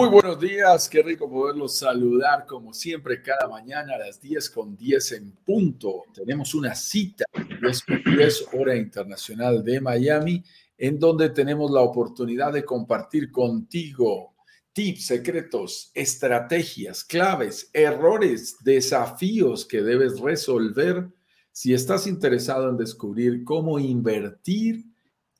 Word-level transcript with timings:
Muy 0.00 0.08
buenos 0.08 0.40
días, 0.40 0.88
qué 0.88 1.02
rico 1.02 1.28
poderlos 1.28 1.76
saludar 1.76 2.46
como 2.46 2.72
siempre 2.72 3.20
cada 3.20 3.46
mañana 3.46 3.96
a 3.96 3.98
las 3.98 4.18
10 4.18 4.48
con 4.48 4.74
10 4.74 5.12
en 5.12 5.32
punto. 5.44 6.04
Tenemos 6.14 6.54
una 6.54 6.74
cita 6.74 7.26
10 7.60 7.82
con 7.82 8.02
10 8.16 8.46
hora 8.54 8.76
internacional 8.76 9.62
de 9.62 9.78
Miami 9.78 10.42
en 10.78 10.98
donde 10.98 11.28
tenemos 11.28 11.70
la 11.70 11.82
oportunidad 11.82 12.50
de 12.50 12.64
compartir 12.64 13.30
contigo 13.30 14.36
tips, 14.72 15.04
secretos, 15.04 15.90
estrategias, 15.92 17.04
claves, 17.04 17.68
errores, 17.74 18.56
desafíos 18.64 19.66
que 19.66 19.82
debes 19.82 20.18
resolver 20.18 21.10
si 21.52 21.74
estás 21.74 22.06
interesado 22.06 22.70
en 22.70 22.78
descubrir 22.78 23.44
cómo 23.44 23.78
invertir 23.78 24.82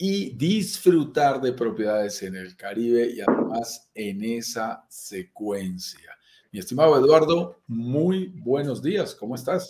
y 0.03 0.35
disfrutar 0.35 1.43
de 1.43 1.53
propiedades 1.53 2.23
en 2.23 2.35
el 2.35 2.57
Caribe 2.57 3.11
y 3.15 3.21
además 3.21 3.91
en 3.95 4.25
esa 4.25 4.83
secuencia. 4.89 6.17
Mi 6.51 6.59
estimado 6.59 6.99
Eduardo, 6.99 7.61
muy 7.67 8.33
buenos 8.35 8.83
días, 8.83 9.15
¿cómo 9.15 9.35
estás? 9.35 9.69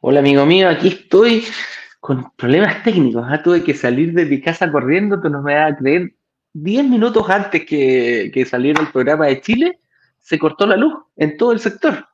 Hola 0.00 0.20
amigo 0.20 0.46
mío, 0.46 0.70
aquí 0.70 0.88
estoy 0.88 1.44
con 2.00 2.32
problemas 2.34 2.82
técnicos. 2.82 3.26
¿ah? 3.28 3.42
Tuve 3.42 3.62
que 3.62 3.74
salir 3.74 4.14
de 4.14 4.24
mi 4.24 4.40
casa 4.40 4.72
corriendo, 4.72 5.20
tú 5.20 5.28
no 5.28 5.42
me 5.42 5.54
vas 5.54 5.74
a 5.74 5.76
creer. 5.76 6.14
Diez 6.54 6.82
minutos 6.82 7.28
antes 7.28 7.66
que, 7.66 8.30
que 8.32 8.46
saliera 8.46 8.80
el 8.80 8.90
programa 8.90 9.26
de 9.26 9.42
Chile, 9.42 9.80
se 10.18 10.38
cortó 10.38 10.66
la 10.66 10.78
luz 10.78 10.94
en 11.16 11.36
todo 11.36 11.52
el 11.52 11.60
sector. 11.60 12.06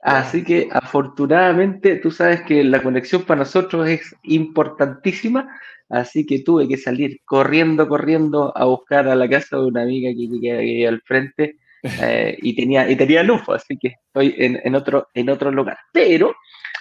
Así 0.00 0.42
que 0.44 0.70
afortunadamente 0.72 1.96
tú 1.96 2.10
sabes 2.10 2.40
que 2.44 2.64
la 2.64 2.82
conexión 2.82 3.24
para 3.24 3.40
nosotros 3.40 3.86
es 3.86 4.16
importantísima 4.22 5.46
Así 5.88 6.26
que 6.26 6.40
tuve 6.40 6.68
que 6.68 6.76
salir 6.76 7.20
corriendo, 7.24 7.88
corriendo 7.88 8.56
a 8.56 8.64
buscar 8.66 9.08
a 9.08 9.14
la 9.14 9.28
casa 9.28 9.56
de 9.56 9.64
una 9.64 9.82
amiga 9.82 10.10
que 10.10 10.40
queda 10.40 10.58
ahí 10.58 10.84
al 10.84 11.00
frente 11.00 11.56
eh, 11.82 12.36
y, 12.42 12.54
tenía, 12.54 12.90
y 12.90 12.96
tenía 12.96 13.22
luz, 13.22 13.42
así 13.48 13.78
que 13.78 13.94
estoy 14.06 14.34
en, 14.36 14.74
otro, 14.74 15.08
en 15.14 15.30
otro 15.30 15.50
lugar. 15.50 15.78
Pero 15.92 16.34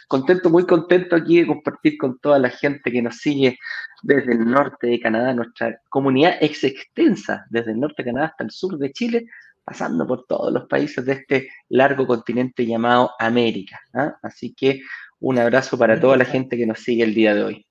contento, 0.07 0.49
muy 0.49 0.65
contento 0.65 1.15
aquí 1.15 1.39
de 1.39 1.47
compartir 1.47 1.97
con 1.97 2.19
toda 2.19 2.39
la 2.39 2.49
gente 2.49 2.91
que 2.91 3.01
nos 3.01 3.17
sigue 3.17 3.57
desde 4.03 4.33
el 4.33 4.45
norte 4.45 4.87
de 4.87 4.99
Canadá, 4.99 5.33
nuestra 5.33 5.79
comunidad 5.89 6.37
ex 6.41 6.63
extensa, 6.63 7.45
desde 7.49 7.71
el 7.71 7.79
norte 7.79 8.03
de 8.03 8.09
Canadá 8.09 8.27
hasta 8.27 8.43
el 8.43 8.51
sur 8.51 8.77
de 8.77 8.91
Chile, 8.91 9.25
pasando 9.63 10.07
por 10.07 10.25
todos 10.25 10.51
los 10.51 10.65
países 10.67 11.05
de 11.05 11.13
este 11.13 11.49
largo 11.69 12.07
continente 12.07 12.65
llamado 12.65 13.11
América. 13.19 13.79
¿ah? 13.93 14.17
Así 14.21 14.53
que 14.53 14.81
un 15.19 15.37
abrazo 15.37 15.77
para 15.77 15.99
toda 15.99 16.15
la 16.17 16.25
gente 16.25 16.57
que 16.57 16.65
nos 16.65 16.79
sigue 16.79 17.03
el 17.03 17.13
día 17.13 17.33
de 17.33 17.43
hoy. 17.43 17.67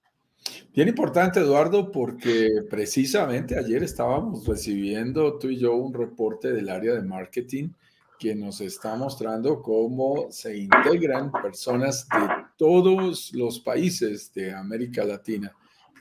Bien 0.77 0.89
importante, 0.89 1.41
Eduardo, 1.41 1.91
porque 1.91 2.63
precisamente 2.69 3.59
ayer 3.59 3.83
estábamos 3.83 4.47
recibiendo 4.47 5.39
tú 5.39 5.49
y 5.49 5.57
yo 5.57 5.75
un 5.75 5.95
reporte 5.95 6.53
del 6.53 6.69
área 6.69 6.93
de 6.93 7.01
marketing 7.01 7.71
que 8.19 8.35
nos 8.35 8.61
está 8.61 8.95
mostrando 8.95 9.63
cómo 9.63 10.27
se 10.31 10.57
integran 10.57 11.33
personas 11.33 12.07
de 12.09 12.29
todos 12.59 13.33
los 13.33 13.59
países 13.61 14.31
de 14.35 14.53
América 14.53 15.03
Latina. 15.05 15.51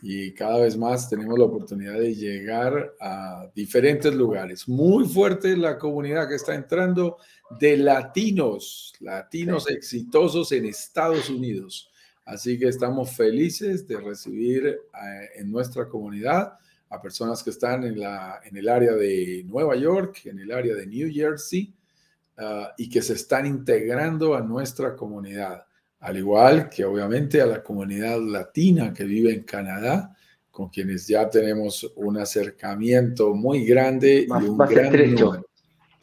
Y 0.01 0.33
cada 0.33 0.59
vez 0.59 0.75
más 0.75 1.09
tenemos 1.09 1.39
la 1.39 1.45
oportunidad 1.45 1.97
de 1.97 2.13
llegar 2.13 2.95
a 2.99 3.49
diferentes 3.55 4.13
lugares. 4.13 4.67
Muy 4.67 5.05
fuerte 5.05 5.55
la 5.55 5.77
comunidad 5.77 6.27
que 6.27 6.35
está 6.35 6.53
entrando 6.53 7.15
de 7.59 7.77
latinos, 7.77 8.93
latinos 8.99 9.69
exitosos 9.69 10.51
en 10.51 10.65
Estados 10.65 11.29
Unidos 11.29 11.89
Así 12.25 12.57
que 12.57 12.67
estamos 12.67 13.15
felices 13.15 13.87
de 13.87 13.97
recibir 13.97 14.65
eh, 14.65 14.79
en 15.35 15.51
nuestra 15.51 15.87
comunidad 15.87 16.53
a 16.89 17.01
personas 17.01 17.43
que 17.43 17.51
están 17.51 17.83
en, 17.83 17.99
la, 17.99 18.41
en 18.43 18.57
el 18.57 18.67
área 18.67 18.93
de 18.93 19.43
Nueva 19.45 19.75
York, 19.75 20.21
en 20.25 20.39
el 20.39 20.51
área 20.51 20.73
de 20.75 20.87
New 20.87 21.11
Jersey, 21.13 21.73
ah, 22.37 22.73
y 22.77 22.89
que 22.89 23.01
se 23.01 23.13
están 23.13 23.45
integrando 23.45 24.33
a 24.33 24.41
nuestra 24.41 24.95
comunidad, 24.95 25.65
al 25.99 26.17
igual 26.17 26.69
que 26.69 26.83
obviamente 26.83 27.41
a 27.41 27.45
la 27.45 27.61
comunidad 27.61 28.19
latina 28.19 28.91
que 28.91 29.03
vive 29.03 29.31
en 29.31 29.43
Canadá, 29.43 30.15
con 30.49 30.69
quienes 30.69 31.07
ya 31.07 31.29
tenemos 31.29 31.91
un 31.95 32.17
acercamiento 32.17 33.35
muy 33.35 33.65
grande 33.65 34.25
y 34.27 34.31
un 34.31 34.57
gran 34.57 34.91
número 35.13 35.44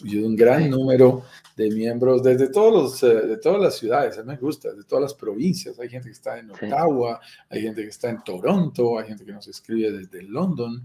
y 0.05 0.19
un 0.19 0.37
gran 0.37 0.71
número 0.71 1.25
de 1.57 1.71
miembros 1.71 2.23
desde 2.23 2.49
todos 2.49 2.73
los, 2.73 3.03
eh, 3.03 3.27
de 3.27 3.37
todas 3.37 3.61
las 3.61 3.77
ciudades, 3.77 4.19
a 4.19 4.23
mí 4.23 4.29
me 4.29 4.37
gusta, 4.37 4.73
de 4.73 4.85
todas 4.85 5.03
las 5.03 5.15
provincias. 5.15 5.79
Hay 5.79 5.89
gente 5.89 6.09
que 6.09 6.13
está 6.13 6.39
en 6.39 6.51
Ottawa, 6.51 7.21
hay 7.49 7.63
gente 7.63 7.83
que 7.83 7.89
está 7.89 8.11
en 8.11 8.23
Toronto, 8.23 8.99
hay 8.99 9.09
gente 9.09 9.25
que 9.25 9.33
nos 9.33 9.47
escribe 9.49 9.93
desde 9.93 10.23
London, 10.23 10.83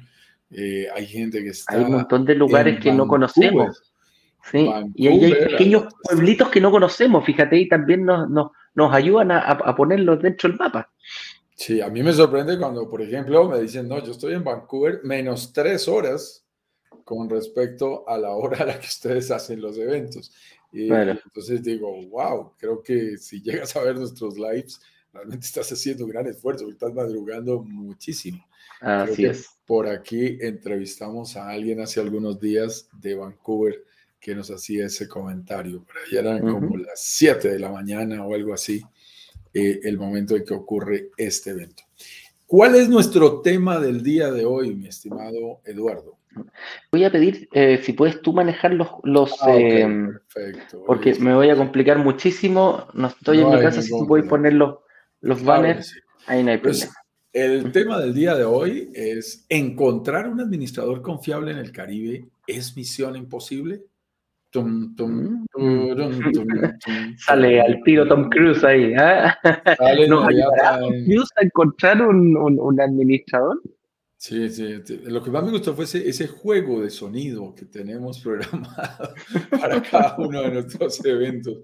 eh, 0.51 0.87
hay 0.93 1.05
gente 1.05 1.43
que 1.43 1.49
está... 1.49 1.75
Hay 1.75 1.83
un 1.83 1.91
montón 1.93 2.25
de 2.25 2.35
lugares 2.35 2.79
que 2.79 2.91
no 2.91 3.07
conocemos. 3.07 3.93
Sí, 4.51 4.69
y 4.95 5.07
hay, 5.07 5.33
pequeños 5.33 5.93
pueblitos 6.03 6.49
que 6.49 6.61
no 6.61 6.71
conocemos, 6.71 7.25
fíjate, 7.25 7.57
y 7.57 7.67
también 7.67 8.05
nos, 8.05 8.29
nos, 8.29 8.51
nos 8.75 8.93
ayudan 8.93 9.31
a, 9.31 9.39
a, 9.39 9.75
ponerlos 9.75 10.21
dentro 10.21 10.47
del 10.47 10.57
mapa. 10.57 10.89
Sí, 11.53 11.81
a 11.81 11.89
mí 11.89 12.01
me 12.01 12.13
sorprende 12.13 12.57
cuando, 12.57 12.89
por 12.89 13.01
ejemplo, 13.01 13.49
me 13.49 13.59
dicen, 13.59 13.89
no, 13.89 14.01
yo 14.01 14.11
estoy 14.11 14.35
en 14.35 14.45
Vancouver 14.45 15.01
menos 15.03 15.51
tres 15.51 15.89
horas 15.89 16.46
con 17.03 17.29
respecto 17.29 18.07
a 18.07 18.17
la 18.17 18.31
hora 18.31 18.59
a 18.59 18.65
la 18.65 18.79
que 18.79 18.87
ustedes 18.87 19.31
hacen 19.31 19.61
los 19.61 19.77
eventos. 19.77 20.31
Y 20.71 20.91
entonces 20.91 21.63
digo, 21.63 22.05
wow, 22.07 22.53
creo 22.57 22.83
que 22.83 23.17
si 23.17 23.41
llegas 23.41 23.75
a 23.75 23.81
ver 23.81 23.97
nuestros 23.97 24.37
lives, 24.37 24.81
realmente 25.13 25.45
estás 25.45 25.71
haciendo 25.71 26.05
un 26.05 26.11
gran 26.11 26.27
esfuerzo, 26.27 26.69
estás 26.69 26.93
madrugando 26.93 27.63
muchísimo. 27.63 28.45
Así 28.81 29.25
es. 29.25 29.49
Por 29.65 29.87
aquí 29.87 30.37
entrevistamos 30.41 31.35
a 31.35 31.49
alguien 31.49 31.81
hace 31.81 31.99
algunos 31.99 32.39
días 32.39 32.89
de 32.93 33.15
Vancouver 33.15 33.83
que 34.19 34.35
nos 34.35 34.51
hacía 34.51 34.85
ese 34.85 35.07
comentario. 35.07 35.83
Por 35.83 35.95
ahí 35.97 36.17
eran 36.17 36.41
como 36.41 36.77
las 36.77 37.01
7 37.01 37.49
de 37.49 37.59
la 37.59 37.71
mañana 37.71 38.25
o 38.25 38.33
algo 38.33 38.53
así, 38.53 38.83
eh, 39.53 39.79
el 39.83 39.97
momento 39.97 40.35
en 40.35 40.43
que 40.43 40.53
ocurre 40.53 41.11
este 41.17 41.51
evento. 41.51 41.83
¿Cuál 42.45 42.75
es 42.75 42.87
nuestro 42.87 43.41
tema 43.41 43.79
del 43.79 44.01
día 44.03 44.31
de 44.31 44.45
hoy, 44.45 44.75
mi 44.75 44.87
estimado 44.87 45.61
Eduardo? 45.65 46.16
Voy 46.91 47.03
a 47.03 47.11
pedir 47.11 47.47
eh, 47.53 47.79
si 47.83 47.93
puedes 47.93 48.21
tú 48.21 48.33
manejar 48.33 48.73
los. 48.73 48.89
los 49.03 49.35
ah, 49.41 49.55
em, 49.55 50.17
porque 50.85 51.15
me 51.15 51.33
voy 51.33 51.49
a 51.49 51.55
complicar 51.55 51.97
muchísimo. 51.99 52.87
No 52.93 53.07
estoy 53.07 53.41
en 53.41 53.49
mi 53.49 53.59
casa, 53.59 53.81
si 53.81 53.89
tú 53.89 54.07
puedes 54.07 54.27
poner 54.27 54.53
los, 54.53 54.77
los 55.21 55.43
banners, 55.43 55.93
ahí 56.27 56.43
no 56.43 56.51
hay 56.51 56.57
pues, 56.57 56.91
el 57.33 57.71
tema 57.71 57.99
del 57.99 58.13
día 58.13 58.35
de 58.35 58.43
hoy 58.43 58.89
es: 58.93 59.45
¿encontrar 59.49 60.27
un 60.27 60.39
administrador 60.39 61.01
confiable 61.01 61.51
en 61.51 61.57
el 61.57 61.71
Caribe 61.71 62.25
es 62.47 62.75
misión 62.75 63.15
imposible? 63.15 63.83
Mm. 64.55 65.45
Sale 67.17 67.61
al 67.61 67.81
tiro 67.83 68.07
Tom 68.07 68.29
Cruise 68.29 68.63
ahí. 68.63 68.93
¿eh? 68.93 69.33
¿Nos 70.09 70.27
ayudará 70.27 70.79
Tom 70.79 71.03
Cruise 71.05 71.29
a 71.35 71.45
encontrar 71.45 72.01
un, 72.01 72.37
un, 72.37 72.59
un 72.59 72.81
administrador? 72.81 73.61
Sí, 74.19 74.49
sí, 74.49 74.81
lo 75.03 75.23
que 75.23 75.29
más 75.29 75.43
me 75.43 75.51
gustó 75.51 75.75
fue 75.75 75.85
ese, 75.85 76.27
juego 76.27 76.81
de 76.81 76.89
sonido 76.89 77.53
que 77.53 77.65
tenemos 77.65 78.19
programado 78.23 79.13
para 79.51 79.81
cada 79.81 80.17
uno 80.17 80.41
de 80.41 80.51
nuestros 80.51 81.05
eventos. 81.05 81.59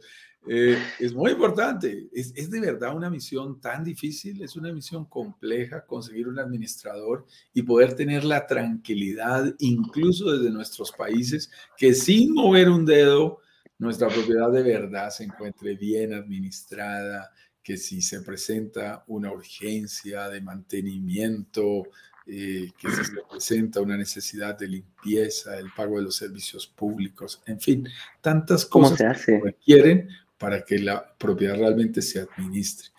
Eh, 0.48 0.78
es 1.00 1.14
muy 1.14 1.32
importante, 1.32 2.10
es, 2.12 2.34
es, 2.36 2.52
de 2.52 2.60
verdad 2.60 2.96
una 2.96 3.10
misión 3.10 3.62
tan 3.62 3.84
difícil, 3.84 4.44
es 4.44 4.58
una 4.58 4.74
misión 4.74 5.06
compleja 5.06 5.86
conseguir 5.86 6.28
un 6.28 6.38
administrador 6.38 7.26
y 7.54 7.64
poder 7.64 7.96
tener 7.96 8.26
la 8.26 8.46
tranquilidad, 8.46 9.56
incluso 9.60 10.32
desde 10.32 10.52
nuestros 10.52 10.92
países, 10.92 11.50
que 11.78 11.94
sin 11.94 12.34
mover 12.34 12.70
un 12.70 12.86
dedo, 12.86 13.40
nuestra 13.80 14.10
propiedad 14.10 14.52
de 14.52 14.64
verdad 14.64 15.10
se 15.10 15.24
encuentre 15.24 15.76
bien 15.76 16.14
administrada, 16.14 17.32
que 17.64 17.78
si 17.78 18.02
se 18.02 18.22
presenta 18.22 19.06
una 19.08 19.32
urgencia 19.32 20.28
de 20.30 20.42
mantenimiento, 20.42 21.84
eh, 22.26 22.72
que 22.78 22.90
se 22.90 23.04
presenta 23.30 23.82
una 23.82 23.98
necesidad 23.98 24.58
de 24.58 24.68
limpieza, 24.68 25.58
el 25.58 25.72
pago 25.76 25.98
de 25.98 26.04
los 26.04 26.16
servicios 26.16 26.68
públicos, 26.68 27.42
en 27.46 27.60
fin, 27.60 27.88
tantas 28.22 28.66
cosas 28.66 29.20
se 29.20 29.34
que 29.34 29.42
requieren 29.44 30.10
para 30.38 30.64
que 30.64 30.80
la 30.80 31.16
propiedad 31.18 31.58
realmente 31.58 32.02
se 32.02 32.20
administre. 32.20 32.90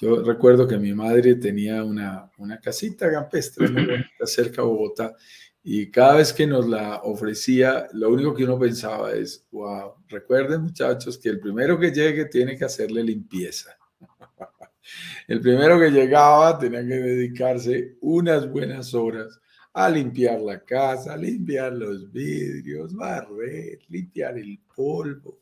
Yo 0.00 0.22
recuerdo 0.22 0.66
que 0.66 0.78
mi 0.78 0.94
madre 0.94 1.34
tenía 1.34 1.84
una, 1.84 2.30
una 2.38 2.58
casita 2.58 3.10
campestre 3.10 3.68
muy 3.68 3.84
bonita 3.86 4.26
cerca 4.26 4.62
de 4.62 4.68
Bogotá 4.68 5.14
y 5.62 5.90
cada 5.90 6.16
vez 6.16 6.32
que 6.32 6.46
nos 6.46 6.66
la 6.66 7.02
ofrecía, 7.02 7.86
lo 7.92 8.08
único 8.10 8.34
que 8.34 8.44
uno 8.44 8.58
pensaba 8.58 9.12
es, 9.12 9.46
wow, 9.50 9.94
recuerden 10.08 10.62
muchachos 10.62 11.18
que 11.18 11.28
el 11.28 11.38
primero 11.38 11.78
que 11.78 11.90
llegue 11.90 12.24
tiene 12.26 12.56
que 12.56 12.64
hacerle 12.64 13.04
limpieza. 13.04 13.76
El 15.26 15.40
primero 15.40 15.78
que 15.78 15.90
llegaba 15.90 16.58
tenía 16.58 16.80
que 16.80 16.94
dedicarse 16.94 17.96
unas 18.00 18.50
buenas 18.50 18.94
horas 18.94 19.40
a 19.72 19.88
limpiar 19.88 20.40
la 20.40 20.64
casa, 20.64 21.16
limpiar 21.16 21.72
los 21.72 22.10
vidrios, 22.10 22.94
barrer, 22.94 23.78
limpiar 23.88 24.38
el 24.38 24.58
polvo. 24.74 25.38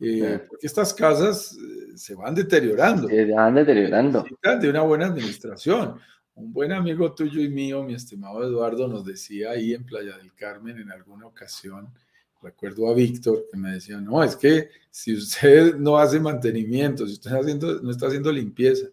Eh, 0.00 0.40
porque 0.48 0.66
estas 0.66 0.92
casas 0.92 1.56
eh, 1.56 1.96
se 1.96 2.14
van 2.14 2.34
deteriorando. 2.34 3.08
Se 3.08 3.24
van 3.26 3.54
deteriorando. 3.54 4.24
De 4.60 4.68
una 4.68 4.82
buena 4.82 5.06
administración. 5.06 6.00
Un 6.34 6.52
buen 6.52 6.72
amigo 6.72 7.14
tuyo 7.14 7.40
y 7.40 7.48
mío, 7.48 7.84
mi 7.84 7.94
estimado 7.94 8.42
Eduardo, 8.42 8.88
nos 8.88 9.04
decía 9.04 9.50
ahí 9.50 9.74
en 9.74 9.84
Playa 9.84 10.16
del 10.16 10.34
Carmen 10.34 10.78
en 10.78 10.90
alguna 10.90 11.26
ocasión 11.26 11.92
recuerdo 12.42 12.88
a 12.88 12.94
Víctor 12.94 13.46
que 13.50 13.56
me 13.56 13.72
decía, 13.72 14.00
no, 14.00 14.22
es 14.22 14.36
que 14.36 14.68
si 14.90 15.14
usted 15.14 15.76
no 15.76 15.96
hace 15.96 16.20
mantenimiento, 16.20 17.06
si 17.06 17.14
usted 17.14 17.30
haciendo, 17.32 17.80
no 17.80 17.90
está 17.90 18.08
haciendo 18.08 18.32
limpieza 18.32 18.86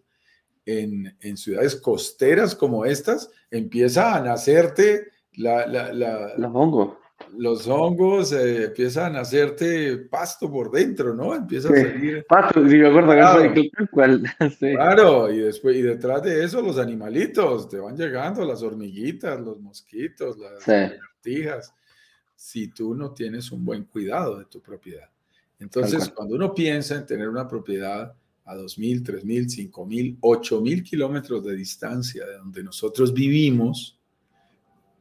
en, 0.64 1.14
en, 1.20 1.36
ciudades 1.36 1.76
costeras 1.76 2.54
como 2.54 2.84
estas, 2.84 3.30
empieza 3.50 4.14
a 4.14 4.20
nacerte 4.20 5.08
la, 5.34 5.66
la, 5.66 5.92
la, 5.92 6.34
los 6.36 6.50
hongos. 6.54 6.96
Los 7.36 7.68
hongos 7.68 8.32
eh, 8.32 8.64
empiezan 8.64 9.14
a 9.14 9.20
hacerte 9.20 9.98
pasto 9.98 10.50
por 10.50 10.70
dentro, 10.70 11.14
¿no? 11.14 11.34
Empieza 11.34 11.68
a 11.68 11.76
salir. 11.76 12.24
Pasto, 12.26 12.66
sí, 12.66 12.76
me 12.76 12.88
acuerdo 12.88 13.12
claro, 13.12 13.52
que 13.52 13.70
cual. 13.90 14.22
sí. 14.58 14.72
Claro, 14.72 15.30
y 15.30 15.38
después, 15.38 15.76
y 15.76 15.82
detrás 15.82 16.22
de 16.22 16.42
eso, 16.44 16.62
los 16.62 16.78
animalitos, 16.78 17.68
te 17.68 17.78
van 17.78 17.96
llegando 17.96 18.44
las 18.44 18.62
hormiguitas, 18.62 19.38
los 19.40 19.60
mosquitos, 19.60 20.38
las 20.38 20.64
sí 21.22 21.44
si 22.40 22.68
tú 22.68 22.94
no 22.94 23.12
tienes 23.12 23.52
un 23.52 23.62
buen 23.62 23.84
cuidado 23.84 24.38
de 24.38 24.46
tu 24.46 24.62
propiedad. 24.62 25.10
Entonces, 25.58 26.08
cuando 26.08 26.36
uno 26.36 26.54
piensa 26.54 26.96
en 26.96 27.04
tener 27.04 27.28
una 27.28 27.46
propiedad 27.46 28.14
a 28.46 28.56
2.000, 28.56 29.02
3.000, 29.02 29.70
5.000, 29.70 30.18
8.000 30.20 30.82
kilómetros 30.82 31.44
de 31.44 31.54
distancia 31.54 32.24
de 32.24 32.38
donde 32.38 32.62
nosotros 32.62 33.12
vivimos, 33.12 33.98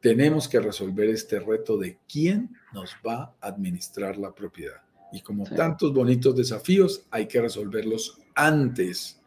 tenemos 0.01 0.49
que 0.49 0.59
resolver 0.59 1.07
este 1.07 1.39
reto 1.39 1.77
de 1.77 1.97
quién 2.11 2.53
nos 2.73 2.91
va 3.07 3.33
a 3.39 3.47
administrar 3.47 4.17
la 4.17 4.35
propiedad. 4.35 4.81
Y 5.13 5.21
como 5.21 5.45
tantos 5.45 5.93
bonitos 5.93 6.35
desafíos, 6.35 7.05
hay 7.09 7.25
que 7.25 7.39
resolverlos 7.39 8.19
antes 8.35 9.21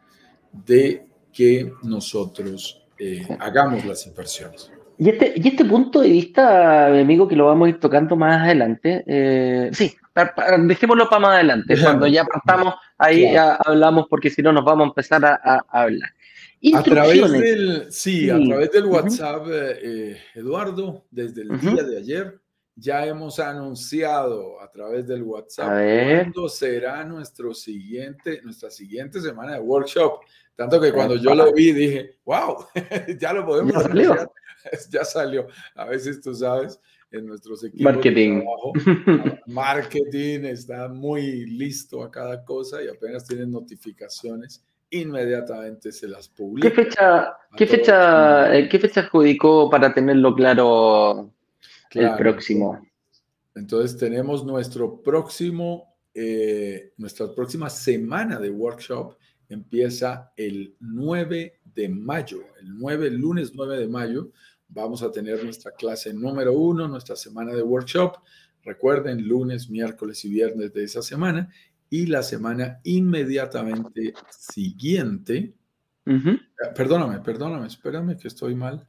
de 0.51 1.07
que 1.31 1.73
nosotros 1.81 2.85
eh, 2.99 3.25
hagamos 3.39 3.83
las 3.85 4.05
inversiones. 4.05 4.71
Y 4.97 5.09
este, 5.09 5.33
y 5.35 5.47
este 5.47 5.65
punto 5.65 6.01
de 6.01 6.09
vista, 6.09 6.87
amigo, 6.87 7.27
que 7.27 7.35
lo 7.35 7.47
vamos 7.47 7.65
a 7.65 7.69
ir 7.69 7.79
tocando 7.79 8.15
más 8.15 8.41
adelante, 8.41 9.03
eh, 9.07 9.69
sí, 9.73 9.95
dejémoslo 10.67 11.09
para 11.09 11.19
más 11.19 11.35
adelante. 11.35 11.75
Cuando 11.81 12.07
ya 12.07 12.23
partamos, 12.25 12.75
ahí 12.97 13.33
ya 13.33 13.55
hablamos, 13.55 14.05
porque 14.09 14.29
si 14.29 14.41
no 14.41 14.53
nos 14.53 14.63
vamos 14.63 14.85
a 14.85 14.87
empezar 14.89 15.25
a, 15.25 15.65
hablar. 15.69 16.09
A 16.75 16.83
través 16.83 17.31
del, 17.31 17.91
sí, 17.91 18.29
a 18.29 18.39
través 18.39 18.71
del 18.71 18.85
WhatsApp, 18.85 19.45
eh, 19.49 20.17
Eduardo, 20.35 21.03
desde 21.11 21.41
el 21.41 21.59
día 21.59 21.83
de 21.83 21.97
ayer, 21.97 22.39
ya 22.75 23.05
hemos 23.05 23.39
anunciado 23.39 24.59
a 24.59 24.71
través 24.71 25.07
del 25.07 25.23
WhatsApp 25.23 25.67
cuándo 25.67 26.49
será 26.49 27.03
nuestro 27.03 27.53
siguiente, 27.53 28.41
nuestra 28.43 28.69
siguiente 28.69 29.21
semana 29.21 29.53
de 29.53 29.59
workshop. 29.59 30.21
Tanto 30.55 30.79
que 30.79 30.91
cuando 30.91 31.15
yo 31.15 31.33
lo 31.33 31.51
vi 31.51 31.71
dije, 31.71 32.17
wow, 32.25 32.65
ya 33.19 33.33
lo 33.33 33.45
podemos 33.45 33.75
anunciar 33.85 34.29
ya 34.89 35.03
salió. 35.03 35.47
A 35.75 35.85
veces 35.85 36.21
tú 36.21 36.33
sabes, 36.33 36.79
en 37.11 37.27
nuestros 37.27 37.63
equipos 37.63 37.93
marketing. 37.93 38.43
marketing 39.47 40.45
está 40.45 40.87
muy 40.87 41.45
listo 41.45 42.03
a 42.03 42.11
cada 42.11 42.43
cosa 42.43 42.83
y 42.83 42.87
apenas 42.87 43.25
tienen 43.25 43.51
notificaciones, 43.51 44.63
inmediatamente 44.89 45.91
se 45.91 46.07
las 46.07 46.27
publica. 46.27 46.69
¿Qué 46.69 46.75
fecha, 46.75 47.37
qué 47.55 47.67
fecha, 47.67 48.55
eh, 48.55 48.67
qué 48.67 48.79
fecha 48.79 49.01
adjudicó 49.01 49.69
para 49.69 49.93
tenerlo 49.93 50.35
claro, 50.35 51.32
el 51.93 52.15
próximo? 52.15 52.79
Entonces 53.55 53.97
tenemos 53.97 54.45
nuestro 54.45 55.01
próximo, 55.01 55.95
eh, 56.13 56.93
nuestra 56.97 57.33
próxima 57.33 57.69
semana 57.69 58.39
de 58.39 58.49
workshop 58.49 59.15
empieza 59.49 60.31
el 60.35 60.75
9 60.79 61.59
de 61.63 61.89
mayo, 61.89 62.41
el 62.59 62.77
9, 62.77 63.11
lunes 63.11 63.53
9 63.53 63.77
de 63.77 63.87
mayo, 63.87 64.31
vamos 64.73 65.03
a 65.03 65.11
tener 65.11 65.43
nuestra 65.43 65.71
clase 65.71 66.13
número 66.13 66.53
uno, 66.53 66.87
nuestra 66.87 67.15
semana 67.15 67.53
de 67.53 67.61
workshop. 67.61 68.17
Recuerden, 68.63 69.27
lunes, 69.27 69.69
miércoles 69.69 70.23
y 70.25 70.29
viernes 70.29 70.73
de 70.73 70.83
esa 70.83 71.01
semana. 71.01 71.49
Y 71.89 72.07
la 72.07 72.23
semana 72.23 72.79
inmediatamente 72.83 74.13
siguiente. 74.29 75.53
Perdóname, 76.75 77.19
perdóname, 77.19 77.67
espérame 77.67 78.17
que 78.17 78.27
estoy 78.27 78.55
mal. 78.55 78.87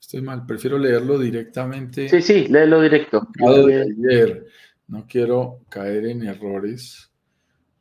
Estoy 0.00 0.22
mal, 0.22 0.46
prefiero 0.46 0.78
leerlo 0.78 1.18
directamente. 1.18 2.08
Sí, 2.08 2.22
sí, 2.22 2.48
léelo 2.48 2.80
directo. 2.80 3.28
ayer. 3.44 4.46
No 4.88 5.06
quiero 5.06 5.60
caer 5.68 6.06
en 6.06 6.24
errores 6.24 7.10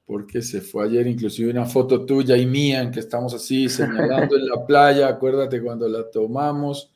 porque 0.10 0.42
se 0.42 0.62
fue 0.62 0.86
ayer 0.86 1.06
inclusive 1.06 1.52
una 1.52 1.66
foto 1.66 2.04
tuya 2.04 2.36
y 2.36 2.48
mía 2.48 2.82
en 2.82 2.90
que 2.90 3.00
estamos 3.00 3.32
así 3.36 3.70
señalando 3.70 4.36
en 4.36 4.48
la 4.48 4.66
playa, 4.66 5.08
acuérdate 5.08 5.62
cuando 5.62 5.88
la 5.88 6.10
tomamos, 6.10 6.92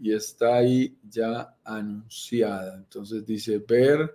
y 0.00 0.12
está 0.12 0.58
ahí 0.58 0.96
ya 1.02 1.56
anunciada. 1.64 2.76
Entonces 2.76 3.26
dice 3.26 3.58
ver 3.58 4.14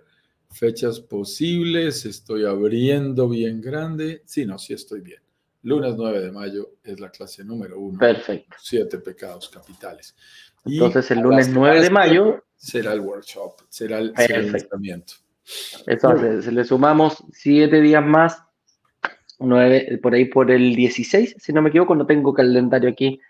fechas 0.50 1.00
posibles, 1.00 2.06
estoy 2.06 2.46
abriendo 2.46 3.28
bien 3.28 3.60
grande. 3.60 4.22
Sí, 4.24 4.46
no, 4.46 4.58
sí 4.58 4.72
estoy 4.72 5.02
bien. 5.02 5.20
Lunes 5.62 5.94
9 5.96 6.20
de 6.20 6.32
mayo 6.32 6.70
es 6.82 7.00
la 7.00 7.10
clase 7.10 7.44
número 7.44 7.78
uno. 7.78 7.98
Perfecto. 7.98 8.56
Siete 8.58 8.98
pecados 8.98 9.48
capitales. 9.48 10.16
Entonces 10.64 11.10
el 11.10 11.20
lunes 11.20 11.48
9 11.48 11.82
de 11.82 11.90
mayo 11.90 12.44
será 12.56 12.92
el 12.92 13.00
workshop, 13.00 13.62
será 13.68 13.98
el, 13.98 14.12
lanzamiento. 14.12 15.14
Entonces, 15.86 16.44
se 16.44 16.52
le 16.52 16.64
sumamos 16.64 17.24
siete 17.32 17.80
días 17.80 18.04
más, 18.04 18.42
nueve, 19.38 19.98
por 20.02 20.14
ahí 20.14 20.26
por 20.26 20.50
el 20.50 20.76
16, 20.76 21.36
si 21.38 21.52
no 21.52 21.62
me 21.62 21.70
equivoco, 21.70 21.94
no 21.94 22.06
tengo 22.06 22.32
calendario 22.34 22.90
aquí 22.90 23.20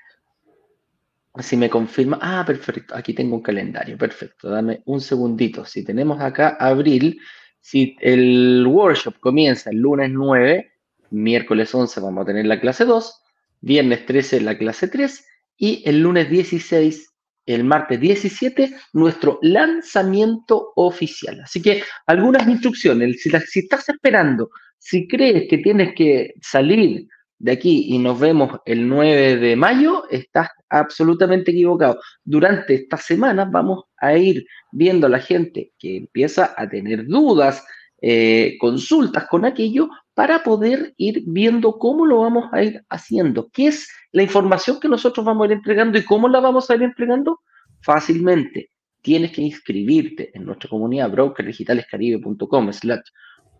si 1.38 1.56
me 1.56 1.70
confirma, 1.70 2.18
ah, 2.20 2.44
perfecto, 2.46 2.94
aquí 2.94 3.14
tengo 3.14 3.36
un 3.36 3.42
calendario, 3.42 3.96
perfecto, 3.96 4.48
dame 4.48 4.82
un 4.86 5.00
segundito. 5.00 5.64
Si 5.64 5.84
tenemos 5.84 6.20
acá 6.20 6.56
abril, 6.58 7.20
si 7.60 7.96
el 8.00 8.66
workshop 8.66 9.20
comienza 9.20 9.70
el 9.70 9.78
lunes 9.78 10.10
9, 10.10 10.69
miércoles 11.10 11.74
11 11.74 12.00
vamos 12.00 12.22
a 12.22 12.26
tener 12.26 12.46
la 12.46 12.60
clase 12.60 12.84
2, 12.84 13.22
viernes 13.60 14.06
13 14.06 14.40
la 14.40 14.56
clase 14.56 14.88
3 14.88 15.24
y 15.56 15.82
el 15.86 16.00
lunes 16.00 16.30
16, 16.30 17.06
el 17.46 17.64
martes 17.64 18.00
17, 18.00 18.74
nuestro 18.94 19.38
lanzamiento 19.42 20.72
oficial. 20.76 21.40
Así 21.42 21.60
que 21.60 21.82
algunas 22.06 22.48
instrucciones, 22.48 23.22
si, 23.22 23.30
si 23.30 23.60
estás 23.60 23.88
esperando, 23.88 24.50
si 24.78 25.06
crees 25.06 25.48
que 25.48 25.58
tienes 25.58 25.94
que 25.94 26.34
salir 26.40 27.06
de 27.38 27.52
aquí 27.52 27.86
y 27.88 27.98
nos 27.98 28.20
vemos 28.20 28.60
el 28.64 28.88
9 28.88 29.36
de 29.36 29.56
mayo, 29.56 30.08
estás 30.10 30.48
absolutamente 30.68 31.50
equivocado. 31.50 31.98
Durante 32.22 32.74
estas 32.74 33.04
semanas 33.04 33.50
vamos 33.50 33.84
a 33.98 34.16
ir 34.16 34.46
viendo 34.72 35.06
a 35.06 35.10
la 35.10 35.20
gente 35.20 35.72
que 35.78 35.96
empieza 35.96 36.54
a 36.56 36.68
tener 36.68 37.06
dudas, 37.06 37.64
eh, 38.02 38.56
consultas 38.58 39.26
con 39.28 39.44
aquello, 39.44 39.88
para 40.14 40.42
poder 40.42 40.94
ir 40.96 41.22
viendo 41.26 41.78
cómo 41.78 42.04
lo 42.04 42.20
vamos 42.20 42.50
a 42.52 42.62
ir 42.62 42.84
haciendo, 42.88 43.48
qué 43.52 43.68
es 43.68 43.88
la 44.12 44.22
información 44.22 44.78
que 44.80 44.88
nosotros 44.88 45.24
vamos 45.24 45.44
a 45.44 45.46
ir 45.46 45.52
entregando 45.52 45.98
y 45.98 46.04
cómo 46.04 46.28
la 46.28 46.40
vamos 46.40 46.70
a 46.70 46.74
ir 46.74 46.82
entregando 46.82 47.40
fácilmente. 47.80 48.70
Tienes 49.02 49.32
que 49.32 49.42
inscribirte 49.42 50.30
en 50.34 50.44
nuestra 50.44 50.68
comunidad 50.68 51.10
brokerdigitalescaribe.com 51.10 52.72
slash 52.72 53.00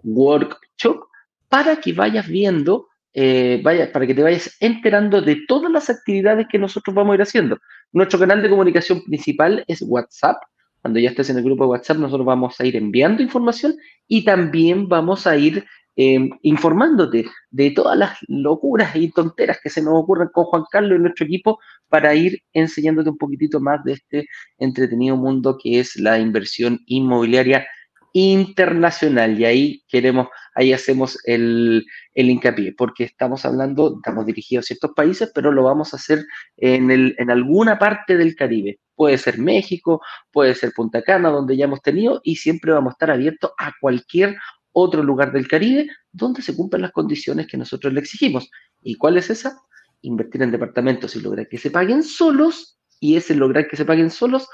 workshop 0.02 1.04
para 1.49 1.76
que 1.76 1.92
vayas 1.92 2.26
viendo 2.26 2.88
eh, 3.12 3.61
para 3.64 4.06
que 4.06 4.14
te 4.14 4.23
vayas 4.23 4.56
enterando 4.61 5.20
de 5.20 5.38
todas 5.49 5.70
las 5.70 5.90
actividades 5.90 6.47
que 6.49 6.59
nosotros 6.59 6.94
vamos 6.94 7.12
a 7.12 7.14
ir 7.16 7.23
haciendo. 7.23 7.59
Nuestro 7.92 8.18
canal 8.18 8.40
de 8.40 8.49
comunicación 8.49 9.02
principal 9.02 9.64
es 9.66 9.82
WhatsApp. 9.82 10.37
Cuando 10.82 10.99
ya 10.99 11.10
estés 11.10 11.30
en 11.30 11.38
el 11.38 11.44
grupo 11.44 11.64
de 11.64 11.70
WhatsApp, 11.70 11.99
nosotros 11.99 12.26
vamos 12.26 12.58
a 12.60 12.66
ir 12.66 12.76
enviando 12.76 13.22
información 13.22 13.75
y 14.08 14.25
también 14.25 14.88
vamos 14.88 15.26
a 15.26 15.37
ir 15.37 15.64
em, 15.96 16.30
informándote 16.42 17.26
de 17.50 17.70
todas 17.72 17.99
las 17.99 18.18
locuras 18.28 18.94
y 18.96 19.10
tonteras 19.10 19.58
que 19.62 19.68
se 19.70 19.82
nos 19.82 19.94
ocurren 19.94 20.28
con 20.32 20.44
Juan 20.44 20.64
Carlos 20.70 20.99
y 20.99 21.02
nuestro 21.02 21.26
equipo 21.26 21.58
para 21.88 22.14
ir 22.14 22.40
enseñándote 22.52 23.10
un 23.10 23.18
poquitito 23.18 23.60
más 23.60 23.84
de 23.84 23.92
este 23.94 24.26
entretenido 24.58 25.16
mundo 25.16 25.58
que 25.62 25.80
es 25.80 25.96
la 25.96 26.18
inversión 26.18 26.80
inmobiliaria 26.87 27.66
internacional. 28.12 29.38
Y 29.38 29.44
ahí 29.44 29.84
queremos, 29.88 30.28
ahí 30.54 30.72
hacemos 30.72 31.18
el, 31.24 31.84
el, 32.14 32.30
hincapié, 32.30 32.74
porque 32.76 33.04
estamos 33.04 33.44
hablando, 33.44 33.96
estamos 33.96 34.26
dirigidos 34.26 34.64
a 34.64 34.68
ciertos 34.68 34.92
países, 34.94 35.30
pero 35.34 35.52
lo 35.52 35.64
vamos 35.64 35.92
a 35.92 35.96
hacer 35.96 36.24
en, 36.56 36.90
el, 36.90 37.14
en 37.18 37.30
alguna 37.30 37.78
parte 37.78 38.16
del 38.16 38.34
Caribe. 38.34 38.80
Puede 38.94 39.18
ser 39.18 39.38
México, 39.38 40.00
puede 40.30 40.54
ser 40.54 40.72
Punta 40.74 41.02
Cana, 41.02 41.30
donde 41.30 41.56
ya 41.56 41.64
hemos 41.64 41.82
tenido, 41.82 42.20
y 42.24 42.36
siempre 42.36 42.72
vamos 42.72 42.92
a 42.92 42.94
estar 42.94 43.10
abiertos 43.10 43.52
a 43.58 43.72
cualquier 43.80 44.36
otro 44.72 45.02
lugar 45.02 45.32
del 45.32 45.48
Caribe 45.48 45.88
donde 46.12 46.42
se 46.42 46.54
cumplan 46.54 46.82
las 46.82 46.92
condiciones 46.92 47.46
que 47.46 47.56
nosotros 47.56 47.92
le 47.92 48.00
exigimos. 48.00 48.50
¿Y 48.82 48.96
cuál 48.96 49.16
es 49.16 49.30
esa? 49.30 49.60
Invertir 50.02 50.42
en 50.42 50.50
departamentos 50.50 51.14
y 51.16 51.20
lograr 51.20 51.48
que 51.48 51.58
se 51.58 51.70
paguen 51.70 52.02
solos, 52.02 52.78
y 53.00 53.16
ese 53.16 53.34
lograr 53.34 53.66
que 53.66 53.76
se 53.76 53.84
paguen 53.84 54.10
solos 54.10 54.48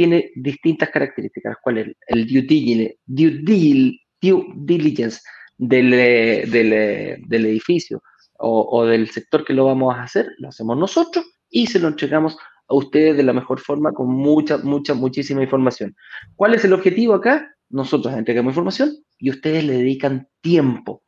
tiene 0.00 0.30
distintas 0.34 0.88
características, 0.88 1.58
¿cuál 1.62 1.76
es 1.76 1.88
el 2.06 2.26
due 2.26 2.40
diligence, 2.40 2.96
due 3.04 4.46
diligence 4.56 5.20
del, 5.58 5.90
del, 5.90 7.22
del 7.28 7.44
edificio 7.44 8.02
o, 8.38 8.78
o, 8.78 8.86
del 8.86 9.10
sector 9.10 9.44
que 9.44 9.52
lo 9.52 9.66
vamos 9.66 9.94
a 9.94 10.04
hacer, 10.04 10.26
lo 10.38 10.48
hacemos 10.48 10.78
nosotros 10.78 11.26
y 11.50 11.66
se 11.66 11.78
lo 11.78 11.88
entregamos 11.88 12.38
a 12.66 12.74
ustedes 12.74 13.14
de 13.14 13.24
la 13.24 13.34
mejor 13.34 13.60
forma 13.60 13.92
con 13.92 14.08
mucha, 14.08 14.56
mucha, 14.56 14.94
muchísima 14.94 15.42
información. 15.42 15.94
¿Cuál 16.34 16.54
es 16.54 16.64
el 16.64 16.72
objetivo 16.72 17.12
acá? 17.12 17.54
nosotros 17.68 18.14
entregamos 18.14 18.52
información 18.52 18.96
y 19.18 19.28
ustedes 19.28 19.64
le 19.64 19.74
dedican 19.74 20.28
tiempo. 20.40 21.02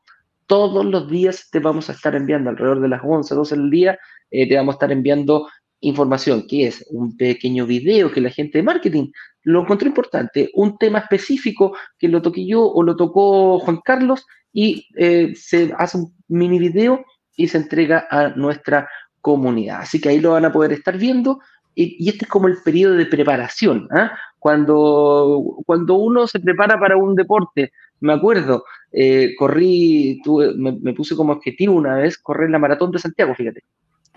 Todos 0.47 0.85
los 0.85 1.09
días 1.09 1.49
te 1.51 1.61
vamos 1.61 1.89
a 1.89 1.95
estar 1.95 2.15
enviando, 2.15 2.51
alrededor 2.51 2.83
de 2.83 2.89
las 2.89 3.01
11, 3.03 3.35
12 3.35 3.57
del 3.57 3.71
día, 3.71 3.99
eh, 4.31 4.47
te 4.47 4.55
vamos 4.55 4.75
a 4.75 4.77
estar 4.77 4.93
enviando 4.93 5.49
información, 5.83 6.47
que 6.49 6.67
es 6.67 6.87
un 6.91 7.17
pequeño 7.17 7.67
video 7.67 8.11
que 8.11 8.21
la 8.21 8.31
gente 8.31 8.59
de 8.59 8.65
marketing 8.65 9.13
lo 9.43 9.63
encontró 9.63 9.89
importante, 9.89 10.51
un 10.55 10.79
tema 10.79 11.01
específico 11.01 11.77
que 11.99 12.09
lo 12.09 12.23
toqué 12.23 12.47
yo 12.47 12.65
o 12.65 12.83
lo 12.83 12.97
tocó 12.97 13.59
Juan 13.59 13.81
Carlos 13.85 14.25
y 14.53 14.87
eh, 14.97 15.33
se 15.35 15.73
hace 15.79 15.99
un 15.99 16.15
mini 16.29 16.59
video 16.59 17.05
y 17.37 17.49
se 17.49 17.59
entrega 17.59 18.07
a 18.11 18.31
nuestra 18.31 18.89
comunidad. 19.21 19.81
Así 19.81 20.01
que 20.01 20.11
ahí 20.11 20.21
lo 20.21 20.33
van 20.33 20.45
a 20.45 20.53
poder 20.53 20.73
estar 20.73 20.97
viendo 20.97 21.41
y, 21.75 22.09
este 22.09 22.25
es 22.25 22.31
como 22.31 22.49
el 22.49 22.59
periodo 22.63 22.95
de 22.95 23.07
preparación. 23.07 23.89
¿ah? 23.91 24.13
Cuando, 24.39 25.57
cuando 25.67 25.95
uno 25.95 26.27
se 26.27 26.41
prepara 26.41 26.79
para 26.79 26.97
un 26.97 27.15
deporte, 27.15 27.73
me 28.01 28.13
acuerdo, 28.13 28.65
eh, 28.93 29.35
corrí, 29.39 30.21
me, 30.57 30.93
puse 30.93 31.17
como 31.17 31.33
objetivo 31.33 31.75
una 31.75 31.97
vez 31.97 32.19
correr 32.19 32.51
la 32.51 32.59
maratón 32.59 32.91
de 32.91 32.99
Santiago, 32.99 33.35
fíjate. 33.35 33.63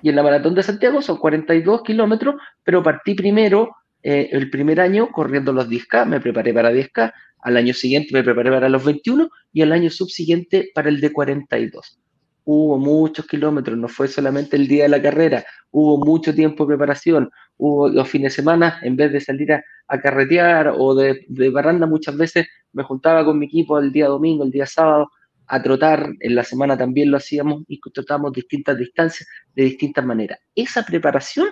Y 0.06 0.10
en 0.10 0.16
la 0.18 0.22
maratón 0.22 0.54
de 0.54 0.62
Santiago 0.62 1.02
son 1.02 1.18
42 1.18 1.82
kilómetros, 1.82 2.36
pero 2.64 2.84
partí 2.84 3.16
primero, 3.16 3.72
eh, 4.04 4.30
el 4.34 4.52
primer 4.52 4.80
año 4.80 5.10
corriendo 5.12 5.52
los 5.52 5.68
10K, 5.68 6.06
me 6.06 6.20
preparé 6.20 6.54
para 6.54 6.72
10K, 6.72 7.12
al 7.40 7.58
año 7.58 7.74
siguiente 7.74 8.10
me 8.14 8.22
preparé 8.22 8.52
para 8.52 8.70
los 8.70 8.86
21 8.86 9.28
y 9.52 9.64
al 9.64 9.72
año 9.72 9.90
subsiguiente 9.90 10.70
para 10.76 10.90
el 10.90 11.02
de 11.02 11.12
42 11.12 12.00
hubo 12.46 12.78
muchos 12.78 13.26
kilómetros, 13.26 13.76
no 13.78 13.88
fue 13.88 14.08
solamente 14.08 14.56
el 14.56 14.68
día 14.68 14.84
de 14.84 14.90
la 14.90 15.02
carrera, 15.02 15.44
hubo 15.72 15.98
mucho 15.98 16.34
tiempo 16.34 16.64
de 16.64 16.76
preparación, 16.76 17.32
hubo 17.58 17.90
los 17.90 18.08
fines 18.08 18.34
de 18.34 18.36
semana, 18.36 18.80
en 18.84 18.96
vez 18.96 19.12
de 19.12 19.20
salir 19.20 19.52
a, 19.52 19.64
carretear 20.02 20.74
o 20.78 20.94
de, 20.94 21.26
barranda, 21.52 21.88
muchas 21.88 22.16
veces 22.16 22.48
me 22.72 22.84
juntaba 22.84 23.26
con 23.26 23.40
mi 23.40 23.48
equipo 23.48 23.80
el 23.80 23.92
día 23.92 24.08
domingo, 24.08 24.44
el 24.44 24.52
día 24.52 24.68
sábado, 24.68 25.10
a 25.48 25.62
trotar, 25.62 26.10
en 26.20 26.36
la 26.36 26.44
semana 26.44 26.78
también 26.78 27.12
lo 27.12 27.18
hacíamos 27.18 27.64
y 27.68 27.80
trotamos 27.94 28.34
distintas 28.34 28.78
distancias 28.78 29.28
de 29.56 29.64
distintas 29.64 30.06
maneras. 30.06 30.40
Esa 30.56 30.84
preparación 30.84 31.48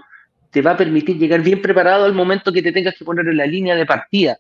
te 0.51 0.62
va 0.62 0.71
a 0.71 0.77
permitir 0.77 1.17
llegar 1.17 1.41
bien 1.41 1.62
preparado 1.62 2.05
al 2.05 2.13
momento 2.13 2.51
que 2.51 2.62
te 2.62 2.71
tengas 2.71 2.95
que 2.97 3.05
poner 3.05 3.27
en 3.27 3.38
la 3.38 3.45
línea 3.45 3.75
de 3.75 3.85
partida, 3.85 4.38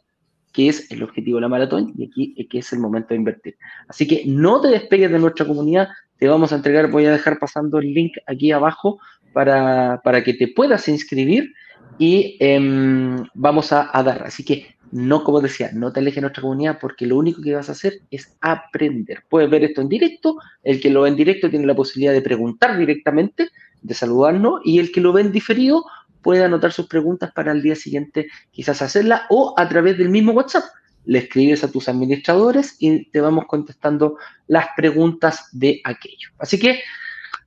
que 0.51 0.69
es 0.69 0.91
el 0.91 1.01
objetivo 1.01 1.37
de 1.37 1.41
la 1.41 1.49
maratón 1.49 1.93
y 1.97 2.05
aquí 2.05 2.57
es 2.57 2.71
el 2.73 2.79
momento 2.79 3.09
de 3.09 3.15
invertir. 3.15 3.57
Así 3.87 4.07
que 4.07 4.23
no 4.25 4.61
te 4.61 4.67
despegues 4.67 5.11
de 5.11 5.19
nuestra 5.19 5.45
comunidad, 5.45 5.89
te 6.17 6.27
vamos 6.27 6.53
a 6.53 6.55
entregar, 6.55 6.89
voy 6.91 7.05
a 7.05 7.11
dejar 7.11 7.39
pasando 7.39 7.79
el 7.79 7.93
link 7.93 8.13
aquí 8.27 8.51
abajo 8.51 8.99
para, 9.33 10.23
que 10.23 10.33
te 10.33 10.47
puedas 10.47 10.87
inscribir 10.87 11.51
y 11.97 12.37
em, 12.39 13.23
vamos 13.33 13.73
a, 13.73 13.89
dar. 14.03 14.23
Así 14.23 14.45
que 14.45 14.75
no, 14.93 15.23
como 15.23 15.41
decía, 15.41 15.71
no 15.73 15.91
te 15.91 16.01
alejes 16.01 16.17
de 16.17 16.21
nuestra 16.21 16.41
comunidad 16.41 16.77
porque 16.79 17.07
lo 17.07 17.17
único 17.17 17.41
que 17.41 17.55
vas 17.55 17.67
a 17.67 17.71
hacer 17.71 18.01
es 18.11 18.37
aprender. 18.41 19.23
Puedes 19.27 19.49
ver 19.49 19.63
esto 19.63 19.81
en 19.81 19.89
directo, 19.89 20.37
el 20.61 20.79
que 20.79 20.91
lo 20.91 21.01
ve 21.01 21.09
en 21.09 21.15
directo 21.15 21.49
tiene 21.49 21.65
la 21.65 21.73
posibilidad 21.73 22.13
de 22.13 22.21
preguntar 22.21 22.77
directamente, 22.77 23.49
de 23.81 23.93
saludarnos, 23.95 24.61
y 24.63 24.77
el 24.77 24.91
que 24.91 25.01
lo 25.01 25.11
ve 25.11 25.21
en 25.21 25.31
diferido 25.31 25.83
puede 26.21 26.43
anotar 26.43 26.71
sus 26.71 26.85
preguntas 26.85 27.31
para 27.33 27.51
el 27.51 27.63
día 27.63 27.75
siguiente 27.75 28.27
quizás 28.51 28.83
hacerla 28.83 29.25
o 29.31 29.55
a 29.57 29.67
través 29.67 29.97
del 29.97 30.09
mismo 30.09 30.31
WhatsApp 30.31 30.63
le 31.05 31.17
escribes 31.17 31.63
a 31.63 31.71
tus 31.71 31.89
administradores 31.89 32.75
y 32.79 33.09
te 33.09 33.19
vamos 33.19 33.45
contestando 33.47 34.17
las 34.45 34.67
preguntas 34.77 35.49
de 35.51 35.81
aquello. 35.83 36.29
Así 36.37 36.59
que, 36.59 36.81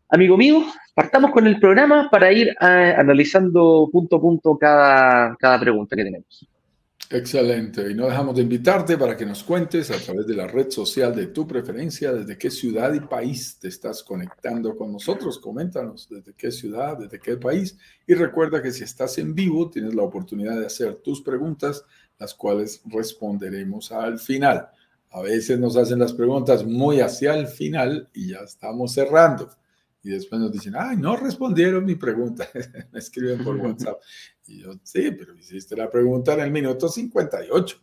amigo 0.08 0.36
mío, 0.36 0.64
partamos 0.96 1.30
con 1.30 1.46
el 1.46 1.60
programa 1.60 2.08
para 2.10 2.32
ir 2.32 2.48
eh, 2.60 2.94
analizando 2.98 3.88
punto 3.92 4.16
a 4.16 4.20
punto 4.20 4.58
cada, 4.58 5.36
cada 5.36 5.60
pregunta 5.60 5.94
que 5.94 6.02
tenemos. 6.02 6.48
Excelente. 7.08 7.90
Y 7.90 7.94
no 7.94 8.06
dejamos 8.06 8.34
de 8.34 8.42
invitarte 8.42 8.98
para 8.98 9.16
que 9.16 9.25
nos 9.25 9.44
cuentes 9.44 9.90
a 9.90 9.96
través 9.96 10.26
de 10.26 10.34
la 10.34 10.46
red 10.46 10.70
social 10.70 11.14
de 11.14 11.28
tu 11.28 11.46
preferencia 11.46 12.12
desde 12.12 12.36
qué 12.36 12.50
ciudad 12.50 12.92
y 12.94 13.00
país 13.00 13.58
te 13.60 13.68
estás 13.68 14.02
conectando 14.02 14.76
con 14.76 14.92
nosotros. 14.92 15.38
Coméntanos 15.38 16.08
desde 16.10 16.34
qué 16.34 16.50
ciudad, 16.50 16.98
desde 16.98 17.20
qué 17.20 17.36
país. 17.36 17.78
Y 18.06 18.14
recuerda 18.14 18.60
que 18.60 18.72
si 18.72 18.82
estás 18.82 19.18
en 19.18 19.34
vivo, 19.34 19.70
tienes 19.70 19.94
la 19.94 20.02
oportunidad 20.02 20.58
de 20.58 20.66
hacer 20.66 20.96
tus 20.96 21.22
preguntas 21.22 21.84
las 22.18 22.34
cuales 22.34 22.82
responderemos 22.86 23.92
al 23.92 24.18
final. 24.18 24.68
A 25.10 25.22
veces 25.22 25.58
nos 25.58 25.76
hacen 25.76 25.98
las 25.98 26.12
preguntas 26.12 26.64
muy 26.64 27.00
hacia 27.00 27.34
el 27.34 27.46
final 27.46 28.08
y 28.12 28.28
ya 28.30 28.38
estamos 28.38 28.92
cerrando. 28.92 29.50
Y 30.02 30.10
después 30.10 30.40
nos 30.40 30.52
dicen, 30.52 30.75
ay, 30.76 30.96
no 30.96 31.16
respondieron 31.16 31.84
mi 31.84 31.96
pregunta. 31.96 32.48
Me 32.92 32.98
escriben 32.98 33.42
por 33.42 33.56
WhatsApp. 33.64 34.00
Y 34.46 34.62
yo, 34.62 34.72
sí, 34.82 35.10
pero 35.10 35.36
hiciste 35.36 35.76
la 35.76 35.90
pregunta 35.90 36.34
en 36.34 36.40
el 36.40 36.50
minuto 36.50 36.88
58. 36.88 37.76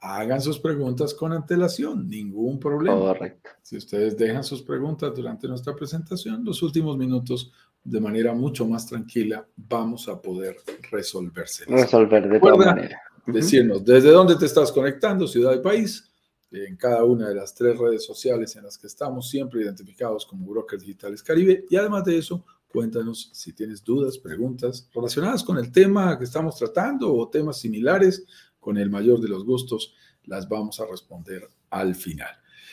Hagan 0.00 0.40
sus 0.40 0.58
preguntas 0.58 1.14
con 1.14 1.32
antelación, 1.32 2.08
ningún 2.08 2.60
problema. 2.60 2.98
Correcto. 2.98 3.50
Si 3.62 3.76
ustedes 3.76 4.16
dejan 4.16 4.44
sus 4.44 4.62
preguntas 4.62 5.14
durante 5.14 5.48
nuestra 5.48 5.74
presentación, 5.74 6.44
los 6.44 6.62
últimos 6.62 6.96
minutos, 6.96 7.52
de 7.82 8.00
manera 8.00 8.34
mucho 8.34 8.66
más 8.66 8.86
tranquila, 8.86 9.46
vamos 9.56 10.08
a 10.08 10.20
poder 10.20 10.56
resolverse. 10.90 11.64
Resolver 11.66 12.28
de 12.28 12.40
todas 12.40 12.58
maneras 12.58 13.00
decirnos 13.26 13.84
desde 13.84 14.10
dónde 14.10 14.36
te 14.36 14.46
estás 14.46 14.72
conectando, 14.72 15.26
ciudad 15.26 15.54
y 15.54 15.58
país, 15.58 16.10
en 16.52 16.76
cada 16.76 17.04
una 17.04 17.28
de 17.28 17.34
las 17.34 17.54
tres 17.54 17.76
redes 17.76 18.04
sociales 18.04 18.54
en 18.56 18.64
las 18.64 18.78
que 18.78 18.86
estamos, 18.86 19.28
siempre 19.28 19.62
identificados 19.62 20.24
como 20.24 20.46
Brokers 20.46 20.82
Digitales 20.82 21.22
Caribe. 21.22 21.64
Y 21.68 21.76
además 21.76 22.04
de 22.04 22.18
eso, 22.18 22.44
cuéntanos 22.76 23.30
si 23.32 23.54
tienes 23.54 23.82
dudas, 23.82 24.18
preguntas 24.18 24.86
relacionadas 24.92 25.42
con 25.42 25.56
el 25.56 25.72
tema 25.72 26.18
que 26.18 26.24
estamos 26.24 26.56
tratando 26.56 27.10
o 27.10 27.26
temas 27.30 27.58
similares, 27.58 28.26
con 28.60 28.76
el 28.76 28.90
mayor 28.90 29.18
de 29.18 29.28
los 29.28 29.46
gustos, 29.46 29.94
las 30.24 30.46
vamos 30.46 30.78
a 30.78 30.84
responder 30.84 31.48
al 31.70 31.94
final. 31.94 32.28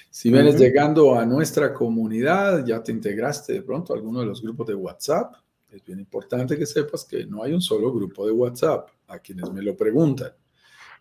Si 0.10 0.30
vienes 0.30 0.60
llegando 0.60 1.18
a 1.18 1.26
nuestra 1.26 1.74
comunidad, 1.74 2.66
ya 2.66 2.84
te 2.84 2.92
integraste 2.92 3.54
de 3.54 3.62
pronto 3.62 3.94
a 3.94 3.96
alguno 3.96 4.20
de 4.20 4.26
los 4.26 4.42
grupos 4.42 4.68
de 4.68 4.76
WhatsApp, 4.76 5.36
es 5.72 5.82
bien 5.86 6.02
importante 6.02 6.58
que 6.58 6.66
sepas 6.66 7.06
que 7.06 7.26
no 7.26 7.42
hay 7.42 7.54
un 7.54 7.62
solo 7.62 7.94
grupo 7.94 8.26
de 8.26 8.34
WhatsApp, 8.34 8.90
a 9.08 9.20
quienes 9.20 9.50
me 9.54 9.62
lo 9.62 9.78
preguntan. 9.78 10.34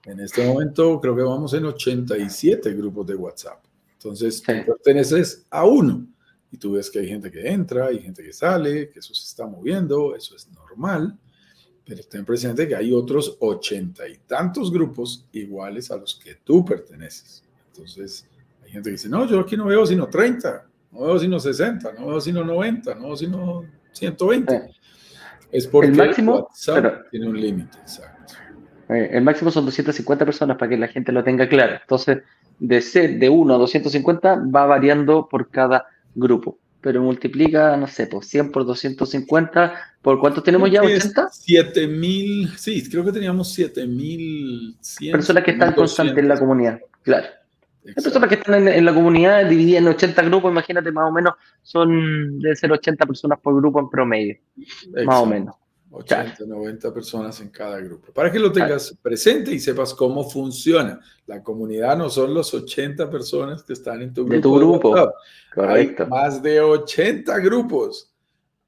En 0.05 0.21
este 0.21 0.47
momento 0.47 1.01
creo 1.01 1.17
que 1.17 1.23
vamos 1.23 1.53
en 1.55 1.65
87 1.65 2.73
grupos 2.75 3.05
de 3.09 3.17
WhatsApp. 3.17 3.65
Entonces, 3.95 4.41
tú 4.41 4.53
perteneces 4.65 5.45
a 5.51 5.67
uno 5.67 6.07
y 6.53 6.59
tú 6.59 6.73
ves 6.73 6.91
que 6.91 6.99
hay 6.99 7.09
gente 7.09 7.31
que 7.31 7.49
entra 7.49 7.91
y 7.91 7.99
gente 7.99 8.23
que 8.23 8.33
sale, 8.33 8.91
que 8.91 8.99
eso 8.99 9.15
se 9.15 9.25
está 9.25 9.47
moviendo, 9.47 10.15
eso 10.15 10.37
es 10.37 10.49
normal, 10.53 11.19
pero 11.85 12.03
ten 12.05 12.27
presente 12.27 12.69
que 12.69 12.77
hay 12.77 12.93
otros 12.93 13.39
ochenta 13.41 14.07
y 14.07 14.19
tantos 14.27 14.71
grupos 14.71 15.27
iguales 15.33 15.91
a 15.91 15.97
los 15.97 16.15
que 16.15 16.37
tú 16.45 16.63
perteneces. 16.63 17.43
Entonces, 17.69 18.29
hay 18.63 18.71
gente 18.71 18.91
que 18.91 18.93
dice, 18.93 19.09
no, 19.09 19.27
yo 19.27 19.41
aquí 19.41 19.57
no 19.57 19.65
veo 19.65 19.87
sino 19.87 20.09
30, 20.09 20.67
no 20.93 21.01
veo 21.01 21.19
sino 21.19 21.41
60, 21.41 21.93
no 21.95 22.09
veo 22.09 22.21
sino 22.21 22.45
90, 22.45 22.95
no 22.97 23.07
veo 23.07 23.17
sino 23.17 23.65
120. 23.93 24.71
Es 25.51 25.67
porque 25.67 25.89
el 25.89 25.97
máximo, 25.97 26.35
WhatsApp 26.35 27.11
tiene 27.11 27.29
un 27.29 27.41
límite, 27.41 27.79
exacto. 27.79 28.35
Eh, 28.91 29.09
el 29.13 29.25
máximo 29.25 29.51
son 29.51 29.65
250 29.65 30.27
personas 30.27 30.59
para 30.59 30.69
que 30.69 30.77
la 30.77 30.89
gente 30.89 31.13
lo 31.13 31.25
tenga 31.25 31.49
claro. 31.49 31.79
Entonces, 31.81 32.19
de 32.59 32.81
ser 32.83 33.19
de 33.19 33.31
1 33.31 33.55
a 33.55 33.59
250 33.59 34.45
va 34.55 34.67
variando 34.67 35.29
por 35.29 35.51
cada 35.51 35.87
grupo. 36.15 36.59
Pero 36.81 37.03
multiplica, 37.03 37.77
no 37.77 37.87
sé, 37.87 38.07
por 38.07 38.25
100 38.25 38.51
por 38.51 38.67
250. 38.67 39.75
¿Por 40.03 40.19
cuántos 40.19 40.43
tenemos 40.43 40.71
ya? 40.71 40.83
¿80? 40.83 41.31
7000, 41.31 42.51
sí, 42.57 42.91
creo 42.91 43.05
que 43.05 43.13
teníamos 43.13 43.53
7100. 43.53 45.13
Personas 45.13 45.45
que 45.45 45.53
están 45.53 45.75
constantes 45.75 46.19
en 46.19 46.29
la 46.29 46.39
comunidad, 46.39 46.81
claro. 47.03 47.27
Hay 47.85 47.95
personas 47.95 48.29
que 48.29 48.37
están 48.37 48.69
en, 48.69 48.85
la 48.85 48.95
comunidad 48.95 49.45
divididas 49.47 49.83
en 49.83 49.89
80 49.89 50.23
grupos, 50.23 50.53
imagínate, 50.53 50.93
más 50.93 51.09
o 51.09 51.13
menos 51.13 51.35
son 51.63 52.39
de 52.39 52.55
ser 52.55 52.71
80 52.71 53.07
personas 53.07 53.41
por 53.41 53.57
grupo 53.57 53.81
en 53.81 53.89
promedio. 53.89 54.37
Más 55.05 55.19
o 55.19 55.27
menos. 55.27 55.57
80, 55.93 56.47
90 56.47 56.95
personas 56.95 57.39
en 57.41 57.51
cada 57.51 57.79
grupo. 57.81 58.13
Para 58.13 58.33
que 58.33 58.39
lo 58.39 58.51
tengas 58.51 58.97
presente 59.03 59.53
y 59.53 59.61
sepas 59.61 59.93
cómo 59.93 60.29
funciona. 60.29 60.99
La 61.27 61.43
comunidad 61.43 61.97
no 61.99 62.09
son 62.09 62.33
los 62.33 62.53
80 62.55 63.11
personas 63.11 63.63
que 63.63 63.75
están 63.75 64.01
en 64.01 64.15
tu 64.15 64.25
grupo. 64.25 64.35
De 64.35 64.41
tu 64.41 64.55
grupo. 64.57 65.13
Correcto. 65.55 66.05
Hay 66.05 66.09
más 66.09 66.43
de 66.43 66.61
80 66.61 67.39
grupos 67.41 68.11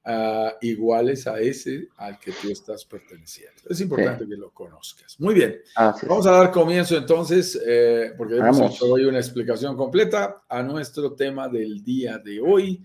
uh, 0.05 0.49
iguales 0.61 1.25
a 1.25 1.39
ese 1.39 1.89
al 1.97 2.19
que 2.19 2.31
tú 2.31 2.51
estás 2.51 2.85
perteneciendo. 2.85 3.61
Es 3.69 3.81
importante 3.81 4.27
que 4.27 4.35
lo 4.35 4.51
conozcas. 4.51 5.19
Muy 5.19 5.33
bien. 5.33 5.59
Vamos 6.07 6.27
a 6.27 6.31
dar 6.31 6.51
comienzo 6.51 6.95
entonces, 6.95 7.59
eh, 7.65 8.13
porque 8.15 8.37
hemos 8.37 8.59
hecho 8.59 8.85
hoy 8.85 9.05
una 9.05 9.17
explicación 9.17 9.75
completa 9.75 10.43
a 10.47 10.61
nuestro 10.61 11.13
tema 11.13 11.49
del 11.49 11.83
día 11.83 12.19
de 12.19 12.39
hoy. 12.39 12.83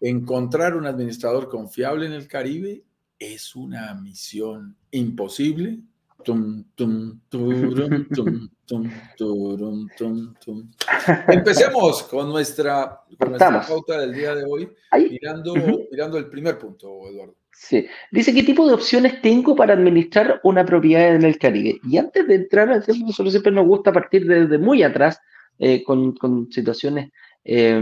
Encontrar 0.00 0.74
un 0.74 0.86
administrador 0.86 1.48
confiable 1.48 2.06
en 2.06 2.12
el 2.14 2.26
Caribe 2.26 2.82
es 3.18 3.56
una 3.56 3.94
misión 3.94 4.76
imposible. 4.90 5.78
Empecemos 11.28 12.02
con 12.04 12.30
nuestra, 12.30 13.00
con 13.18 13.36
pauta 13.38 14.00
del 14.00 14.12
día 14.12 14.34
de 14.34 14.44
hoy, 14.44 14.68
mirando, 15.10 15.54
mirando 15.90 16.18
el 16.18 16.28
primer 16.28 16.58
punto, 16.58 17.08
Eduardo. 17.08 17.34
Sí. 17.52 17.86
Dice 18.10 18.34
qué 18.34 18.42
tipo 18.42 18.66
de 18.66 18.74
opciones 18.74 19.22
tengo 19.22 19.56
para 19.56 19.74
administrar 19.74 20.40
una 20.44 20.64
propiedad 20.64 21.14
en 21.14 21.24
el 21.24 21.38
Caribe. 21.38 21.78
Y 21.84 21.96
antes 21.96 22.26
de 22.26 22.34
entrar, 22.34 22.68
nosotros 22.68 23.30
siempre 23.30 23.52
nos 23.52 23.66
gusta 23.66 23.92
partir 23.92 24.26
desde 24.26 24.58
muy 24.58 24.82
atrás 24.82 25.20
eh, 25.58 25.82
con, 25.82 26.14
con, 26.16 26.52
situaciones 26.52 27.12
eh, 27.48 27.80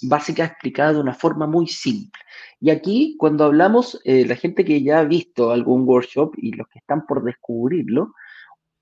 básicas 0.00 0.50
explicadas 0.52 0.94
de 0.94 1.02
una 1.02 1.12
forma 1.12 1.46
muy 1.46 1.66
simple. 1.66 2.18
Y 2.60 2.70
aquí, 2.70 3.14
cuando 3.18 3.44
hablamos, 3.44 4.00
eh, 4.04 4.24
la 4.24 4.36
gente 4.36 4.64
que 4.64 4.82
ya 4.82 5.00
ha 5.00 5.04
visto 5.04 5.50
algún 5.50 5.86
workshop 5.86 6.32
y 6.38 6.52
los 6.52 6.66
que 6.68 6.78
están 6.78 7.04
por 7.06 7.22
descubrirlo, 7.22 8.14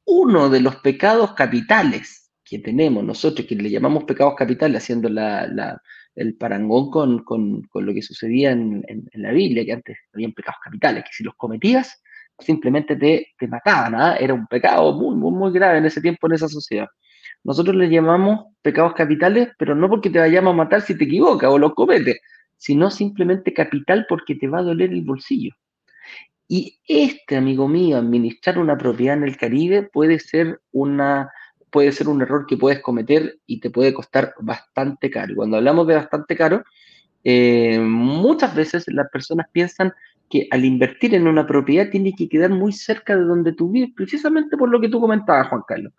uno 0.07 0.49
de 0.49 0.61
los 0.61 0.77
pecados 0.77 1.33
capitales 1.33 2.31
que 2.45 2.61
tenemos 2.61 3.03
nosotros, 3.05 3.47
que 3.47 3.57
le 3.57 3.71
llamamos 3.71 4.05
pecados 4.05 4.35
capitales, 4.37 4.83
haciendo 4.83 5.09
la, 5.09 5.81
el 6.15 6.37
parangón 6.37 6.91
con, 6.91 7.25
con, 7.25 7.63
con, 7.63 7.87
lo 7.87 7.93
que 7.93 8.03
sucedía 8.03 8.53
en, 8.53 8.85
en, 8.87 9.23
la 9.23 9.33
Biblia, 9.33 9.65
que 9.65 9.73
antes 9.73 9.99
habían 10.15 10.33
pecados 10.33 10.61
capitales, 10.63 11.05
que 11.05 11.13
si 11.13 11.25
los 11.25 11.35
cometías, 11.35 12.03
simplemente 12.39 12.97
te, 12.97 13.29
te 13.37 13.49
mataban, 13.49 13.95
¿ah? 13.97 14.17
era 14.17 14.35
un 14.35 14.47
pecado 14.47 14.93
muy, 14.93 15.17
muy, 15.17 15.33
muy 15.33 15.53
grave 15.53 15.79
en 15.79 15.87
ese 15.87 16.01
tiempo, 16.01 16.29
en 16.29 16.35
esa 16.35 16.49
sociedad. 16.49 16.89
Nosotros 17.45 17.77
le 17.77 17.89
llamamos 17.89 18.47
pecados 18.63 18.95
capitales, 18.95 19.49
pero 19.59 19.75
no 19.75 19.89
porque 19.89 20.11
te 20.11 20.19
vayamos 20.19 20.53
a 20.53 20.57
matar 20.57 20.83
si 20.83 20.97
te 20.97 21.05
equivocas 21.05 21.51
o 21.51 21.59
los 21.59 21.75
cometes, 21.75 22.21
sino 22.57 22.91
simplemente 22.91 23.55
capital 23.55 24.07
porque 24.09 24.35
te 24.35 24.49
va 24.49 24.59
a 24.59 24.63
doler 24.63 24.91
el 24.91 25.03
bolsillo. 25.03 25.55
Y 26.47 26.79
este, 26.87 27.37
amigo 27.37 27.69
mío, 27.69 27.97
administrar 27.97 28.59
una 28.59 28.77
propiedad 28.77 29.17
en 29.17 29.23
el 29.23 29.37
Caribe 29.37 29.85
puede 29.85 30.19
ser 30.19 30.61
una 30.73 31.31
puede 31.71 31.93
ser 31.93 32.09
un 32.09 32.21
error 32.21 32.47
que 32.47 32.57
puedes 32.57 32.81
cometer 32.81 33.39
y 33.47 33.61
te 33.61 33.71
puede 33.71 33.95
costar 33.95 34.35
bastante 34.41 35.09
caro. 35.11 35.37
Cuando 35.37 35.57
hablamos 35.57 35.87
de 35.87 35.95
bastante 35.95 36.37
caro, 36.37 36.65
eh, 37.23 37.79
muchas 37.79 38.55
veces 38.55 38.85
las 38.89 39.09
personas 39.11 39.47
piensan 39.53 39.93
que 40.29 40.47
al 40.51 40.65
invertir 40.65 41.15
en 41.15 41.27
una 41.27 41.47
propiedad 41.47 41.91
tiene 41.91 42.15
que 42.15 42.29
quedar 42.29 42.51
muy 42.51 42.73
cerca 42.73 43.17
de 43.17 43.25
donde 43.25 43.53
tú 43.53 43.71
vives, 43.71 43.91
precisamente 43.95 44.57
por 44.57 44.69
lo 44.69 44.81
que 44.81 44.89
tú 44.89 45.01
comentabas, 45.01 45.49
Juan 45.49 45.63
Carlos. 45.67 45.93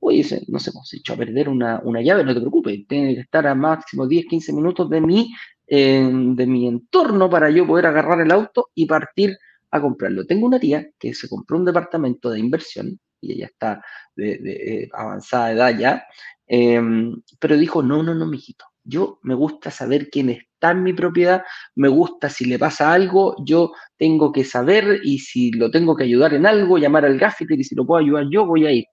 Oye, 0.00 0.24
no 0.48 0.58
sé, 0.58 0.70
hemos 0.70 0.92
hecho 0.94 1.14
a 1.14 1.16
perder 1.16 1.48
una, 1.48 1.80
una, 1.84 2.00
llave, 2.02 2.24
no 2.24 2.34
te 2.34 2.40
preocupes, 2.40 2.86
tiene 2.86 3.14
que 3.14 3.20
estar 3.22 3.46
a 3.46 3.54
máximo 3.54 4.06
10, 4.06 4.26
15 4.26 4.52
minutos 4.52 4.88
de 4.90 5.00
mi, 5.00 5.32
de 5.66 6.46
mi 6.46 6.68
entorno 6.68 7.28
para 7.28 7.50
yo 7.50 7.66
poder 7.66 7.86
agarrar 7.86 8.20
el 8.20 8.30
auto 8.30 8.70
y 8.74 8.86
partir 8.86 9.36
a 9.70 9.80
comprarlo. 9.80 10.24
Tengo 10.26 10.46
una 10.46 10.60
tía 10.60 10.86
que 10.98 11.14
se 11.14 11.28
compró 11.28 11.56
un 11.56 11.64
departamento 11.64 12.30
de 12.30 12.38
inversión 12.40 12.98
y 13.20 13.32
ella 13.32 13.46
está 13.46 13.82
de, 14.14 14.32
eh, 14.44 14.88
avanzada 14.92 15.52
edad 15.52 15.78
ya, 15.78 16.04
em, 16.46 17.20
pero 17.40 17.56
dijo, 17.56 17.82
no, 17.82 18.02
no, 18.02 18.14
no, 18.14 18.26
mijito, 18.26 18.64
yo 18.84 19.18
me 19.22 19.34
gusta 19.34 19.70
saber 19.70 20.10
quién 20.10 20.30
está 20.30 20.70
en 20.70 20.82
mi 20.82 20.92
propiedad, 20.92 21.42
me 21.74 21.88
gusta 21.88 22.30
si 22.30 22.44
le 22.44 22.58
pasa 22.58 22.92
algo, 22.92 23.34
yo 23.44 23.72
tengo 23.98 24.32
que 24.32 24.44
saber 24.44 25.00
y 25.04 25.18
si 25.18 25.50
lo 25.52 25.70
tengo 25.70 25.96
que 25.96 26.04
ayudar 26.04 26.34
en 26.34 26.46
algo, 26.46 26.78
llamar 26.78 27.04
al 27.04 27.18
gaffeter 27.18 27.58
y 27.58 27.64
si 27.64 27.74
lo 27.74 27.86
puedo 27.86 28.02
ayudar 28.02 28.26
yo, 28.30 28.46
voy 28.46 28.66
a 28.66 28.72
ir. 28.72 28.84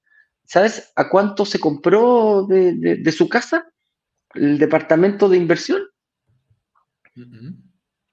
¿Sabes 0.46 0.92
a 0.96 1.10
cuánto 1.10 1.46
se 1.46 1.60
compró 1.60 2.46
de, 2.48 3.12
su 3.12 3.30
casa 3.30 3.68
el 4.34 4.58
departamento 4.58 5.30
de 5.30 5.38
inversión? 5.38 5.84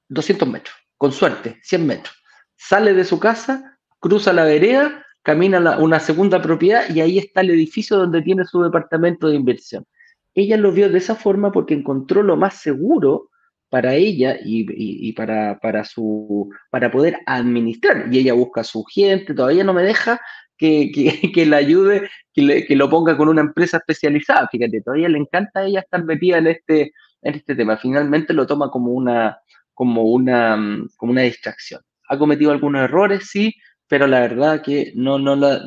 200 0.08 0.48
metros, 0.48 0.74
con 0.96 1.12
suerte, 1.12 1.58
100 1.62 1.86
metros. 1.86 2.14
Sale 2.56 2.94
de 2.94 3.04
su 3.04 3.18
casa, 3.18 3.78
cruza 3.98 4.32
la 4.32 4.44
vereda, 4.44 5.04
camina 5.22 5.58
a 5.58 5.78
una 5.78 6.00
segunda 6.00 6.40
propiedad 6.40 6.88
y 6.88 7.00
ahí 7.00 7.18
está 7.18 7.40
el 7.40 7.50
edificio 7.50 7.96
donde 7.96 8.22
tiene 8.22 8.44
su 8.44 8.62
departamento 8.62 9.28
de 9.28 9.36
inversión. 9.36 9.86
Ella 10.34 10.56
lo 10.56 10.72
vio 10.72 10.88
de 10.88 10.98
esa 10.98 11.14
forma 11.14 11.50
porque 11.50 11.74
encontró 11.74 12.22
lo 12.22 12.36
más 12.36 12.54
seguro 12.54 13.30
para 13.68 13.94
ella 13.94 14.36
y, 14.42 15.12
para, 15.12 15.58
para, 15.60 15.84
su, 15.84 16.50
para 16.70 16.90
poder 16.90 17.18
administrar. 17.26 18.08
Y 18.10 18.18
ella 18.18 18.34
busca 18.34 18.62
a 18.62 18.64
su 18.64 18.84
gente, 18.84 19.32
todavía 19.32 19.64
no 19.64 19.72
me 19.72 19.82
deja 19.82 20.20
que, 20.60 20.92
que, 20.92 21.32
que 21.32 21.46
le 21.46 21.56
ayude, 21.56 22.10
que, 22.34 22.66
que, 22.66 22.76
lo 22.76 22.90
ponga 22.90 23.16
con 23.16 23.28
una 23.28 23.40
empresa 23.40 23.78
especializada. 23.78 24.46
Fíjate, 24.52 24.82
todavía 24.82 25.08
le 25.08 25.18
encanta 25.18 25.60
a 25.60 25.64
ella 25.64 25.80
estar 25.80 26.04
metida 26.04 26.36
en 26.36 26.48
este, 26.48 26.92
en 27.22 27.34
este 27.34 27.56
tema. 27.56 27.78
Finalmente 27.78 28.34
lo 28.34 28.46
toma 28.46 28.70
como 28.70 28.92
una, 28.92 29.38
como 29.72 30.02
una, 30.04 30.58
como 30.98 31.12
una 31.12 31.22
distracción. 31.22 31.80
Ha 32.10 32.18
cometido 32.18 32.52
algunos 32.52 32.82
errores, 32.82 33.28
sí, 33.30 33.54
pero 33.88 34.06
la 34.06 34.20
verdad 34.20 34.62
que 34.62 34.92
no, 34.94 35.18
no 35.18 35.34
la, 35.34 35.62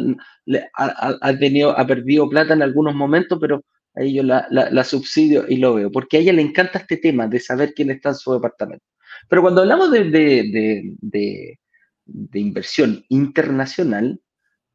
ha, 0.75 1.17
ha, 1.21 1.39
tenido, 1.39 1.77
ha 1.77 1.87
perdido 1.87 2.29
plata 2.29 2.53
en 2.53 2.61
algunos 2.61 2.93
momentos, 2.93 3.39
pero 3.41 3.63
ahí 3.95 4.13
yo 4.13 4.23
la, 4.23 4.45
la, 4.49 4.83
subsidio 4.83 5.45
y 5.47 5.57
lo 5.57 5.73
veo, 5.73 5.91
porque 5.91 6.17
a 6.17 6.19
ella 6.19 6.33
le 6.33 6.41
encanta 6.43 6.79
este 6.79 6.97
tema 6.97 7.27
de 7.27 7.39
saber 7.39 7.73
quién 7.73 7.89
está 7.89 8.09
en 8.09 8.15
su 8.15 8.31
departamento. 8.33 8.85
Pero 9.27 9.41
cuando 9.41 9.61
hablamos 9.61 9.91
de, 9.91 10.03
de, 10.05 10.93
de, 11.01 11.59
de 12.05 12.39
inversión 12.39 13.03
internacional, 13.09 14.19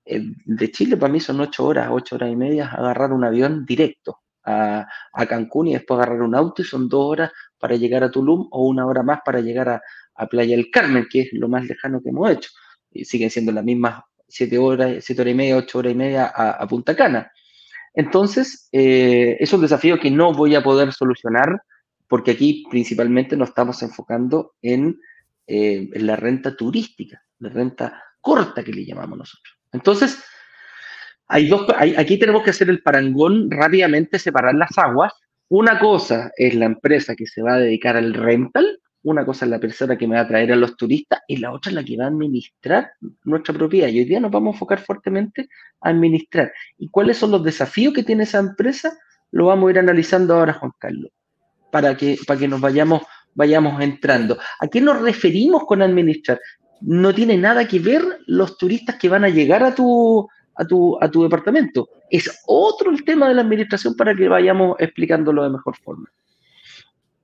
de 0.09 0.71
Chile 0.71 0.97
para 0.97 1.13
mí 1.13 1.21
son 1.21 1.41
ocho 1.41 1.67
horas, 1.67 1.89
ocho 1.91 2.17
horas 2.17 2.31
y 2.31 2.37
media 2.37 2.69
agarrar 2.69 3.13
un 3.13 3.25
avión 3.25 3.67
directo 3.67 4.21
a, 4.45 5.27
Cancún 5.29 5.69
y 5.69 5.73
después 5.75 5.99
agarrar 5.99 6.23
un 6.23 6.35
auto 6.35 6.63
y 6.63 6.65
son 6.65 6.89
dos 6.89 7.11
horas 7.11 7.31
para 7.59 7.77
llegar 7.77 8.03
a 8.03 8.11
Tulum 8.11 8.49
o 8.51 8.67
una 8.67 8.87
hora 8.87 9.03
más 9.03 9.21
para 9.25 9.41
llegar 9.41 9.69
a, 9.69 9.83
Playa 10.29 10.57
del 10.57 10.69
Carmen, 10.69 11.07
que 11.09 11.21
es 11.21 11.29
lo 11.33 11.49
más 11.49 11.65
lejano 11.65 12.03
que 12.03 12.09
hemos 12.09 12.29
hecho. 12.29 12.51
Y 12.91 13.05
siguen 13.05 13.31
siendo 13.31 13.53
las 13.53 13.63
mismas 13.63 14.03
siete 14.27 14.59
horas, 14.59 15.05
siete 15.05 15.23
horas 15.23 15.33
y 15.33 15.37
media, 15.37 15.57
ocho 15.57 15.79
horas 15.79 15.93
y 15.93 15.95
media 15.95 16.27
a, 16.27 16.67
Punta 16.67 16.97
Cana. 16.97 17.31
Entonces, 17.95 18.69
eh, 18.73 19.37
es 19.39 19.53
un 19.53 19.61
desafío 19.61 19.97
que 20.01 20.11
no 20.11 20.33
voy 20.33 20.57
a 20.57 20.63
poder 20.63 20.93
solucionar 20.93 21.63
porque 22.09 22.33
aquí 22.33 22.65
principalmente 22.69 23.37
nos 23.37 23.51
estamos 23.51 23.81
enfocando 23.85 24.55
en, 24.61 24.99
eh, 25.47 25.89
en 25.93 26.07
la 26.07 26.17
renta 26.17 26.57
turística, 26.57 27.23
la 27.39 27.51
renta 27.51 28.03
corta 28.21 28.65
que 28.65 28.73
le 28.73 28.85
llamamos 28.85 29.19
nosotros. 29.19 29.58
Entonces, 29.73 30.23
hay 31.27 31.49
dos, 31.49 31.67
aquí 31.97 32.19
tenemos 32.19 32.43
que 32.43 32.51
hacer 32.51 32.71
el 32.71 32.83
parangón 32.83 33.51
rápidamente, 33.51 34.19
separar 34.19 34.55
las 34.55 34.77
aguas. 34.79 35.13
Una 35.49 35.79
cosa 35.79 36.31
es 36.37 36.55
la 36.55 36.67
empresa 36.67 37.15
que 37.15 37.27
se 37.27 37.43
va 37.43 37.55
a 37.55 37.59
dedicar 37.59 37.97
al 37.97 38.15
rental, 38.15 38.81
una 39.03 39.25
cosa 39.25 39.45
es 39.45 39.51
la 39.51 39.61
persona 39.61 39.97
que 39.97 40.07
me 40.07 40.17
va 40.17 40.23
a 40.23 40.29
traer 40.29 40.53
a 40.53 40.57
los 40.57 40.77
turistas 40.77 41.21
y 41.29 41.37
la 41.37 41.53
otra 41.53 41.71
es 41.71 41.75
la 41.75 41.85
que 41.85 41.97
va 41.97 42.05
a 42.05 42.09
administrar 42.09 42.93
nuestra 43.25 43.55
propiedad. 43.55 43.89
Y 43.89 44.01
hoy 44.01 44.05
día 44.05 44.21
nos 44.21 44.31
vamos 44.31 44.53
a 44.53 44.57
enfocar 44.57 44.81
fuertemente 44.81 45.49
a 45.81 45.91
administrar. 45.91 46.53
¿Y 46.77 46.89
cuáles 46.89 47.17
son 47.17 47.31
los 47.31 47.45
desafíos 47.45 47.95
que 47.95 48.03
tiene 48.03 48.25
esa 48.25 48.39
empresa? 48.39 48.99
Lo 49.31 49.47
vamos 49.47 49.69
a 49.69 49.71
ir 49.71 49.79
analizando 49.79 50.35
ahora, 50.35 50.55
Juan 50.55 50.73
Carlos, 50.79 51.11
para 51.71 51.97
que, 51.97 52.19
para 52.27 52.41
que 52.41 52.49
nos 52.49 52.61
vayamos, 52.61 53.03
vayamos 53.35 53.81
entrando. 53.83 54.39
¿A 54.61 54.67
qué 54.69 54.81
nos 54.81 55.01
referimos 55.01 55.65
con 55.65 55.81
administrar? 55.83 56.41
No 56.81 57.15
tiene 57.15 57.37
nada 57.37 57.67
que 57.67 57.79
ver 57.79 58.03
los 58.27 58.57
turistas 58.57 58.97
que 58.97 59.09
van 59.09 59.25
a 59.25 59.29
llegar 59.29 59.63
a 59.63 59.75
tu, 59.75 60.29
a 60.55 60.67
tu, 60.67 60.99
a 61.01 61.11
tu 61.11 61.23
departamento. 61.23 61.89
Es 62.11 62.43
otro 62.47 62.91
el 62.91 63.05
tema 63.05 63.29
de 63.29 63.35
la 63.35 63.43
administración 63.43 63.95
para 63.95 64.15
que 64.15 64.29
vayamos 64.29 64.77
explicándolo 64.79 65.43
de 65.43 65.51
mejor 65.51 65.77
forma. 65.77 66.11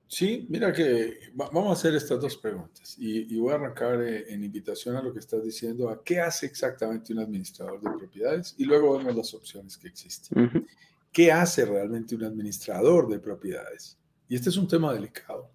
Sí, 0.07 0.45
mira 0.49 0.71
que 0.71 1.31
vamos 1.33 1.69
a 1.69 1.73
hacer 1.73 1.95
estas 1.95 2.21
dos 2.21 2.37
preguntas 2.37 2.95
y, 2.97 3.37
voy 3.37 3.51
a 3.51 3.55
arrancar 3.55 4.01
eh, 4.01 4.25
en 4.29 4.43
invitación 4.43 4.95
a 4.95 5.01
lo 5.01 5.11
que 5.11 5.19
estás 5.19 5.43
diciendo, 5.43 5.89
a 5.89 6.01
qué 6.03 6.21
hace 6.21 6.45
exactamente 6.45 7.11
un 7.11 7.19
administrador 7.19 7.81
de 7.81 7.89
propiedades 7.97 8.55
y 8.57 8.63
luego 8.63 8.97
vemos 8.97 9.15
las 9.15 9.33
opciones 9.33 9.77
que 9.77 9.89
existen. 9.89 10.65
¿Qué 11.11 11.31
hace 11.31 11.65
realmente 11.65 12.15
un 12.15 12.23
administrador 12.23 13.09
de 13.09 13.19
propiedades? 13.19 13.97
Y 14.29 14.35
este 14.35 14.49
es 14.49 14.57
un 14.57 14.67
tema 14.67 14.93
delicado 14.93 15.49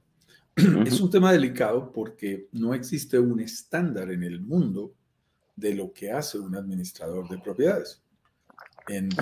es 0.87 1.01
un 1.01 1.11
tema 1.11 1.33
delicado 1.33 1.93
porque 1.93 2.49
no 2.53 2.75
existe 2.75 3.19
un 3.19 3.41
estándar 3.41 4.11
en 4.11 4.23
el 4.23 4.41
mundo 4.41 4.95
de 5.57 5.75
lo 5.75 5.93
que 5.93 6.11
hace 6.11 6.39
un 6.39 6.55
administrador 6.57 7.29
de 7.29 7.39
propiedades. 7.39 8.03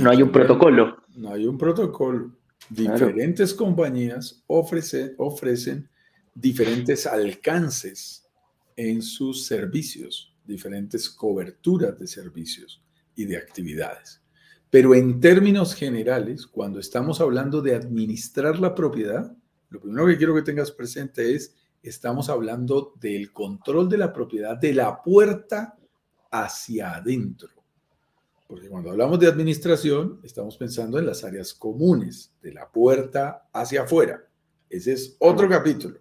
no 0.00 0.10
hay 0.10 0.22
un 0.22 0.30
protocolo. 0.30 1.02
No 1.16 1.32
hay 1.32 1.46
un 1.46 1.58
protocolo. 1.58 2.32
Diferentes 2.70 3.54
compañías 3.54 4.42
ofrecen, 4.46 5.14
ofrecen 5.18 5.88
diferentes 6.34 7.06
alcances 7.06 8.26
en 8.76 9.02
sus 9.02 9.46
servicios, 9.46 10.34
diferentes 10.44 11.08
coberturas 11.10 11.98
de 11.98 12.06
servicios 12.06 12.82
y 13.16 13.24
de 13.24 13.36
actividades. 13.36 14.22
Pero 14.70 14.94
en 14.94 15.20
términos 15.20 15.74
generales, 15.74 16.46
cuando 16.46 16.78
estamos 16.78 17.20
hablando 17.20 17.62
de 17.62 17.74
administrar 17.74 18.58
la 18.58 18.74
propiedad, 18.74 19.34
lo 19.70 19.80
primero 19.80 20.06
que 20.06 20.16
quiero 20.16 20.34
que 20.34 20.42
tengas 20.42 20.72
presente 20.72 21.34
es, 21.34 21.54
estamos 21.82 22.28
hablando 22.28 22.94
del 23.00 23.32
control 23.32 23.88
de 23.88 23.98
la 23.98 24.12
propiedad 24.12 24.56
de 24.56 24.74
la 24.74 25.02
puerta 25.02 25.76
hacia 26.30 26.96
adentro. 26.96 27.50
Porque 28.46 28.68
cuando 28.68 28.90
hablamos 28.90 29.20
de 29.20 29.26
administración, 29.26 30.20
estamos 30.22 30.56
pensando 30.56 30.98
en 30.98 31.06
las 31.06 31.22
áreas 31.22 31.52
comunes, 31.52 32.32
de 32.40 32.52
la 32.52 32.70
puerta 32.70 33.48
hacia 33.52 33.82
afuera. 33.82 34.24
Ese 34.70 34.94
es 34.94 35.16
otro 35.18 35.48
capítulo. 35.48 36.00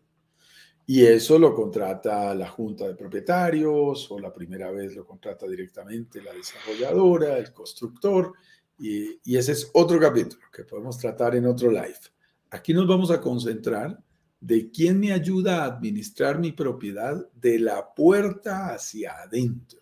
Y 0.86 1.04
eso 1.04 1.38
lo 1.38 1.54
contrata 1.54 2.34
la 2.34 2.48
junta 2.48 2.88
de 2.88 2.96
propietarios 2.96 4.10
o 4.10 4.20
la 4.20 4.32
primera 4.32 4.72
vez 4.72 4.96
lo 4.96 5.06
contrata 5.06 5.46
directamente 5.46 6.22
la 6.22 6.34
desarrolladora, 6.34 7.38
el 7.38 7.52
constructor. 7.52 8.32
Y, 8.80 9.20
y, 9.26 9.36
ese 9.36 9.52
es 9.52 9.70
otro 9.74 10.00
capítulo 10.00 10.44
que 10.54 10.64
podemos 10.64 10.98
tratar 10.98 11.36
en 11.36 11.48
otro 11.48 11.70
live. 11.70 12.00
Aquí 12.50 12.74
nos 12.74 12.88
vamos 12.88 13.12
a 13.12 13.22
concentrar 13.22 14.02
de 14.40 14.72
quién 14.72 15.00
me 15.00 15.12
ayuda 15.12 15.64
a 15.64 15.66
administrar 15.66 16.40
mi 16.40 16.52
propiedad 16.52 17.28
de 17.34 17.60
la 17.60 17.94
puerta 17.94 18.74
hacia 18.74 19.14
adentro. 19.22 19.82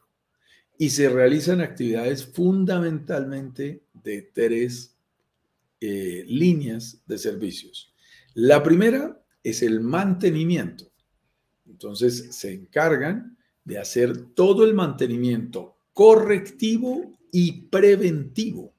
Y 0.77 0.89
se 0.89 1.09
realizan 1.09 1.61
actividades 1.61 2.25
fundamentalmente 2.25 3.83
de 3.93 4.21
tres 4.33 4.95
eh, 5.79 6.25
líneas 6.27 7.01
de 7.05 7.17
servicios. 7.17 7.93
La 8.33 8.63
primera 8.63 9.21
es 9.43 9.61
el 9.61 9.81
mantenimiento. 9.81 10.91
Entonces 11.65 12.35
se 12.35 12.53
encargan 12.53 13.37
de 13.63 13.79
hacer 13.79 14.33
todo 14.33 14.65
el 14.65 14.73
mantenimiento 14.73 15.77
correctivo 15.93 17.17
y 17.31 17.63
preventivo 17.67 18.73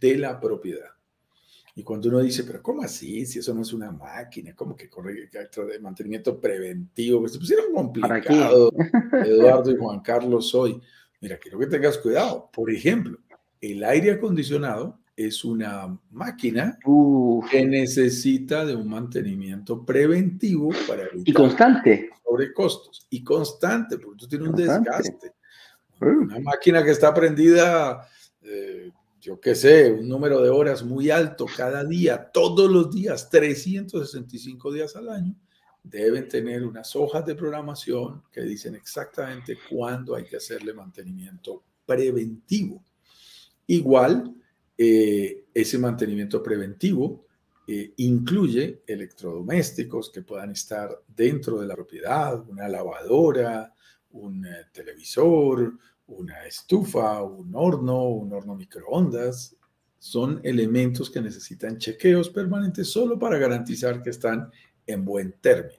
de 0.00 0.18
la 0.18 0.40
propiedad. 0.40 0.97
Y 1.78 1.84
cuando 1.84 2.08
uno 2.08 2.18
dice, 2.18 2.42
pero 2.42 2.60
¿cómo 2.60 2.82
así? 2.82 3.24
Si 3.24 3.38
eso 3.38 3.54
no 3.54 3.62
es 3.62 3.72
una 3.72 3.92
máquina, 3.92 4.52
¿cómo 4.52 4.74
que 4.74 4.90
corre 4.90 5.14
de 5.14 5.78
mantenimiento 5.78 6.40
preventivo? 6.40 7.20
Pues 7.20 7.34
se 7.34 7.38
pusieron 7.38 7.72
complicado, 7.72 8.72
Eduardo 9.24 9.70
y 9.70 9.76
Juan 9.76 10.00
Carlos 10.00 10.52
hoy. 10.56 10.80
Mira, 11.20 11.38
quiero 11.38 11.56
que 11.56 11.66
tengas 11.66 11.96
cuidado. 11.98 12.50
Por 12.52 12.72
ejemplo, 12.72 13.20
el 13.60 13.84
aire 13.84 14.10
acondicionado 14.10 14.98
es 15.14 15.44
una 15.44 15.96
máquina 16.10 16.80
que 17.48 17.64
necesita 17.64 18.66
de 18.66 18.74
un 18.74 18.88
mantenimiento 18.88 19.86
preventivo 19.86 20.70
para 20.88 21.02
evitar 21.02 21.28
y 21.28 21.32
constante 21.32 22.10
sobrecostos 22.24 23.06
y 23.10 23.22
constante 23.22 23.98
porque 23.98 24.18
tú 24.18 24.28
tienes 24.28 24.48
un 24.48 24.54
desgaste 24.54 25.32
una 26.00 26.38
máquina 26.38 26.84
que 26.84 26.92
está 26.92 27.12
prendida 27.12 28.08
eh, 28.42 28.92
yo 29.28 29.38
qué 29.38 29.54
sé, 29.54 29.92
un 29.92 30.08
número 30.08 30.40
de 30.40 30.48
horas 30.48 30.82
muy 30.82 31.10
alto 31.10 31.44
cada 31.54 31.84
día, 31.84 32.30
todos 32.32 32.70
los 32.70 32.90
días, 32.90 33.28
365 33.28 34.72
días 34.72 34.96
al 34.96 35.10
año, 35.10 35.34
deben 35.82 36.26
tener 36.26 36.64
unas 36.64 36.96
hojas 36.96 37.26
de 37.26 37.34
programación 37.34 38.22
que 38.32 38.40
dicen 38.40 38.74
exactamente 38.74 39.58
cuándo 39.68 40.14
hay 40.14 40.24
que 40.24 40.38
hacerle 40.38 40.72
mantenimiento 40.72 41.62
preventivo. 41.84 42.82
Igual, 43.66 44.34
eh, 44.78 45.44
ese 45.52 45.76
mantenimiento 45.76 46.42
preventivo 46.42 47.26
eh, 47.66 47.92
incluye 47.98 48.80
electrodomésticos 48.86 50.08
que 50.08 50.22
puedan 50.22 50.52
estar 50.52 51.02
dentro 51.06 51.60
de 51.60 51.66
la 51.66 51.74
propiedad, 51.74 52.48
una 52.48 52.66
lavadora, 52.66 53.74
un 54.12 54.46
eh, 54.46 54.68
televisor, 54.72 55.74
una 56.08 56.44
estufa, 56.46 57.22
un 57.22 57.54
horno, 57.54 58.08
un 58.08 58.32
horno 58.32 58.54
microondas, 58.54 59.56
son 59.98 60.40
elementos 60.42 61.10
que 61.10 61.20
necesitan 61.20 61.78
chequeos 61.78 62.30
permanentes 62.30 62.88
solo 62.88 63.18
para 63.18 63.38
garantizar 63.38 64.02
que 64.02 64.10
están 64.10 64.50
en 64.86 65.04
buen 65.04 65.34
término. 65.40 65.78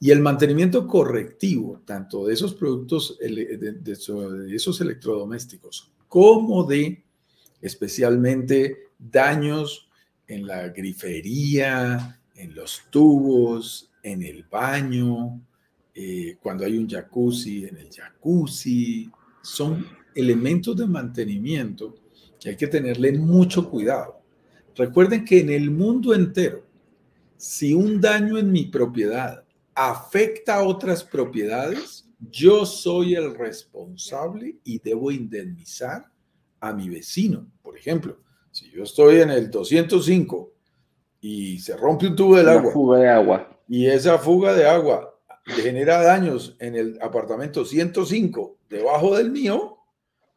Y 0.00 0.10
el 0.10 0.20
mantenimiento 0.20 0.86
correctivo, 0.86 1.82
tanto 1.84 2.26
de 2.26 2.34
esos 2.34 2.54
productos, 2.54 3.18
de 3.18 4.54
esos 4.54 4.80
electrodomésticos, 4.80 5.92
como 6.08 6.64
de 6.64 7.04
especialmente 7.62 8.90
daños 8.98 9.88
en 10.26 10.46
la 10.46 10.68
grifería, 10.68 12.20
en 12.34 12.54
los 12.54 12.82
tubos, 12.90 13.90
en 14.02 14.22
el 14.22 14.44
baño, 14.44 15.40
eh, 15.94 16.36
cuando 16.42 16.64
hay 16.64 16.76
un 16.76 16.88
jacuzzi, 16.88 17.64
en 17.64 17.76
el 17.78 17.88
jacuzzi, 17.90 19.10
son 19.44 19.86
elementos 20.14 20.76
de 20.76 20.86
mantenimiento 20.86 21.94
que 22.40 22.50
hay 22.50 22.56
que 22.56 22.66
tenerle 22.66 23.12
mucho 23.12 23.68
cuidado. 23.68 24.20
Recuerden 24.74 25.24
que 25.24 25.40
en 25.40 25.50
el 25.50 25.70
mundo 25.70 26.14
entero, 26.14 26.64
si 27.36 27.74
un 27.74 28.00
daño 28.00 28.38
en 28.38 28.50
mi 28.50 28.64
propiedad 28.64 29.44
afecta 29.74 30.56
a 30.56 30.62
otras 30.64 31.04
propiedades, 31.04 32.08
yo 32.30 32.64
soy 32.64 33.14
el 33.14 33.34
responsable 33.34 34.56
y 34.64 34.78
debo 34.78 35.10
indemnizar 35.10 36.06
a 36.60 36.72
mi 36.72 36.88
vecino. 36.88 37.46
Por 37.62 37.76
ejemplo, 37.76 38.18
si 38.50 38.70
yo 38.70 38.84
estoy 38.84 39.20
en 39.20 39.30
el 39.30 39.50
205 39.50 40.52
y 41.20 41.58
se 41.58 41.76
rompe 41.76 42.06
un 42.06 42.16
tubo 42.16 42.36
del 42.36 42.48
agua, 42.48 42.72
fuga 42.72 42.98
de 42.98 43.08
agua 43.08 43.60
y 43.68 43.86
esa 43.86 44.18
fuga 44.18 44.54
de 44.54 44.66
agua 44.66 45.14
genera 45.44 46.02
daños 46.02 46.56
en 46.58 46.74
el 46.74 46.98
apartamento 47.02 47.64
105 47.64 48.58
debajo 48.74 49.16
del 49.16 49.30
mío, 49.30 49.78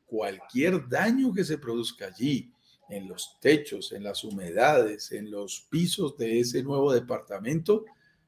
cualquier 0.06 0.88
daño 0.88 1.34
que 1.34 1.44
se 1.44 1.58
produzca 1.58 2.08
allí, 2.08 2.52
en 2.90 3.08
los 3.08 3.38
techos, 3.42 3.92
en 3.92 4.04
las 4.04 4.24
humedades, 4.24 5.12
en 5.12 5.30
los 5.30 5.68
pisos 5.70 6.18
de 6.18 6.40
ese 6.40 6.64
nuevo 6.64 6.94
departamento, 6.94 7.86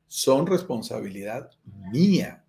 son 0.08 0.46
responsabilidad 0.46 1.50
mía. 1.92 2.44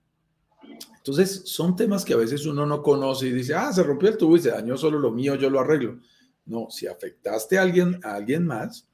Entonces, 0.96 1.42
son 1.44 1.76
temas 1.76 2.04
que 2.04 2.14
a 2.14 2.16
veces 2.16 2.46
uno 2.46 2.66
no 2.66 2.82
conoce 2.82 3.28
y 3.28 3.32
dice, 3.32 3.54
ah, 3.54 3.72
se 3.72 3.82
rompió 3.82 4.08
el 4.08 4.16
tubo 4.16 4.36
y 4.36 4.40
se 4.40 4.50
dañó 4.50 4.76
solo 4.76 4.98
lo 4.98 5.10
mío, 5.10 5.34
yo 5.36 5.48
lo 5.50 5.60
arreglo. 5.60 6.00
No, 6.46 6.68
si 6.70 6.86
afectaste 6.86 7.58
a 7.58 7.62
alguien, 7.62 8.00
a 8.02 8.14
alguien 8.14 8.44
más, 8.44 8.88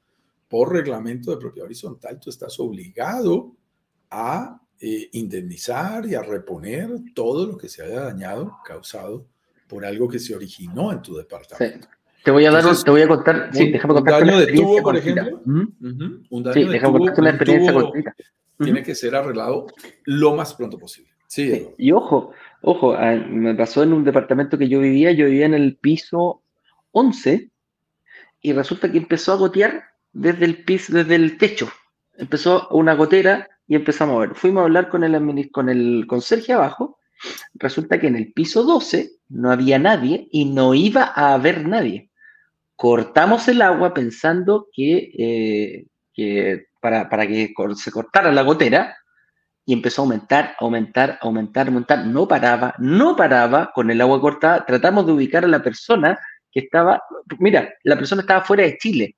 por 0.47 0.71
reglamento 0.71 1.31
de 1.31 1.37
propiedad 1.37 1.65
horizontal, 1.65 2.19
tú 2.19 2.29
estás 2.29 2.59
obligado 2.59 3.55
a 4.09 4.61
eh, 4.79 5.09
indemnizar 5.13 6.05
y 6.05 6.15
a 6.15 6.21
reponer 6.21 6.89
todo 7.15 7.47
lo 7.47 7.57
que 7.57 7.67
se 7.67 7.83
haya 7.83 8.01
dañado, 8.01 8.57
causado 8.63 9.25
por 9.67 9.85
algo 9.85 10.07
que 10.07 10.19
se 10.19 10.35
originó 10.35 10.91
en 10.91 11.01
tu 11.01 11.15
departamento. 11.15 11.87
Te 12.23 12.31
voy 12.31 12.45
a 12.45 12.51
dar, 12.51 12.63
te 12.83 12.91
voy 12.91 13.01
a 13.01 13.07
contar, 13.07 13.49
sí, 13.53 13.71
déjame 13.71 13.93
contar 13.93 14.21
un 14.21 14.27
daño 14.27 14.39
de 14.39 14.53
tubo, 14.53 14.83
por 14.83 14.97
ejemplo. 14.97 15.41
Un 15.45 16.43
daño 16.43 16.53
sí, 16.53 16.63
de 16.63 16.71
déjame 16.73 16.99
tubo, 16.99 17.13
una 17.17 17.29
experiencia 17.29 17.73
cortita. 17.73 18.15
Tiene 18.59 18.83
que 18.83 18.95
ser 18.95 19.15
arreglado 19.15 19.67
lo 20.05 20.35
más 20.35 20.53
pronto 20.53 20.77
posible. 20.77 21.11
Sí, 21.27 21.69
y 21.77 21.91
ojo, 21.91 22.31
ojo, 22.61 22.93
ah, 22.93 23.15
me 23.15 23.55
pasó 23.55 23.83
en 23.83 23.93
un 23.93 24.03
departamento 24.03 24.57
que 24.57 24.69
yo 24.69 24.79
vivía, 24.79 25.11
yo 25.11 25.25
vivía 25.25 25.45
en 25.45 25.53
el 25.53 25.75
piso 25.75 26.43
11 26.91 27.49
y 28.41 28.53
resulta 28.53 28.91
que 28.91 28.97
empezó 28.97 29.33
a 29.33 29.37
gotear 29.37 29.83
desde 30.13 30.45
el 30.45 30.63
piso, 30.63 30.93
desde 30.93 31.15
el 31.15 31.37
techo. 31.37 31.69
Empezó 32.17 32.67
una 32.69 32.93
gotera 32.95 33.47
y 33.67 33.75
empezamos 33.75 34.15
a 34.15 34.19
ver. 34.19 34.35
Fuimos 34.35 34.61
a 34.61 34.63
hablar 34.65 34.89
con 34.89 35.03
el, 35.03 35.51
con 35.51 35.69
el 35.69 36.05
conserje 36.07 36.53
abajo. 36.53 36.99
Resulta 37.55 37.99
que 37.99 38.07
en 38.07 38.15
el 38.15 38.31
piso 38.31 38.63
12 38.63 39.11
no 39.29 39.51
había 39.51 39.77
nadie 39.77 40.27
y 40.31 40.45
no 40.45 40.73
iba 40.73 41.11
a 41.13 41.33
haber 41.33 41.67
nadie. 41.67 42.09
Cortamos 42.75 43.47
el 43.47 43.61
agua 43.61 43.93
pensando 43.93 44.67
que, 44.71 45.85
eh, 46.15 46.65
para, 46.79 47.09
para, 47.09 47.27
que 47.27 47.53
se 47.75 47.91
cortara 47.91 48.31
la 48.31 48.43
gotera 48.43 48.95
y 49.65 49.73
empezó 49.73 50.01
a 50.01 50.05
aumentar, 50.05 50.55
aumentar, 50.59 51.17
aumentar, 51.21 51.67
aumentar. 51.67 52.05
No 52.05 52.27
paraba, 52.27 52.73
no 52.77 53.15
paraba 53.15 53.71
con 53.73 53.91
el 53.91 53.99
agua 53.99 54.21
cortada. 54.21 54.65
Tratamos 54.65 55.05
de 55.05 55.11
ubicar 55.11 55.43
a 55.43 55.47
la 55.47 55.61
persona 55.61 56.17
que 56.51 56.61
estaba, 56.61 57.03
mira, 57.39 57.73
la 57.83 57.97
persona 57.97 58.21
estaba 58.21 58.45
fuera 58.45 58.63
de 58.63 58.77
Chile 58.77 59.15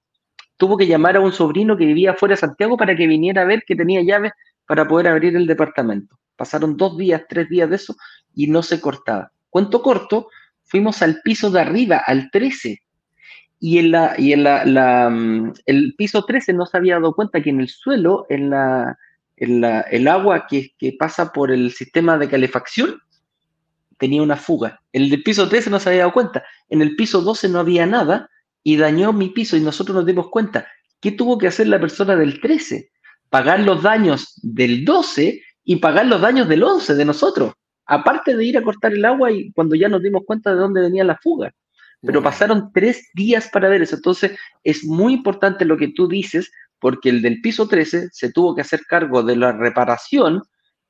tuvo 0.60 0.76
que 0.76 0.86
llamar 0.86 1.16
a 1.16 1.22
un 1.22 1.32
sobrino 1.32 1.78
que 1.78 1.86
vivía 1.86 2.14
fuera 2.14 2.34
de 2.34 2.42
Santiago 2.42 2.76
para 2.76 2.94
que 2.94 3.08
viniera 3.08 3.44
a 3.44 3.46
ver 3.46 3.64
que 3.66 3.78
tenía 3.78 4.02
llaves 4.02 4.34
para 4.68 4.86
poder 4.86 5.08
abrir 5.08 5.36
el 5.38 5.48
departamento. 5.48 6.20
Pasaron 6.36 6.76
dos 6.76 6.98
días, 6.98 7.24
tres 7.30 7.48
días 7.48 7.70
de 7.70 7.78
eso 7.78 7.96
y 8.36 8.48
no 8.48 8.62
se 8.62 8.82
cortaba. 8.82 9.32
Cuento 9.50 9.82
corto, 9.82 10.28
fuimos 10.66 11.02
al 11.02 11.22
piso 11.24 11.50
de 11.50 11.62
arriba, 11.62 12.04
al 12.06 12.30
13, 12.30 12.78
y 13.62 13.78
en 13.78 13.92
la, 13.92 14.16
en 14.18 15.48
mm, 15.48 15.54
el 15.66 15.96
piso 15.98 16.26
13 16.26 16.52
no 16.54 16.66
se 16.66 16.78
había 16.78 16.96
dado 16.96 17.14
cuenta 17.14 17.42
que 17.42 17.52
en 17.52 17.62
el 17.62 17.70
suelo, 17.70 18.26
en 18.30 18.50
la, 18.50 18.98
en 19.38 19.64
el 19.64 20.08
agua 20.10 20.46
que, 20.46 20.74
que, 20.78 20.94
pasa 21.00 21.32
por 21.32 21.52
el 21.52 21.72
sistema 21.72 22.18
de 22.18 22.30
calefacción, 22.30 23.02
tenía 23.98 24.22
una 24.22 24.36
fuga. 24.36 24.82
El 24.92 25.10
del 25.10 25.24
piso 25.24 25.48
13 25.48 25.70
no 25.70 25.80
se 25.80 25.90
había 25.90 26.02
dado 26.02 26.14
cuenta. 26.14 26.44
En 26.68 26.82
el 26.82 26.98
piso 26.98 27.22
12 27.22 27.48
no 27.48 27.60
había 27.60 27.86
nada 27.86 28.30
y 28.64 28.78
dañó 28.78 29.14
mi 29.14 29.30
piso 29.30 29.58
y 29.58 29.62
nosotros 29.62 29.96
nos 29.96 30.06
dimos 30.06 30.30
cuenta. 30.30 30.68
¿Qué 31.00 31.12
tuvo 31.12 31.38
que 31.38 31.48
hacer 31.48 31.68
la 31.68 31.80
persona 31.80 32.16
del 32.16 32.42
13? 32.42 32.92
Pagar 33.30 33.62
los 33.62 33.84
daños 33.84 34.34
del 34.42 34.84
12 34.84 35.42
y 35.64 35.76
pagar 35.78 36.06
los 36.08 36.22
daños 36.22 36.48
del 36.48 36.64
11 36.64 36.96
de 36.96 37.06
nosotros. 37.06 37.54
Aparte 37.86 38.36
de 38.36 38.46
ir 38.46 38.58
a 38.58 38.64
cortar 38.64 38.94
el 38.94 39.06
agua 39.06 39.32
y 39.32 39.52
cuando 39.52 39.76
ya 39.76 39.88
nos 39.88 40.04
dimos 40.04 40.24
cuenta 40.26 40.54
de 40.54 40.60
dónde 40.60 40.82
venía 40.82 41.04
la 41.04 41.18
fuga. 41.18 41.52
Pero 42.02 42.24
pasaron 42.24 42.72
tres 42.74 43.10
días 43.14 43.50
para 43.52 43.68
ver 43.68 43.82
eso. 43.82 43.96
Entonces, 43.96 44.38
es 44.64 44.86
muy 44.86 45.14
importante 45.14 45.66
lo 45.66 45.76
que 45.76 45.90
tú 45.90 46.08
dices, 46.08 46.50
porque 46.80 47.10
el 47.10 47.22
del 47.22 47.42
piso 47.42 47.68
13 47.68 48.10
se 48.12 48.32
tuvo 48.32 48.56
que 48.56 48.62
hacer 48.62 48.82
cargo 48.88 49.22
de 49.22 49.36
la 49.36 49.52
reparación. 49.52 50.42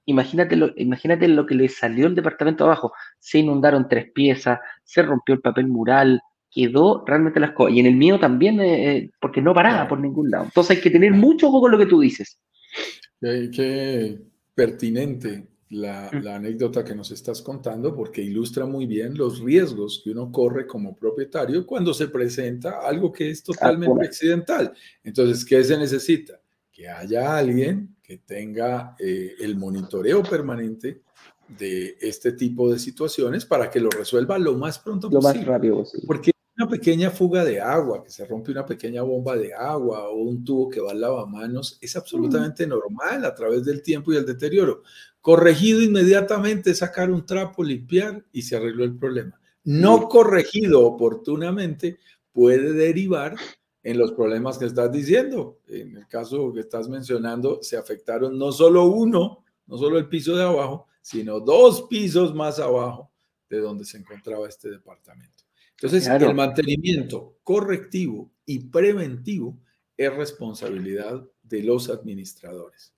Imagínate 0.05 0.55
lo, 0.55 0.71
imagínate 0.75 1.27
lo 1.27 1.47
que 1.47 1.55
le 1.55 1.67
salió 1.67 2.05
el 2.05 2.15
departamento 2.15 2.65
abajo. 2.65 2.93
Se 3.17 3.39
inundaron 3.39 3.87
tres 3.87 4.11
piezas, 4.13 4.59
se 4.83 5.01
rompió 5.01 5.33
el 5.33 5.41
papel 5.41 5.67
mural, 5.67 6.21
quedó 6.51 7.03
realmente 7.05 7.39
las 7.39 7.51
cosas. 7.51 7.75
Y 7.75 7.79
en 7.79 7.85
el 7.85 7.95
mío 7.95 8.19
también, 8.19 8.59
eh, 8.59 8.97
eh, 8.97 9.11
porque 9.21 9.41
no 9.41 9.53
paraba 9.53 9.87
por 9.87 9.99
ningún 9.99 10.31
lado. 10.31 10.45
Entonces 10.45 10.77
hay 10.77 10.83
que 10.83 10.89
tener 10.89 11.13
mucho 11.13 11.47
ojo 11.47 11.61
con 11.61 11.71
lo 11.71 11.77
que 11.77 11.85
tú 11.85 11.99
dices. 11.99 12.39
Qué, 13.21 14.17
pertinente 14.55 15.47
la, 15.69 16.09
la, 16.23 16.35
anécdota 16.35 16.83
que 16.83 16.95
nos 16.95 17.11
estás 17.11 17.41
contando 17.41 17.93
porque 17.95 18.21
ilustra 18.21 18.65
muy 18.65 18.85
bien 18.87 19.15
los 19.17 19.39
riesgos 19.41 20.01
que 20.03 20.11
uno 20.11 20.31
corre 20.31 20.65
como 20.65 20.95
propietario 20.95 21.65
cuando 21.65 21.93
se 21.93 22.07
presenta 22.07 22.79
algo 22.79 23.11
que 23.11 23.29
es 23.29 23.43
totalmente 23.43 24.05
accidental. 24.05 24.73
Entonces, 25.03 25.45
¿qué 25.45 25.63
se 25.63 25.77
necesita? 25.77 26.41
Que 26.71 26.87
haya 26.87 27.37
alguien 27.37 27.95
que 28.01 28.17
tenga 28.17 28.95
eh, 28.97 29.35
el 29.39 29.55
monitoreo 29.55 30.23
permanente 30.23 31.03
de 31.47 31.97
este 32.01 32.31
tipo 32.31 32.71
de 32.71 32.79
situaciones 32.79 33.45
para 33.45 33.69
que 33.69 33.79
lo 33.79 33.89
resuelva 33.89 34.37
lo 34.37 34.55
más 34.55 34.79
pronto 34.79 35.09
lo 35.09 35.19
posible. 35.19 35.39
Más 35.39 35.47
rápido 35.47 35.77
posible. 35.77 36.07
Porque 36.07 36.31
una 36.59 36.67
pequeña 36.67 37.09
fuga 37.09 37.45
de 37.45 37.61
agua, 37.61 38.03
que 38.03 38.09
se 38.09 38.25
rompe 38.25 38.51
una 38.51 38.65
pequeña 38.65 39.01
bomba 39.01 39.37
de 39.37 39.53
agua 39.53 40.09
o 40.09 40.15
un 40.15 40.43
tubo 40.43 40.67
que 40.67 40.81
va 40.81 40.91
al 40.91 40.99
lavamanos, 40.99 41.77
es 41.79 41.95
absolutamente 41.95 42.67
normal 42.67 43.23
a 43.23 43.33
través 43.33 43.63
del 43.63 43.81
tiempo 43.81 44.11
y 44.11 44.17
el 44.17 44.25
deterioro. 44.25 44.83
Corregido 45.21 45.81
inmediatamente, 45.81 46.75
sacar 46.75 47.11
un 47.11 47.25
trapo, 47.25 47.63
limpiar 47.63 48.25
y 48.33 48.41
se 48.41 48.57
arregló 48.57 48.83
el 48.83 48.97
problema. 48.97 49.39
No 49.63 50.09
corregido 50.09 50.85
oportunamente 50.85 51.97
puede 52.33 52.73
derivar 52.73 53.35
en 53.81 53.97
los 53.97 54.11
problemas 54.11 54.57
que 54.57 54.65
estás 54.65 54.91
diciendo. 54.91 55.59
En 55.67 55.95
el 55.95 56.07
caso 56.07 56.51
que 56.51 56.59
estás 56.59 56.89
mencionando, 56.89 57.59
se 57.61 57.77
afectaron 57.77 58.37
no 58.37 58.51
solo 58.51 58.83
uno, 58.83 59.45
no 59.65 59.77
solo 59.77 59.97
el 59.97 60.09
piso 60.09 60.35
de 60.35 60.43
abajo, 60.43 60.87
sino 61.01 61.39
dos 61.39 61.83
pisos 61.83 62.35
más 62.35 62.59
abajo 62.59 63.09
de 63.49 63.59
donde 63.59 63.85
se 63.85 63.97
encontraba 63.97 64.49
este 64.49 64.69
departamento. 64.69 65.38
Entonces, 65.81 66.07
el 66.07 66.35
mantenimiento 66.35 67.37
correctivo 67.43 68.31
y 68.45 68.59
preventivo 68.59 69.57
es 69.95 70.13
responsabilidad 70.13 71.25
de 71.41 71.63
los 71.63 71.89
administradores. 71.89 72.93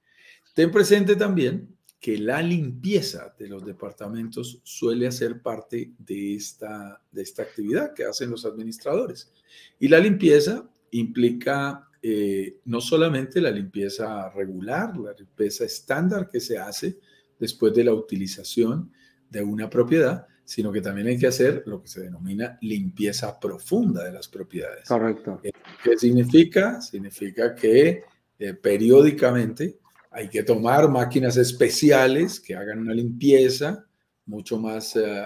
Ten 0.54 0.72
presente 0.72 1.16
también 1.16 1.78
que 2.00 2.18
la 2.18 2.42
limpieza 2.42 3.36
de 3.38 3.48
los 3.48 3.64
departamentos 3.64 4.60
suele 4.64 5.08
hacer 5.08 5.44
parte 5.44 5.94
de 6.00 6.36
esta, 6.36 7.00
de 7.12 7.22
esta 7.22 7.44
actividad 7.44 7.94
que 7.94 8.06
hacen 8.06 8.32
los 8.32 8.44
administradores. 8.46 9.32
Y 9.80 9.88
la 9.88 10.00
limpieza 10.00 10.68
implica 10.90 11.88
eh, 12.02 12.58
no 12.66 12.82
solamente 12.82 13.40
la 13.40 13.52
limpieza 13.52 14.30
regular, 14.32 14.98
la 14.98 15.14
limpieza 15.14 15.66
estándar 15.66 16.28
que 16.28 16.40
se 16.40 16.58
hace 16.58 16.98
después 17.40 17.74
de 17.76 17.84
la 17.84 17.94
utilización 17.94 18.92
de 19.30 19.44
una 19.44 19.70
propiedad, 19.70 20.26
sino 20.52 20.70
que 20.70 20.82
también 20.82 21.08
hay 21.08 21.18
que 21.18 21.28
hacer 21.28 21.64
lo 21.66 21.82
que 21.82 21.88
se 21.88 22.02
denomina 22.02 22.58
limpieza 22.60 23.40
profunda 23.40 24.04
de 24.04 24.12
las 24.12 24.28
propiedades. 24.28 24.86
Correcto. 24.86 25.40
Eh, 25.44 25.52
¿Qué 25.82 25.98
significa? 25.98 26.82
Significa 26.82 27.56
que 27.56 28.04
eh, 28.38 28.54
periódicamente 28.56 29.80
hay 30.12 30.28
que 30.28 30.44
tomar 30.44 30.90
máquinas 30.90 31.38
especiales 31.38 32.42
que 32.42 32.54
hagan 32.54 32.80
una 32.80 32.94
limpieza 32.94 33.86
mucho 34.26 34.60
más 34.60 34.94
eh, 34.98 35.26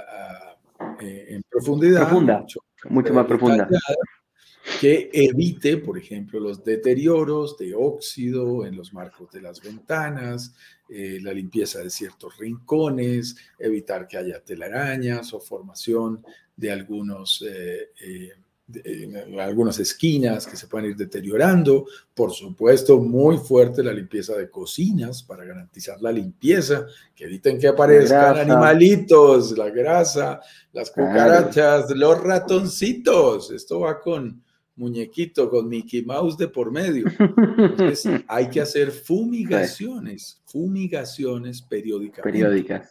en 1.00 1.42
profundidad. 1.50 2.02
Profunda, 2.02 2.42
mucho, 2.42 2.60
mucho 2.90 3.14
más 3.16 3.26
profunda 3.26 3.68
que 4.80 5.10
evite, 5.14 5.78
por 5.78 5.98
ejemplo, 5.98 6.40
los 6.40 6.64
deterioros 6.64 7.58
de 7.58 7.74
óxido 7.76 8.66
en 8.66 8.76
los 8.76 8.94
marcos 8.94 9.32
de 9.32 9.42
las 9.42 9.62
ventanas, 9.62 10.54
eh, 10.90 11.20
la 11.22 11.34
limpieza 11.34 11.80
de 11.80 11.90
ciertos 11.90 12.38
rincones, 12.38 13.36
evitar 13.60 14.08
que 14.08 14.18
haya 14.18 14.40
telarañas 14.44 15.34
o 15.34 15.40
formación 15.40 16.24
de 16.56 16.72
algunos... 16.72 17.44
Eh, 17.48 17.90
eh, 18.02 18.32
algunas 19.40 19.78
esquinas 19.78 20.48
que 20.48 20.58
se 20.58 20.68
pueden 20.68 20.90
ir 20.90 20.96
deteriorando. 20.96 21.86
Por 22.16 22.34
supuesto, 22.34 22.98
muy 23.00 23.38
fuerte 23.38 23.84
la 23.84 23.94
limpieza 23.94 24.34
de 24.36 24.50
cocinas 24.50 25.22
para 25.22 25.46
garantizar 25.46 26.02
la 26.02 26.12
limpieza, 26.12 26.88
que 27.16 27.26
eviten 27.26 27.60
que 27.60 27.68
aparezcan 27.68 28.40
animalitos, 28.40 29.56
la 29.56 29.70
grasa, 29.70 30.42
las 30.74 30.90
cucarachas, 30.90 31.92
los 31.92 32.20
ratoncitos. 32.20 33.52
Esto 33.52 33.82
va 33.82 34.02
con, 34.02 34.44
muñequito 34.76 35.50
con 35.50 35.68
Mickey 35.68 36.04
Mouse 36.04 36.38
de 36.38 36.48
por 36.48 36.72
medio. 36.72 37.06
Entonces, 37.58 38.22
hay 38.28 38.50
que 38.50 38.62
hacer 38.62 38.92
fumigaciones, 38.92 40.42
fumigaciones 40.46 41.62
periódicamente. 41.62 42.40
Periódicas. 42.40 42.90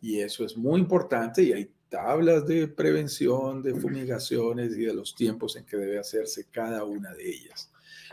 Y 0.00 0.20
eso 0.20 0.44
es 0.44 0.56
muy 0.56 0.80
importante 0.80 1.42
y 1.42 1.52
hay 1.52 1.70
tablas 1.88 2.46
de 2.46 2.68
prevención, 2.68 3.62
de 3.62 3.74
fumigaciones 3.74 4.76
y 4.76 4.84
de 4.84 4.94
los 4.94 5.14
tiempos 5.14 5.56
en 5.56 5.64
que 5.64 5.76
debe 5.76 5.98
hacerse 5.98 6.46
cada 6.50 6.84
una 6.84 7.12
de 7.14 7.28
ellas. 7.28 7.70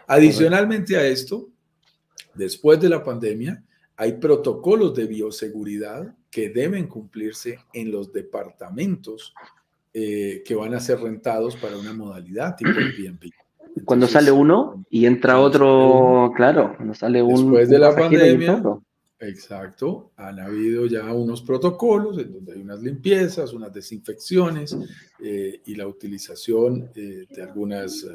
Adicionalmente 0.07 0.97
a 0.97 1.05
esto, 1.05 1.49
después 2.33 2.79
de 2.79 2.89
la 2.89 3.03
pandemia, 3.03 3.63
hay 3.95 4.13
protocolos 4.13 4.93
de 4.95 5.05
bioseguridad 5.05 6.15
que 6.29 6.49
deben 6.49 6.87
cumplirse 6.87 7.59
en 7.73 7.91
los 7.91 8.11
departamentos 8.11 9.33
eh, 9.93 10.41
que 10.43 10.55
van 10.55 10.73
a 10.73 10.79
ser 10.79 10.99
rentados 10.99 11.55
para 11.55 11.77
una 11.77 11.93
modalidad 11.93 12.55
tipo 12.55 12.71
Airbnb. 12.71 13.29
Cuando 13.85 14.07
sale 14.07 14.31
uno 14.31 14.85
y 14.89 15.05
entra 15.05 15.39
otro, 15.39 16.31
claro, 16.35 16.73
cuando 16.77 16.93
sale 16.93 17.23
uno. 17.23 17.41
Después 17.41 17.69
de 17.69 17.79
la 17.79 17.95
pandemia, 17.95 18.61
exacto, 19.19 20.11
han 20.15 20.39
habido 20.39 20.85
ya 20.85 21.11
unos 21.11 21.41
protocolos 21.41 22.19
en 22.19 22.33
donde 22.33 22.53
hay 22.53 22.61
unas 22.61 22.81
limpiezas, 22.83 23.51
unas 23.51 23.73
desinfecciones 23.73 24.77
eh, 25.23 25.61
y 25.65 25.73
la 25.73 25.87
utilización 25.87 26.91
eh, 26.95 27.25
de 27.27 27.41
algunos 27.41 28.07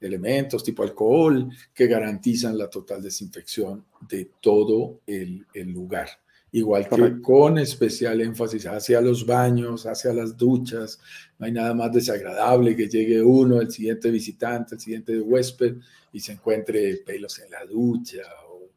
elementos 0.00 0.64
tipo 0.64 0.82
alcohol 0.82 1.48
que 1.74 1.86
garantizan 1.86 2.56
la 2.56 2.70
total 2.70 3.02
desinfección 3.02 3.84
de 4.08 4.30
todo 4.40 5.00
el, 5.06 5.46
el 5.52 5.72
lugar 5.72 6.08
igual 6.56 6.88
que 6.88 7.20
con 7.20 7.58
especial 7.58 8.18
énfasis 8.22 8.66
hacia 8.66 9.02
los 9.02 9.26
baños, 9.26 9.84
hacia 9.84 10.14
las 10.14 10.34
duchas. 10.34 10.98
No 11.38 11.44
hay 11.44 11.52
nada 11.52 11.74
más 11.74 11.92
desagradable 11.92 12.74
que 12.74 12.88
llegue 12.88 13.20
uno, 13.20 13.60
el 13.60 13.70
siguiente 13.70 14.10
visitante, 14.10 14.76
el 14.76 14.80
siguiente 14.80 15.20
huésped 15.20 15.76
y 16.12 16.20
se 16.20 16.32
encuentre 16.32 16.96
pelos 17.04 17.38
en 17.40 17.50
la 17.50 17.66
ducha 17.66 18.22
o, 18.48 18.70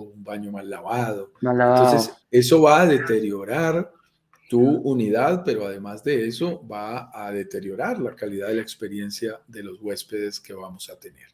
un 0.00 0.24
baño 0.24 0.50
mal 0.50 0.68
lavado. 0.68 1.32
Entonces, 1.42 2.10
eso 2.30 2.62
va 2.62 2.82
a 2.82 2.86
deteriorar 2.86 3.92
tu 4.48 4.60
unidad, 4.60 5.42
pero 5.44 5.66
además 5.66 6.04
de 6.04 6.28
eso 6.28 6.66
va 6.66 7.10
a 7.12 7.30
deteriorar 7.32 7.98
la 7.98 8.14
calidad 8.14 8.48
de 8.48 8.54
la 8.54 8.62
experiencia 8.62 9.40
de 9.46 9.62
los 9.62 9.80
huéspedes 9.80 10.40
que 10.40 10.54
vamos 10.54 10.88
a 10.88 10.98
tener. 10.98 11.28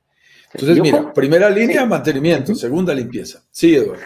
Entonces, 0.53 0.81
mira, 0.81 1.13
primera 1.13 1.49
línea, 1.49 1.87
mantenimiento, 1.87 2.55
segunda 2.55 2.95
limpieza. 2.95 3.45
Sí, 3.51 3.75
Eduardo. 3.75 4.03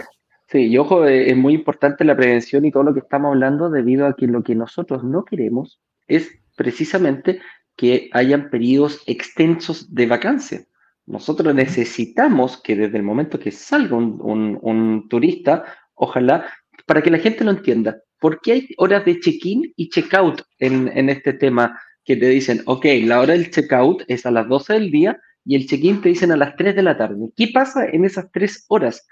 Sí, 0.48 0.66
y 0.68 0.78
ojo, 0.78 1.06
eh, 1.06 1.30
es 1.30 1.36
muy 1.36 1.54
importante 1.54 2.04
la 2.04 2.16
prevención 2.16 2.64
y 2.64 2.70
todo 2.70 2.84
lo 2.84 2.94
que 2.94 3.00
estamos 3.00 3.30
hablando 3.30 3.68
debido 3.68 4.06
a 4.06 4.14
que 4.14 4.26
lo 4.26 4.44
que 4.44 4.54
nosotros 4.54 5.02
no 5.02 5.24
queremos 5.24 5.80
es 6.06 6.30
precisamente 6.56 7.40
que 7.76 8.08
hayan 8.12 8.48
periodos 8.48 9.02
extensos 9.06 9.92
de 9.92 10.06
vacancia. 10.06 10.64
Nosotros 11.04 11.54
necesitamos 11.54 12.60
que 12.62 12.76
desde 12.76 12.96
el 12.96 13.02
momento 13.02 13.38
que 13.40 13.50
salga 13.50 13.96
un, 13.96 15.06
turista, 15.08 15.64
ojalá, 15.94 16.46
para 16.86 17.02
que 17.02 17.10
la 17.10 17.18
gente 17.18 17.44
lo 17.44 17.50
entienda, 17.50 17.98
¿por 18.20 18.40
qué 18.40 18.52
hay 18.52 18.68
horas 18.78 19.04
de 19.04 19.18
check-in 19.18 19.72
y 19.76 19.88
check-out 19.88 20.42
en, 20.58 20.90
en 20.96 21.10
este 21.10 21.32
tema 21.32 21.78
que 22.04 22.16
te 22.16 22.28
dicen, 22.28 22.62
ok, 22.66 22.86
la 23.04 23.20
hora 23.20 23.34
del 23.34 23.50
check-out 23.50 24.04
es 24.06 24.26
a 24.26 24.30
las 24.30 24.48
12 24.48 24.74
del 24.74 24.90
día 24.90 25.20
y 25.44 25.56
el 25.56 25.66
check-in 25.66 26.00
te 26.00 26.08
dicen 26.08 26.32
a 26.32 26.36
las 26.36 26.56
3 26.56 26.74
de 26.74 26.82
la 26.82 26.96
tarde? 26.96 27.30
¿Qué 27.36 27.48
pasa 27.52 27.84
en 27.86 28.04
esas 28.04 28.30
tres 28.32 28.64
horas? 28.68 29.06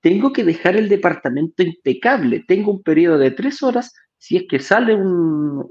Tengo 0.00 0.32
que 0.32 0.44
dejar 0.44 0.76
el 0.76 0.88
departamento 0.88 1.62
impecable. 1.62 2.44
Tengo 2.46 2.72
un 2.72 2.82
periodo 2.82 3.18
de 3.18 3.30
tres 3.30 3.62
horas 3.62 3.92
si 4.18 4.36
es 4.36 4.44
que 4.48 4.58
sale 4.58 4.94
un, 4.94 5.66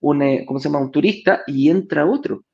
un, 0.00 0.22
eh, 0.22 0.44
¿cómo 0.46 0.58
se 0.58 0.68
llama? 0.68 0.80
un 0.80 0.90
turista 0.90 1.42
y 1.46 1.68
entra 1.70 2.06
otro. 2.06 2.44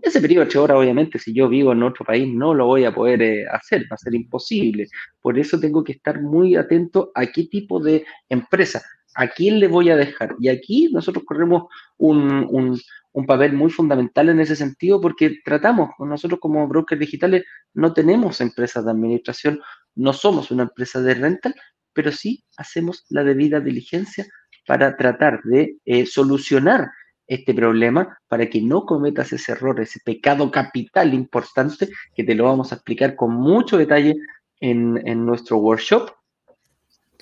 Ese 0.00 0.20
periodo 0.20 0.44
de 0.44 0.50
tres 0.50 0.60
horas, 0.60 0.76
obviamente, 0.76 1.18
si 1.18 1.32
yo 1.32 1.48
vivo 1.48 1.72
en 1.72 1.84
otro 1.84 2.04
país, 2.04 2.28
no 2.32 2.52
lo 2.54 2.66
voy 2.66 2.84
a 2.84 2.92
poder 2.92 3.22
eh, 3.22 3.46
hacer, 3.48 3.82
va 3.84 3.94
a 3.94 3.98
ser 3.98 4.14
imposible. 4.14 4.88
Por 5.20 5.38
eso 5.38 5.60
tengo 5.60 5.84
que 5.84 5.92
estar 5.92 6.20
muy 6.20 6.56
atento 6.56 7.12
a 7.14 7.26
qué 7.26 7.44
tipo 7.44 7.78
de 7.78 8.04
empresa, 8.28 8.82
a 9.14 9.28
quién 9.28 9.60
le 9.60 9.68
voy 9.68 9.90
a 9.90 9.96
dejar. 9.96 10.34
Y 10.40 10.48
aquí 10.48 10.90
nosotros 10.92 11.24
corremos 11.24 11.64
un, 11.98 12.76
un 13.12 13.26
papel 13.26 13.52
muy 13.52 13.70
fundamental 13.70 14.28
en 14.28 14.40
ese 14.40 14.56
sentido 14.56 15.00
porque 15.00 15.38
tratamos, 15.44 15.90
nosotros 15.98 16.40
como 16.40 16.66
brokers 16.66 17.00
digitales 17.00 17.44
no 17.74 17.92
tenemos 17.92 18.40
empresas 18.40 18.84
de 18.84 18.90
administración, 18.90 19.60
no 19.94 20.12
somos 20.12 20.50
una 20.50 20.64
empresa 20.64 21.00
de 21.00 21.14
rental, 21.14 21.54
pero 21.92 22.12
sí 22.12 22.44
hacemos 22.56 23.04
la 23.08 23.24
debida 23.24 23.60
diligencia 23.60 24.26
para 24.66 24.96
tratar 24.96 25.40
de 25.44 25.76
eh, 25.84 26.06
solucionar 26.06 26.88
este 27.26 27.54
problema 27.54 28.18
para 28.28 28.48
que 28.48 28.60
no 28.60 28.84
cometas 28.84 29.32
ese 29.32 29.52
error, 29.52 29.80
ese 29.80 30.00
pecado 30.04 30.50
capital 30.50 31.14
importante 31.14 31.88
que 32.14 32.24
te 32.24 32.34
lo 32.34 32.44
vamos 32.44 32.72
a 32.72 32.76
explicar 32.76 33.16
con 33.16 33.34
mucho 33.34 33.78
detalle 33.78 34.16
en, 34.60 35.26
nuestro 35.26 35.56
workshop 35.58 36.10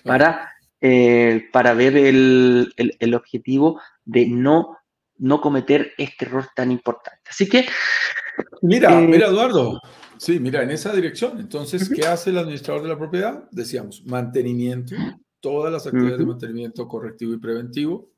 para, 0.05 0.53
eh, 0.81 1.49
para 1.53 1.75
ver 1.75 1.97
el, 1.97 2.73
el 2.77 3.15
objetivo 3.15 3.81
de 4.05 4.27
no 4.27 4.81
no 5.21 5.41
cometer 5.41 5.93
este 5.99 6.25
error 6.25 6.49
tan 6.57 6.73
importante. 6.73 7.21
Así 7.29 7.49
que... 7.49 7.67
Mira, 8.63 8.99
eh, 8.99 9.07
mira 9.07 9.27
Eduardo, 9.29 9.81
Sí, 10.21 10.39
mira, 10.39 10.63
en 10.63 10.71
esa 10.71 10.93
dirección. 10.93 11.41
Entonces, 11.41 11.89
¿qué 11.89 12.03
hace 12.07 12.29
el 12.29 12.37
administrador 12.37 12.83
de 12.83 12.91
la 12.91 12.99
propiedad? 12.99 13.49
Decíamos, 13.51 14.05
mantenimiento, 14.05 14.95
todas 15.41 15.73
las 15.73 15.87
actividades 15.87 16.19
de 16.19 16.27
mantenimiento 16.27 16.87
correctivo 16.87 17.33
y 17.33 17.39
preventivo, 17.39 18.11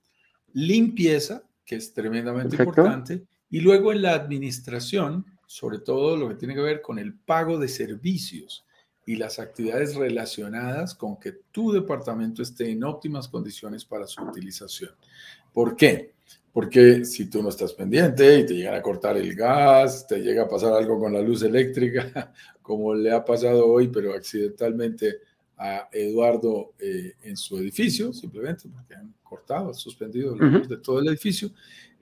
limpieza, 0.53 1.45
que 1.65 1.77
es 1.77 1.95
tremendamente 1.95 2.57
importante, 2.57 3.23
y 3.51 3.61
luego 3.61 3.93
en 3.93 4.03
la 4.03 4.15
administración, 4.15 5.25
sobre 5.47 5.79
todo 5.79 6.17
lo 6.17 6.29
que 6.29 6.35
tiene 6.35 6.57
que 6.57 6.61
ver 6.61 6.83
con 6.83 6.99
el 6.99 7.15
pago 7.15 7.57
de 7.57 7.69
servicios 7.69 8.67
y 9.07 9.15
las 9.15 9.38
actividades 9.38 9.95
relacionadas 9.95 10.97
con 10.97 11.21
que 11.21 11.31
tu 11.53 11.71
departamento 11.71 12.43
esté 12.43 12.69
en 12.69 12.83
óptimas 12.83 13.29
condiciones 13.29 13.85
para 13.85 14.09
su 14.09 14.25
utilización. 14.25 14.91
¿Por 15.53 15.77
qué? 15.77 16.15
Porque 16.53 17.05
si 17.05 17.31
tú 17.31 17.43
no 17.43 17.49
estás 17.49 17.73
pendiente 17.73 18.41
y 18.41 18.47
te 18.47 18.55
llegan 18.55 18.75
a 18.75 18.83
cortar 18.83 19.17
el 19.17 19.35
gas, 19.35 20.07
te 20.07 20.19
llega 20.19 20.43
a 20.43 20.49
pasar 20.49 20.75
algo 20.75 20.99
con 20.99 21.12
la 21.12 21.23
luz 21.23 21.43
eléctrica, 21.43 22.33
como 22.62 22.95
le 22.95 23.11
ha 23.11 23.25
pasado 23.25 23.67
hoy, 23.67 23.88
pero 23.88 24.12
accidentalmente 24.12 25.19
a 25.57 25.88
Eduardo 25.93 26.73
eh, 26.79 27.15
en 27.23 27.37
su 27.37 27.57
edificio, 27.57 28.12
simplemente 28.12 28.69
porque 28.69 28.95
han 28.95 29.15
cortado, 29.23 29.73
suspendido 29.73 30.37
la 30.37 30.47
luz 30.47 30.69
de 30.69 30.77
todo 30.77 30.99
el 30.99 31.09
edificio. 31.09 31.51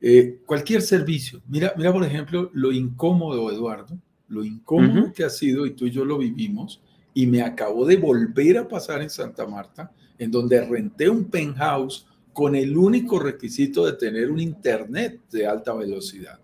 Eh, 0.01 0.41
cualquier 0.47 0.83
servicio. 0.83 1.43
Mira, 1.47 1.75
mira, 1.77 1.93
por 1.93 2.05
ejemplo, 2.05 2.51
lo 2.55 2.73
incómodo, 2.73 3.53
Eduardo, 3.53 3.99
lo 4.29 4.45
incómodo 4.45 5.13
que 5.13 5.25
ha 5.25 5.31
sido, 5.31 5.67
y 5.67 5.73
tú 5.73 5.87
y 5.87 5.91
yo 5.91 6.05
lo 6.05 6.19
vivimos, 6.19 6.81
y 7.13 7.27
me 7.27 7.43
acabó 7.43 7.85
de 7.85 7.97
volver 7.97 8.59
a 8.59 8.67
pasar 8.67 9.03
en 9.03 9.11
Santa 9.11 9.47
Marta, 9.47 9.93
en 10.19 10.31
donde 10.31 10.65
renté 10.65 11.09
un 11.09 11.25
penthouse 11.27 12.07
con 12.33 12.55
el 12.55 12.77
único 12.77 13.19
requisito 13.19 13.87
de 13.87 13.95
tener 13.95 14.31
un 14.31 14.41
internet 14.41 15.21
de 15.31 15.47
alta 15.47 15.75
velocidad. 15.75 16.39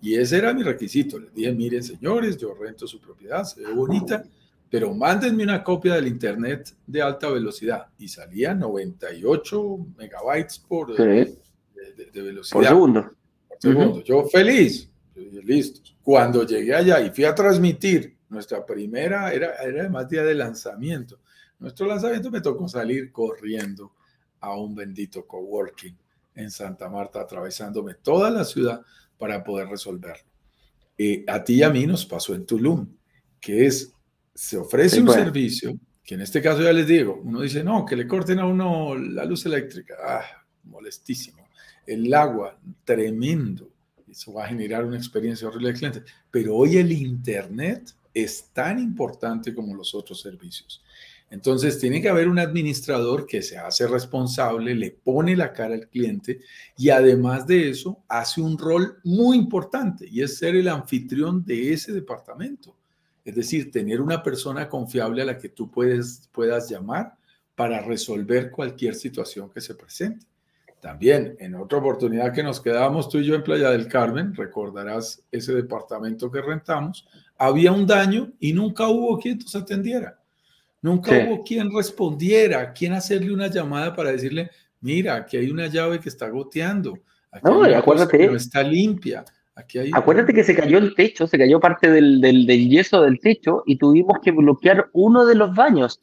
Y 0.00 0.14
ese 0.14 0.38
era 0.38 0.54
mi 0.54 0.62
requisito. 0.62 1.18
Les 1.18 1.34
dije, 1.34 1.52
miren 1.52 1.82
señores, 1.82 2.36
yo 2.36 2.54
rento 2.54 2.86
su 2.86 3.00
propiedad, 3.00 3.44
se 3.44 3.62
ve 3.62 3.72
bonita, 3.72 4.24
pero 4.70 4.94
mándenme 4.94 5.42
una 5.42 5.64
copia 5.64 5.94
del 5.94 6.06
internet 6.06 6.74
de 6.86 7.02
alta 7.02 7.30
velocidad. 7.30 7.86
Y 7.98 8.08
salía 8.08 8.54
98 8.54 9.86
megabytes 9.96 10.58
por 10.60 10.96
de, 10.96 11.36
velocidad. 12.14 12.52
Por 12.52 12.64
segundo. 12.64 13.10
Por 13.48 13.58
segundo. 13.60 14.02
Yo 14.04 14.24
feliz. 14.24 14.90
listo. 15.14 15.80
Cuando 16.02 16.46
llegué 16.46 16.74
allá 16.74 17.00
y 17.00 17.10
fui 17.10 17.24
a 17.24 17.34
transmitir 17.34 18.16
nuestra 18.28 18.64
primera, 18.64 19.32
era, 19.32 19.56
era 19.56 19.82
además 19.82 20.08
día 20.08 20.22
de 20.22 20.34
lanzamiento. 20.34 21.18
Nuestro 21.58 21.86
lanzamiento 21.86 22.30
me 22.30 22.40
tocó 22.40 22.68
salir 22.68 23.10
corriendo 23.10 23.92
a 24.40 24.56
un 24.56 24.74
bendito 24.74 25.26
coworking 25.26 25.96
en 26.34 26.50
Santa 26.50 26.88
Marta, 26.88 27.20
atravesándome 27.20 27.94
toda 27.94 28.30
la 28.30 28.44
ciudad 28.44 28.82
para 29.18 29.42
poder 29.42 29.68
resolverlo. 29.68 30.30
Eh, 30.96 31.24
a 31.26 31.42
ti 31.42 31.54
y 31.54 31.62
a 31.62 31.70
mí 31.70 31.86
nos 31.86 32.06
pasó 32.06 32.34
en 32.34 32.46
Tulum, 32.46 32.88
que 33.40 33.66
es, 33.66 33.92
se 34.34 34.56
ofrece 34.56 35.00
un 35.00 35.10
servicio, 35.10 35.78
que 36.04 36.14
en 36.14 36.22
este 36.22 36.40
caso 36.40 36.62
ya 36.62 36.72
les 36.72 36.86
digo, 36.86 37.20
uno 37.22 37.40
dice, 37.40 37.62
no, 37.62 37.84
que 37.84 37.96
le 37.96 38.06
corten 38.06 38.38
a 38.38 38.46
uno 38.46 38.96
la 38.96 39.24
luz 39.24 39.46
eléctrica, 39.46 39.94
ah, 40.02 40.24
molestísimo. 40.64 41.48
El 41.86 42.12
agua, 42.14 42.58
tremendo. 42.84 43.70
Eso 44.08 44.32
va 44.32 44.44
a 44.44 44.48
generar 44.48 44.84
una 44.84 44.96
experiencia 44.96 45.48
horrible 45.48 45.68
del 45.68 45.78
cliente. 45.78 46.02
Pero 46.30 46.56
hoy 46.56 46.76
el 46.76 46.92
Internet 46.92 47.94
es 48.14 48.50
tan 48.52 48.78
importante 48.78 49.54
como 49.54 49.74
los 49.74 49.94
otros 49.94 50.20
servicios. 50.20 50.82
Entonces, 51.30 51.78
tiene 51.78 52.00
que 52.00 52.08
haber 52.08 52.28
un 52.28 52.38
administrador 52.38 53.26
que 53.26 53.42
se 53.42 53.58
hace 53.58 53.86
responsable, 53.86 54.74
le 54.74 54.90
pone 54.92 55.36
la 55.36 55.52
cara 55.52 55.74
al 55.74 55.88
cliente 55.88 56.40
y 56.76 56.88
además 56.88 57.46
de 57.46 57.68
eso, 57.68 58.02
hace 58.08 58.40
un 58.40 58.56
rol 58.56 58.98
muy 59.04 59.36
importante 59.36 60.08
y 60.10 60.22
es 60.22 60.38
ser 60.38 60.56
el 60.56 60.68
anfitrión 60.68 61.44
de 61.44 61.74
ese 61.74 61.92
departamento. 61.92 62.74
Es 63.24 63.34
decir, 63.34 63.70
tener 63.70 64.00
una 64.00 64.22
persona 64.22 64.68
confiable 64.70 65.20
a 65.20 65.26
la 65.26 65.36
que 65.36 65.50
tú 65.50 65.70
puedes, 65.70 66.30
puedas 66.32 66.70
llamar 66.70 67.14
para 67.54 67.82
resolver 67.82 68.50
cualquier 68.50 68.94
situación 68.94 69.50
que 69.50 69.60
se 69.60 69.74
presente. 69.74 70.24
También, 70.80 71.36
en 71.40 71.56
otra 71.56 71.78
oportunidad 71.78 72.32
que 72.32 72.42
nos 72.42 72.60
quedábamos 72.60 73.08
tú 73.08 73.18
y 73.18 73.26
yo 73.26 73.34
en 73.34 73.42
Playa 73.42 73.70
del 73.70 73.88
Carmen, 73.88 74.34
recordarás 74.34 75.22
ese 75.30 75.52
departamento 75.52 76.30
que 76.30 76.40
rentamos, 76.40 77.06
había 77.36 77.72
un 77.72 77.86
daño 77.86 78.32
y 78.38 78.52
nunca 78.52 78.88
hubo 78.88 79.18
quien 79.18 79.38
nos 79.38 79.54
atendiera. 79.56 80.18
Nunca 80.80 81.12
hubo 81.26 81.42
quien 81.42 81.74
respondiera, 81.74 82.72
quien 82.72 82.92
hacerle 82.92 83.32
una 83.32 83.48
llamada 83.48 83.94
para 83.94 84.12
decirle, 84.12 84.50
mira, 84.80 85.16
aquí 85.16 85.36
hay 85.36 85.50
una 85.50 85.66
llave 85.66 85.98
que 85.98 86.08
está 86.08 86.28
goteando, 86.28 86.98
aquí 87.32 87.44
no, 87.44 87.64
acuérdate, 87.64 88.26
no 88.26 88.36
está 88.36 88.62
limpia. 88.62 89.24
Aquí 89.56 89.78
hay... 89.78 89.90
Acuérdate 89.92 90.32
que 90.32 90.44
se 90.44 90.54
cayó 90.54 90.78
el 90.78 90.94
techo, 90.94 91.26
se 91.26 91.36
cayó 91.36 91.58
parte 91.58 91.90
del, 91.90 92.20
del, 92.20 92.46
del, 92.46 92.68
yeso 92.68 93.02
del 93.02 93.18
techo 93.18 93.64
y 93.66 93.76
tuvimos 93.76 94.18
que 94.22 94.30
bloquear 94.30 94.88
uno 94.92 95.26
de 95.26 95.34
los 95.34 95.52
baños. 95.54 96.00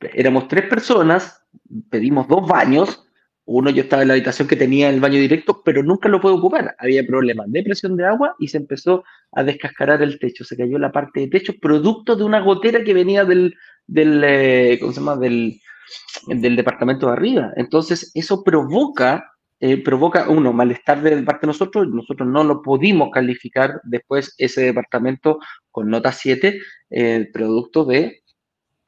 Éramos 0.00 0.48
tres 0.48 0.68
personas, 0.68 1.42
pedimos 1.90 2.26
dos 2.26 2.48
baños 2.48 3.04
uno, 3.46 3.68
yo 3.68 3.82
estaba 3.82 4.02
en 4.02 4.08
la 4.08 4.14
habitación 4.14 4.48
que 4.48 4.56
tenía 4.56 4.88
el 4.88 5.00
baño 5.00 5.18
directo, 5.18 5.60
pero 5.62 5.82
nunca 5.82 6.08
lo 6.08 6.20
pude 6.20 6.32
ocupar. 6.32 6.74
Había 6.78 7.06
problemas 7.06 7.50
de 7.52 7.62
presión 7.62 7.94
de 7.96 8.06
agua 8.06 8.34
y 8.38 8.48
se 8.48 8.56
empezó 8.56 9.04
a 9.32 9.44
descascarar 9.44 10.00
el 10.02 10.18
techo. 10.18 10.44
Se 10.44 10.56
cayó 10.56 10.78
la 10.78 10.90
parte 10.90 11.20
de 11.20 11.28
techo, 11.28 11.52
producto 11.60 12.16
de 12.16 12.24
una 12.24 12.40
gotera 12.40 12.82
que 12.82 12.94
venía 12.94 13.26
del, 13.26 13.54
del 13.86 14.22
eh, 14.24 14.78
¿cómo 14.80 14.92
se 14.92 15.00
llama? 15.00 15.16
Del, 15.16 15.60
del 16.26 16.56
departamento 16.56 17.06
de 17.06 17.12
arriba. 17.12 17.52
Entonces, 17.56 18.10
eso 18.14 18.42
provoca, 18.42 19.32
eh, 19.60 19.82
provoca, 19.82 20.28
uno, 20.28 20.52
malestar 20.52 21.02
de 21.02 21.22
parte 21.22 21.46
de 21.46 21.48
nosotros. 21.48 21.88
Nosotros 21.88 22.28
no 22.28 22.44
lo 22.44 22.62
pudimos 22.62 23.10
calificar 23.12 23.80
después 23.84 24.34
ese 24.38 24.62
departamento 24.62 25.38
con 25.70 25.88
nota 25.88 26.12
7, 26.12 26.58
eh, 26.90 27.28
producto 27.32 27.84
de 27.84 28.24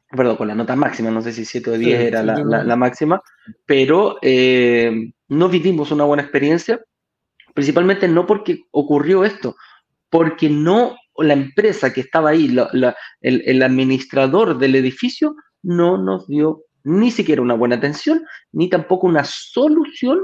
perdón, 0.09 0.37
con 0.37 0.49
la 0.49 0.55
nota 0.55 0.77
máxima, 0.77 1.11
no 1.11 1.21
sé 1.21 1.33
si 1.33 1.45
7 1.45 1.71
o 1.71 1.79
10 1.79 2.01
era 2.01 2.23
la, 2.23 2.77
máxima, 2.77 3.21
pero 3.65 4.19
eh, 4.23 5.13
no 5.29 5.49
vivimos 5.49 5.91
una 5.91 6.05
buena 6.05 6.23
experiencia, 6.23 6.81
principalmente 7.55 8.07
no 8.07 8.27
porque 8.27 8.61
ocurrió 8.71 9.25
esto, 9.25 9.57
porque 10.09 10.49
no 10.49 10.97
la 11.18 11.33
empresa 11.33 11.92
que 11.92 12.00
estaba 12.00 12.31
ahí, 12.31 12.57
el, 12.72 12.94
el, 13.20 13.62
administrador 13.62 14.59
del 14.59 14.74
edificio, 14.74 15.35
no 15.62 15.98
nos 15.98 16.26
dio 16.26 16.62
ni 16.85 17.11
siquiera 17.11 17.42
una 17.42 17.55
buena 17.55 17.76
atención, 17.76 18.24
ni 18.52 18.68
tampoco 18.68 19.07
una 19.07 19.24
solución 19.24 20.20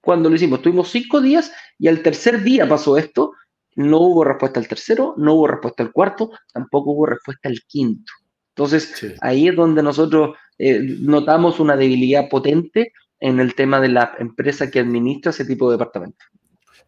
cuando 0.00 0.28
lo 0.28 0.36
hicimos. 0.36 0.60
Tuvimos 0.60 0.90
cinco 0.90 1.20
días 1.20 1.52
y 1.78 1.88
al 1.88 2.02
tercer 2.02 2.42
día 2.42 2.68
pasó 2.68 2.98
esto, 2.98 3.32
no 3.76 3.98
hubo 3.98 4.24
respuesta 4.24 4.60
al 4.60 4.68
tercero, 4.68 5.14
no 5.16 5.34
hubo 5.34 5.46
respuesta 5.46 5.82
al 5.82 5.92
cuarto, 5.92 6.30
tampoco 6.52 6.92
hubo 6.92 7.06
respuesta 7.06 7.48
al 7.48 7.60
quinto. 7.66 8.12
Entonces, 8.54 9.16
ahí 9.22 9.48
es 9.48 9.56
donde 9.56 9.82
nosotros 9.82 10.36
eh, 10.58 10.80
notamos 11.00 11.58
una 11.58 11.76
debilidad 11.76 12.28
potente 12.28 12.92
en 13.18 13.40
el 13.40 13.54
tema 13.54 13.80
de 13.80 13.88
la 13.88 14.14
empresa 14.18 14.70
que 14.70 14.80
administra 14.80 15.30
ese 15.30 15.46
tipo 15.46 15.70
de 15.70 15.78
departamento. 15.78 16.24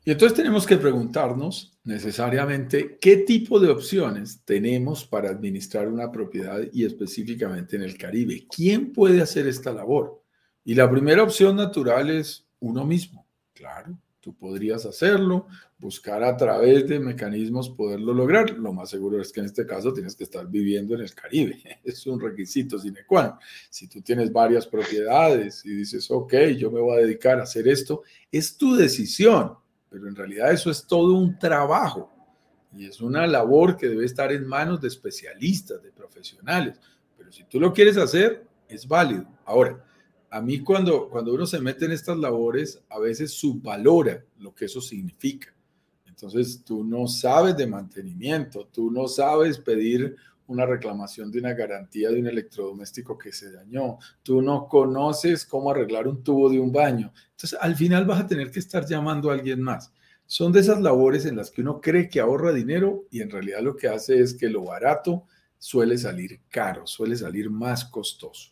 Y 0.05 0.11
entonces 0.11 0.37
tenemos 0.37 0.67
que 0.67 0.77
preguntarnos 0.77 1.79
necesariamente 1.85 2.99
qué 3.01 3.19
tipo 3.19 3.61
de 3.61 3.71
opciones 3.71 4.41
tenemos 4.45 5.05
para 5.05 5.31
administrar 5.31 5.89
una 5.89 6.11
propiedad 6.11 6.61
y 6.73 6.85
específicamente 6.85 7.77
en 7.77 7.83
el 7.83 7.97
Caribe. 7.97 8.47
¿Quién 8.55 8.93
puede 8.93 9.23
hacer 9.23 9.47
esta 9.47 9.73
labor? 9.73 10.23
Y 10.65 10.75
la 10.75 10.91
primera 10.91 11.23
opción 11.23 11.57
natural 11.57 12.11
es 12.11 12.47
uno 12.61 12.85
mismo, 12.85 13.27
claro. 13.53 13.99
Tú 14.21 14.35
podrías 14.35 14.87
hacerlo, 14.87 15.49
buscar 15.77 16.25
a 16.25 16.35
través 16.35 16.89
de 16.89 16.99
mecanismos 16.99 17.69
poderlo 17.69 18.15
lograr. 18.15 18.53
Lo 18.53 18.73
más 18.73 18.89
seguro 18.89 19.21
es 19.21 19.31
que 19.31 19.41
en 19.41 19.47
este 19.47 19.67
caso 19.67 19.93
tienes 19.93 20.17
que 20.17 20.25
estar 20.25 20.49
viviendo 20.49 20.95
en 20.95 21.03
el 21.03 21.15
Caribe. 21.15 21.63
Es 21.85 22.07
un 22.07 22.19
requisito 22.19 22.79
sine 22.79 23.05
qua 23.07 23.23
non. 23.25 23.35
Si 23.69 23.87
tú 23.87 24.01
tienes 24.01 24.33
varias 24.33 24.67
propiedades 24.67 25.63
y 25.67 25.75
dices, 25.75 26.11
ok, 26.11 26.35
yo 26.57 26.71
me 26.71 26.81
voy 26.81 26.97
a 26.97 27.03
dedicar 27.03 27.39
a 27.39 27.43
hacer 27.43 27.69
esto, 27.69 28.03
es 28.33 28.57
tu 28.57 28.75
decisión, 28.75 29.59
pero 29.95 30.09
en 30.09 30.17
realidad 30.17 30.51
eso 30.51 30.73
es 30.73 30.85
todo 30.89 31.15
un 31.15 31.39
trabajo 31.39 32.11
y 32.77 32.85
es 32.85 33.01
una 33.01 33.29
labor 33.29 33.77
que 33.77 33.89
debe 33.89 34.05
estar 34.05 34.33
en 34.33 34.45
manos 34.45 34.81
de 34.81 34.89
especialistas, 34.89 35.81
de 35.81 35.93
profesionales. 35.93 36.81
Pero 37.17 37.31
si 37.31 37.45
tú 37.45 37.61
lo 37.61 37.73
quieres 37.73 37.97
hacer, 37.97 38.45
es 38.69 38.89
válido. 38.89 39.25
Ahora, 39.45 39.85
a 40.31 40.41
mí 40.41 40.59
cuando, 40.65 41.09
cuando 41.09 41.33
uno 41.33 41.47
se 41.47 41.61
mete 41.61 41.85
en 41.85 41.93
estas 41.93 42.19
labores, 42.19 42.83
a 42.91 42.99
veces 42.99 43.35
subvalora 43.35 44.25
lo 44.41 44.53
que 44.53 44.65
eso 44.65 44.81
significa. 44.81 45.55
Entonces, 46.09 46.65
tú 46.65 46.83
no 46.83 47.07
sabes 47.07 47.57
de 47.57 47.69
mantenimiento, 47.69 48.67
tú 48.73 48.91
no 48.91 49.07
sabes 49.07 49.59
pedir 49.59 50.17
una 50.47 50.67
reclamación 50.67 51.31
de 51.31 51.39
una 51.39 51.55
garantía 51.55 52.11
de 52.11 52.21
un 52.21 52.27
electrodoméstico 52.27 53.17
que 53.17 53.33
se 53.33 53.51
dañó, 53.51 53.99
tú 54.23 54.43
no 54.43 54.69
conoces 54.69 55.45
cómo 55.45 55.71
arreglar 55.71 56.07
un 56.07 56.23
tubo 56.23 56.51
de 56.51 56.61
un 56.61 56.73
baño. 56.73 57.13
Entonces, 57.31 57.59
al 57.61 57.77
final 57.77 58.05
vas 58.05 58.21
a 58.21 58.27
tener 58.27 58.51
que 58.51 58.61
estar 58.61 58.87
llamando 58.87 59.31
a 59.31 59.35
alguien 59.35 59.61
más. 59.61 59.93
Son 60.27 60.53
de 60.53 60.61
esas 60.61 60.81
labores 60.81 61.27
en 61.27 61.37
las 61.37 61.51
que 61.51 61.61
uno 61.61 61.81
cree 61.81 62.09
que 62.09 62.21
ahorra 62.21 62.53
dinero 62.53 63.05
y 63.11 63.21
en 63.21 63.31
realidad 63.31 63.61
lo 63.61 63.77
que 63.77 63.89
hace 63.89 64.21
es 64.21 64.35
que 64.35 64.49
lo 64.49 64.65
barato 64.65 65.27
suele 65.59 65.99
salir 65.99 66.41
caro, 66.49 66.87
suele 66.87 67.17
salir 67.17 67.51
más 67.51 67.85
costoso. 67.85 68.51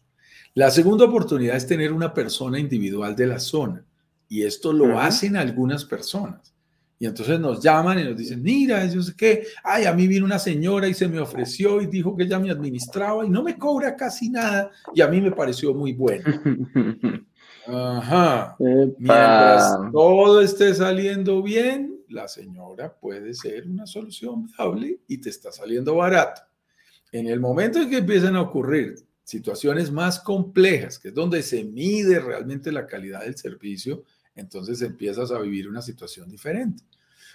La 0.55 0.71
segunda 0.71 1.07
oportunidad 1.07 1.57
es 1.57 1.67
tener 1.67 1.93
una 1.93 2.13
persona 2.13 2.59
individual 2.59 3.17
de 3.17 3.27
la 3.27 3.39
zona 3.39 3.85
y 4.29 4.43
esto 4.45 4.73
lo 4.73 4.99
hacen 4.99 5.37
algunas 5.37 5.85
personas. 5.85 6.55
Y 7.03 7.07
entonces 7.07 7.41
nos 7.41 7.61
llaman 7.61 7.99
y 7.99 8.05
nos 8.05 8.17
dicen, 8.17 8.41
mira, 8.41 8.87
yo 8.87 9.03
sé 9.03 9.15
qué, 9.17 9.45
ay, 9.65 9.87
a 9.87 9.93
mí 9.93 10.07
vino 10.07 10.25
una 10.25 10.39
señora 10.39 10.87
y 10.87 10.95
se 10.95 11.09
me 11.09 11.19
ofreció 11.19 11.83
y 11.83 11.87
dijo 11.87 12.17
que 12.17 12.23
ella 12.23 12.39
me 12.39 12.49
administraba 12.49 13.27
y 13.27 13.29
no 13.29 13.43
me 13.43 13.59
cobra 13.59 13.97
casi 13.97 14.31
nada 14.31 14.71
y 14.95 15.01
a 15.01 15.09
mí 15.09 15.21
me 15.21 15.33
pareció 15.33 15.75
muy 15.75 15.95
bueno. 15.95 16.23
Ajá. 17.67 18.55
Mientras 18.61 19.81
todo 19.91 20.43
esté 20.43 20.73
saliendo 20.77 21.43
bien, 21.43 21.99
la 22.09 22.29
señora 22.29 22.95
puede 22.95 23.35
ser 23.35 23.67
una 23.67 23.85
solución 23.85 24.47
viable 24.47 25.01
y 25.09 25.19
te 25.19 25.31
está 25.31 25.51
saliendo 25.51 25.97
barato. 25.97 26.43
En 27.11 27.27
el 27.27 27.41
momento 27.41 27.81
en 27.81 27.91
que 27.91 27.99
empiezan 27.99 28.37
a 28.37 28.43
ocurrir 28.43 28.95
situaciones 29.25 29.91
más 29.91 30.21
complejas, 30.21 31.01
que 31.01 31.09
es 31.09 31.15
donde 31.15 31.43
se 31.43 31.65
mide 31.65 32.21
realmente 32.21 32.71
la 32.71 32.87
calidad 32.87 33.23
del 33.23 33.37
servicio, 33.37 34.05
entonces 34.35 34.83
empiezas 34.83 35.31
a 35.31 35.39
vivir 35.39 35.69
una 35.69 35.83
situación 35.83 36.29
diferente. 36.29 36.83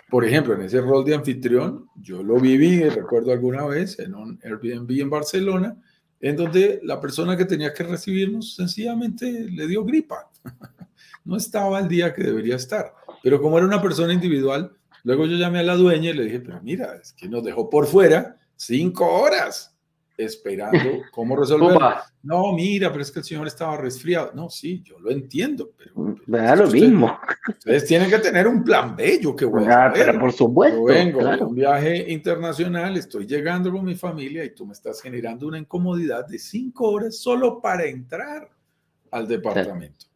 Por 0.09 0.23
ejemplo, 0.23 0.53
en 0.53 0.61
ese 0.61 0.79
rol 0.81 1.03
de 1.03 1.15
anfitrión, 1.15 1.87
yo 1.95 2.23
lo 2.23 2.39
viví, 2.39 2.87
recuerdo 2.87 3.31
alguna 3.31 3.65
vez, 3.65 3.99
en 3.99 4.15
un 4.15 4.39
Airbnb 4.43 4.89
en 5.01 5.09
Barcelona, 5.09 5.77
en 6.19 6.35
donde 6.35 6.79
la 6.83 6.99
persona 6.99 7.35
que 7.35 7.45
tenía 7.45 7.73
que 7.73 7.83
recibirnos 7.83 8.55
sencillamente 8.55 9.29
le 9.49 9.67
dio 9.67 9.83
gripa. 9.83 10.29
No 11.23 11.35
estaba 11.35 11.79
el 11.79 11.89
día 11.89 12.13
que 12.13 12.23
debería 12.23 12.55
estar. 12.55 12.93
Pero 13.21 13.41
como 13.41 13.57
era 13.57 13.67
una 13.67 13.81
persona 13.81 14.13
individual, 14.13 14.71
luego 15.03 15.25
yo 15.25 15.35
llamé 15.35 15.59
a 15.59 15.63
la 15.63 15.75
dueña 15.75 16.11
y 16.11 16.13
le 16.13 16.23
dije, 16.23 16.39
pero 16.39 16.61
mira, 16.63 16.95
es 16.95 17.11
que 17.11 17.27
nos 17.27 17.43
dejó 17.43 17.69
por 17.69 17.85
fuera 17.85 18.37
cinco 18.55 19.05
horas 19.05 19.76
esperando 20.17 20.77
cómo 21.11 21.35
resolverlo. 21.35 21.79
No, 22.23 22.51
mira, 22.53 22.89
pero 22.89 23.03
es 23.03 23.11
que 23.11 23.19
el 23.19 23.25
señor 23.25 23.47
estaba 23.47 23.77
resfriado. 23.77 24.31
No, 24.33 24.49
sí, 24.49 24.81
yo 24.83 24.99
lo 24.99 25.11
entiendo, 25.11 25.71
pero... 25.77 25.93
Mm, 25.95 26.15
da 26.25 26.55
lo 26.55 26.67
mismo. 26.67 27.17
Ustedes 27.47 27.85
tienen 27.85 28.09
que 28.09 28.17
tener 28.17 28.47
un 28.47 28.63
plan 28.63 28.95
B, 28.95 29.19
yo 29.21 29.35
que 29.35 29.45
voy 29.45 29.65
a 29.65 29.91
pero 29.93 30.19
por 30.19 30.33
supuesto. 30.33 30.79
Yo 30.79 30.83
vengo 30.85 31.23
de 31.23 31.43
un 31.43 31.55
viaje 31.55 32.11
internacional, 32.11 32.97
estoy 32.97 33.27
llegando 33.27 33.71
con 33.71 33.85
mi 33.85 33.95
familia 33.95 34.43
y 34.43 34.53
tú 34.53 34.65
me 34.65 34.73
estás 34.73 35.01
generando 35.01 35.47
una 35.47 35.59
incomodidad 35.59 36.27
de 36.27 36.39
cinco 36.39 36.89
horas 36.89 37.17
solo 37.17 37.61
para 37.61 37.85
entrar 37.85 38.49
al 39.11 39.27
departamento. 39.27 40.07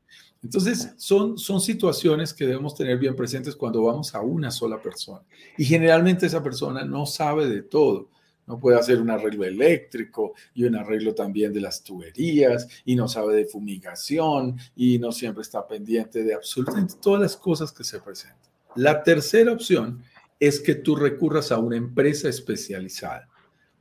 Entonces, 0.44 0.94
son, 0.98 1.38
son 1.38 1.62
situaciones 1.62 2.34
que 2.34 2.48
debemos 2.48 2.76
tener 2.76 2.98
bien 2.98 3.16
presentes 3.16 3.56
cuando 3.56 3.84
vamos 3.84 4.16
a 4.16 4.22
una 4.22 4.50
sola 4.50 4.82
persona. 4.82 5.22
Y 5.56 5.66
generalmente 5.66 6.26
esa 6.26 6.42
persona 6.42 6.84
no 6.84 7.06
sabe 7.06 7.48
de 7.48 7.62
todo 7.62 8.10
no 8.48 8.60
puede 8.60 8.78
hacer 8.78 9.00
un 9.00 9.10
arreglo 9.10 9.46
eléctrico 9.46 10.34
y 10.54 10.64
un 10.64 10.76
arreglo 10.76 11.16
también 11.16 11.54
de 11.54 11.62
las 11.62 11.84
tuberías 11.84 12.68
y 12.86 12.96
no 12.96 13.08
sabe 13.08 13.36
de 13.36 13.46
fumigación 13.46 14.58
y 14.76 15.00
no 15.00 15.12
siempre 15.12 15.42
está 15.42 15.66
pendiente 15.68 16.24
de 16.24 16.34
absolutamente 16.34 16.96
todas 17.02 17.22
las 17.22 17.38
cosas 17.38 17.72
que 17.72 17.84
se 17.84 18.00
presentan. 18.00 18.40
La 18.76 19.04
tercera 19.04 19.52
opción 19.52 20.04
es 20.40 20.60
que 20.60 20.76
tú 20.76 20.96
recurras 20.96 21.52
a 21.52 21.60
una 21.60 21.78
empresa 21.78 22.28
especializada. 22.28 23.30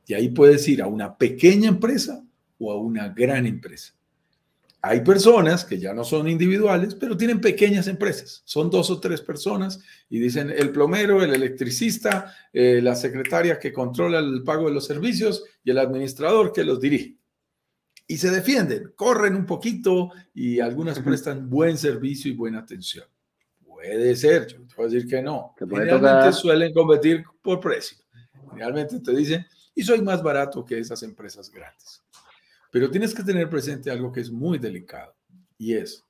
Y 0.05 0.13
ahí 0.13 0.29
puedes 0.29 0.67
ir 0.67 0.81
a 0.81 0.87
una 0.87 1.17
pequeña 1.17 1.69
empresa 1.69 2.23
o 2.59 2.71
a 2.71 2.77
una 2.77 3.09
gran 3.09 3.45
empresa. 3.45 3.93
Hay 4.83 5.01
personas 5.01 5.63
que 5.63 5.77
ya 5.77 5.93
no 5.93 6.03
son 6.03 6.27
individuales, 6.27 6.95
pero 6.95 7.15
tienen 7.15 7.39
pequeñas 7.39 7.87
empresas. 7.87 8.41
Son 8.45 8.71
dos 8.71 8.89
o 8.89 8.99
tres 8.99 9.21
personas 9.21 9.79
y 10.09 10.19
dicen 10.19 10.49
el 10.49 10.71
plomero, 10.71 11.23
el 11.23 11.35
electricista, 11.35 12.35
eh, 12.51 12.79
la 12.81 12.95
secretaria 12.95 13.59
que 13.59 13.71
controla 13.71 14.17
el 14.17 14.43
pago 14.43 14.67
de 14.67 14.73
los 14.73 14.85
servicios 14.85 15.43
y 15.63 15.69
el 15.69 15.77
administrador 15.77 16.51
que 16.51 16.63
los 16.63 16.79
dirige. 16.79 17.15
Y 18.07 18.17
se 18.17 18.31
defienden, 18.31 18.93
corren 18.95 19.35
un 19.35 19.45
poquito 19.45 20.09
y 20.33 20.59
algunas 20.59 20.99
prestan 20.99 21.47
buen 21.47 21.77
servicio 21.77 22.31
y 22.31 22.35
buena 22.35 22.59
atención. 22.59 23.05
Puede 23.63 24.15
ser, 24.15 24.47
yo 24.47 24.65
te 24.65 24.75
voy 24.75 24.85
a 24.85 24.89
decir 24.89 25.07
que 25.07 25.21
no. 25.21 25.53
Realmente 25.59 26.33
suelen 26.33 26.73
competir 26.73 27.23
por 27.41 27.59
precio. 27.59 27.97
Realmente 28.55 28.99
te 28.99 29.15
dicen, 29.15 29.45
y 29.75 29.83
soy 29.83 30.01
más 30.01 30.23
barato 30.23 30.65
que 30.65 30.79
esas 30.79 31.03
empresas 31.03 31.51
grandes. 31.51 32.01
Pero 32.71 32.89
tienes 32.89 33.13
que 33.13 33.23
tener 33.23 33.49
presente 33.49 33.91
algo 33.91 34.11
que 34.11 34.21
es 34.21 34.31
muy 34.31 34.57
delicado 34.57 35.13
y 35.57 35.75
es, 35.75 36.03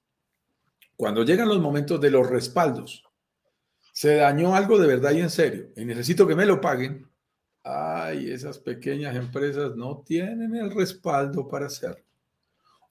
cuando 0.95 1.25
llegan 1.25 1.49
los 1.49 1.59
momentos 1.59 1.99
de 1.99 2.11
los 2.11 2.29
respaldos, 2.29 3.03
se 3.91 4.15
dañó 4.15 4.55
algo 4.55 4.77
de 4.77 4.87
verdad 4.87 5.11
y 5.11 5.19
en 5.19 5.29
serio 5.29 5.69
y 5.75 5.83
necesito 5.83 6.25
que 6.27 6.35
me 6.35 6.45
lo 6.45 6.61
paguen, 6.61 7.07
ay, 7.63 8.31
esas 8.31 8.59
pequeñas 8.59 9.15
empresas 9.15 9.75
no 9.75 10.03
tienen 10.05 10.55
el 10.55 10.71
respaldo 10.71 11.47
para 11.47 11.65
hacerlo. 11.65 12.05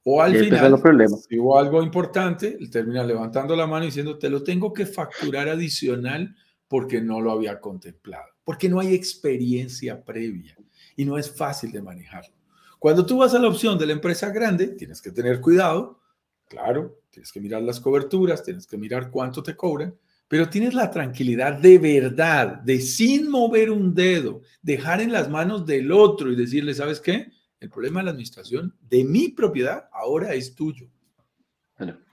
O 0.05 0.21
al 0.21 0.35
final, 0.35 0.81
si 1.29 1.39
hubo 1.39 1.59
algo 1.59 1.83
importante, 1.83 2.59
termina 2.71 3.05
levantando 3.05 3.55
la 3.55 3.67
mano 3.67 3.85
y 3.85 3.89
diciendo, 3.89 4.19
te 4.19 4.31
lo 4.31 4.43
tengo 4.43 4.73
que 4.73 4.87
facturar 4.87 5.49
adicional 5.49 6.35
porque 6.69 7.01
no 7.01 7.21
lo 7.21 7.33
había 7.33 7.61
contemplado, 7.61 8.27
porque 8.43 8.69
no 8.69 8.81
hay 8.81 8.95
experiencia 8.95 10.03
previa 10.03 10.57
y 10.97 11.05
no 11.05 11.19
es 11.19 11.31
fácil 11.31 11.71
de 11.71 11.83
manejarlo. 11.83 12.40
Cuando 12.81 13.05
tú 13.05 13.19
vas 13.19 13.35
a 13.35 13.39
la 13.39 13.49
opción 13.49 13.79
de 13.79 13.85
la 13.85 13.93
empresa 13.93 14.31
grande, 14.31 14.69
tienes 14.69 15.03
que 15.03 15.13
tener 15.13 15.43
cuidado, 15.43 16.01
claro, 16.49 17.03
tienes 17.11 17.31
que 17.31 17.39
mirar 17.39 17.61
las 17.61 17.79
coberturas, 17.79 18.43
tienes 18.43 18.67
que 18.67 18.79
mirar 18.79 19.11
cuánto 19.11 19.43
te 19.43 19.55
cobran, 19.55 19.95
pero 20.27 20.49
tienes 20.49 20.73
la 20.73 20.91
tranquilidad 20.91 21.59
de 21.59 21.79
verdad, 21.79 22.57
de 22.63 22.81
sin 22.81 23.29
mover 23.29 23.71
un 23.71 23.95
dedo, 23.95 24.41
dejar 24.63 25.03
en 25.03 25.13
las 25.13 25.29
manos 25.29 25.67
del 25.67 25.93
otro 25.93 26.33
y 26.33 26.37
decirle, 26.37 26.73
¿sabes 26.73 27.01
qué? 27.01 27.31
El 27.61 27.69
problema 27.69 28.01
de 28.01 28.05
la 28.05 28.11
administración 28.13 28.75
de 28.81 29.05
mi 29.05 29.29
propiedad 29.29 29.91
ahora 29.93 30.33
es 30.33 30.55
tuyo. 30.55 30.89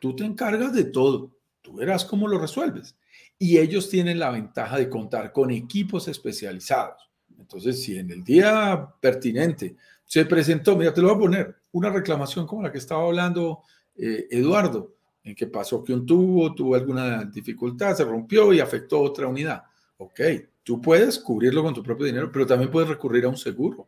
Tú 0.02 0.18
te 0.18 0.26
encargas 0.26 0.74
de 0.74 0.84
todo, 0.84 1.32
tú 1.62 1.76
verás 1.76 2.04
cómo 2.04 2.28
lo 2.28 2.40
resuelves. 2.40 2.98
Y 3.40 3.58
ellos 3.58 3.90
tienen 3.90 4.20
la 4.20 4.32
ventaja 4.32 4.78
de 4.78 4.90
contar 4.90 5.32
con 5.32 5.50
equipos 5.50 6.10
especializados. 6.10 7.07
Entonces, 7.40 7.82
si 7.82 7.98
en 7.98 8.12
el 8.12 8.24
día 8.24 8.88
pertinente 9.00 9.76
se 10.06 10.26
presentó, 10.26 10.76
mira, 10.76 10.94
te 10.94 11.02
lo 11.02 11.10
voy 11.10 11.16
a 11.16 11.20
poner, 11.20 11.56
una 11.72 11.90
reclamación 11.90 12.48
como 12.48 12.64
la 12.64 12.72
que 12.72 12.78
estaba 12.78 13.04
hablando 13.06 13.62
eh, 13.96 14.28
Eduardo, 14.32 14.94
en 15.24 15.36
que 15.36 15.48
pasó 15.48 15.84
que 15.84 15.94
un 15.94 16.06
tubo 16.06 16.54
tuvo 16.56 16.76
alguna 16.76 17.26
dificultad, 17.26 17.96
se 17.96 18.06
rompió 18.06 18.54
y 18.54 18.60
afectó 18.60 19.02
otra 19.02 19.28
unidad. 19.28 19.64
Ok, 19.98 20.22
tú 20.64 20.82
puedes 20.82 21.20
cubrirlo 21.20 21.64
con 21.64 21.74
tu 21.74 21.84
propio 21.84 22.06
dinero, 22.06 22.32
pero 22.32 22.46
también 22.46 22.72
puedes 22.72 22.90
recurrir 22.90 23.26
a 23.26 23.30
un 23.30 23.38
seguro, 23.38 23.88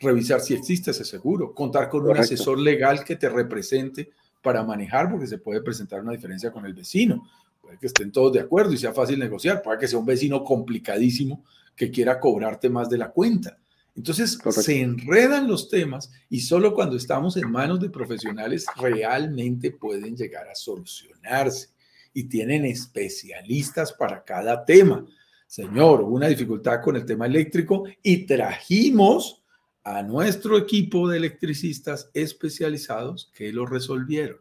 revisar 0.00 0.40
si 0.40 0.54
existe 0.54 0.90
ese 0.90 1.04
seguro, 1.04 1.54
contar 1.54 1.88
con 1.88 2.08
un 2.08 2.16
asesor 2.16 2.58
legal 2.58 3.04
que 3.04 3.16
te 3.16 3.28
represente 3.28 4.10
para 4.42 4.64
manejar, 4.64 5.10
porque 5.10 5.26
se 5.26 5.38
puede 5.38 5.60
presentar 5.62 6.00
una 6.00 6.12
diferencia 6.12 6.50
con 6.50 6.66
el 6.66 6.74
vecino. 6.74 7.28
Puede 7.60 7.78
que 7.78 7.86
estén 7.86 8.10
todos 8.10 8.32
de 8.32 8.40
acuerdo 8.40 8.72
y 8.72 8.78
sea 8.78 8.92
fácil 8.92 9.18
negociar, 9.18 9.62
puede 9.62 9.78
que 9.78 9.86
sea 9.86 9.98
un 9.98 10.06
vecino 10.06 10.42
complicadísimo 10.42 11.44
que 11.76 11.90
quiera 11.90 12.20
cobrarte 12.20 12.68
más 12.68 12.88
de 12.88 12.98
la 12.98 13.10
cuenta. 13.10 13.58
Entonces 13.94 14.38
se 14.50 14.80
enredan 14.80 15.46
los 15.46 15.68
temas 15.68 16.10
y 16.30 16.40
solo 16.40 16.74
cuando 16.74 16.96
estamos 16.96 17.36
en 17.36 17.50
manos 17.50 17.78
de 17.80 17.90
profesionales 17.90 18.64
realmente 18.76 19.70
pueden 19.70 20.16
llegar 20.16 20.48
a 20.48 20.54
solucionarse 20.54 21.68
y 22.14 22.24
tienen 22.24 22.64
especialistas 22.64 23.92
para 23.92 24.24
cada 24.24 24.64
tema. 24.64 25.06
Señor, 25.46 26.00
hubo 26.00 26.14
una 26.14 26.28
dificultad 26.28 26.80
con 26.82 26.96
el 26.96 27.04
tema 27.04 27.26
eléctrico 27.26 27.84
y 28.02 28.24
trajimos 28.24 29.42
a 29.84 30.02
nuestro 30.02 30.56
equipo 30.56 31.08
de 31.08 31.18
electricistas 31.18 32.10
especializados 32.14 33.30
que 33.34 33.52
lo 33.52 33.66
resolvieron. 33.66 34.38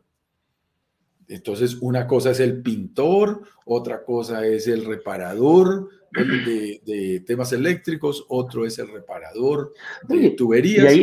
Entonces, 1.32 1.77
una 1.79 2.05
cosa 2.07 2.32
es 2.32 2.41
el 2.41 2.61
pintor, 2.61 3.43
otra 3.63 4.03
cosa 4.03 4.45
es 4.45 4.67
el 4.67 4.84
reparador 4.84 5.89
de, 6.11 7.23
temas 7.25 7.53
eléctricos, 7.53 8.25
otro 8.27 8.65
es 8.65 8.77
el 8.79 8.89
reparador 8.89 9.73
de 10.09 10.32
tuberías. 10.32 10.93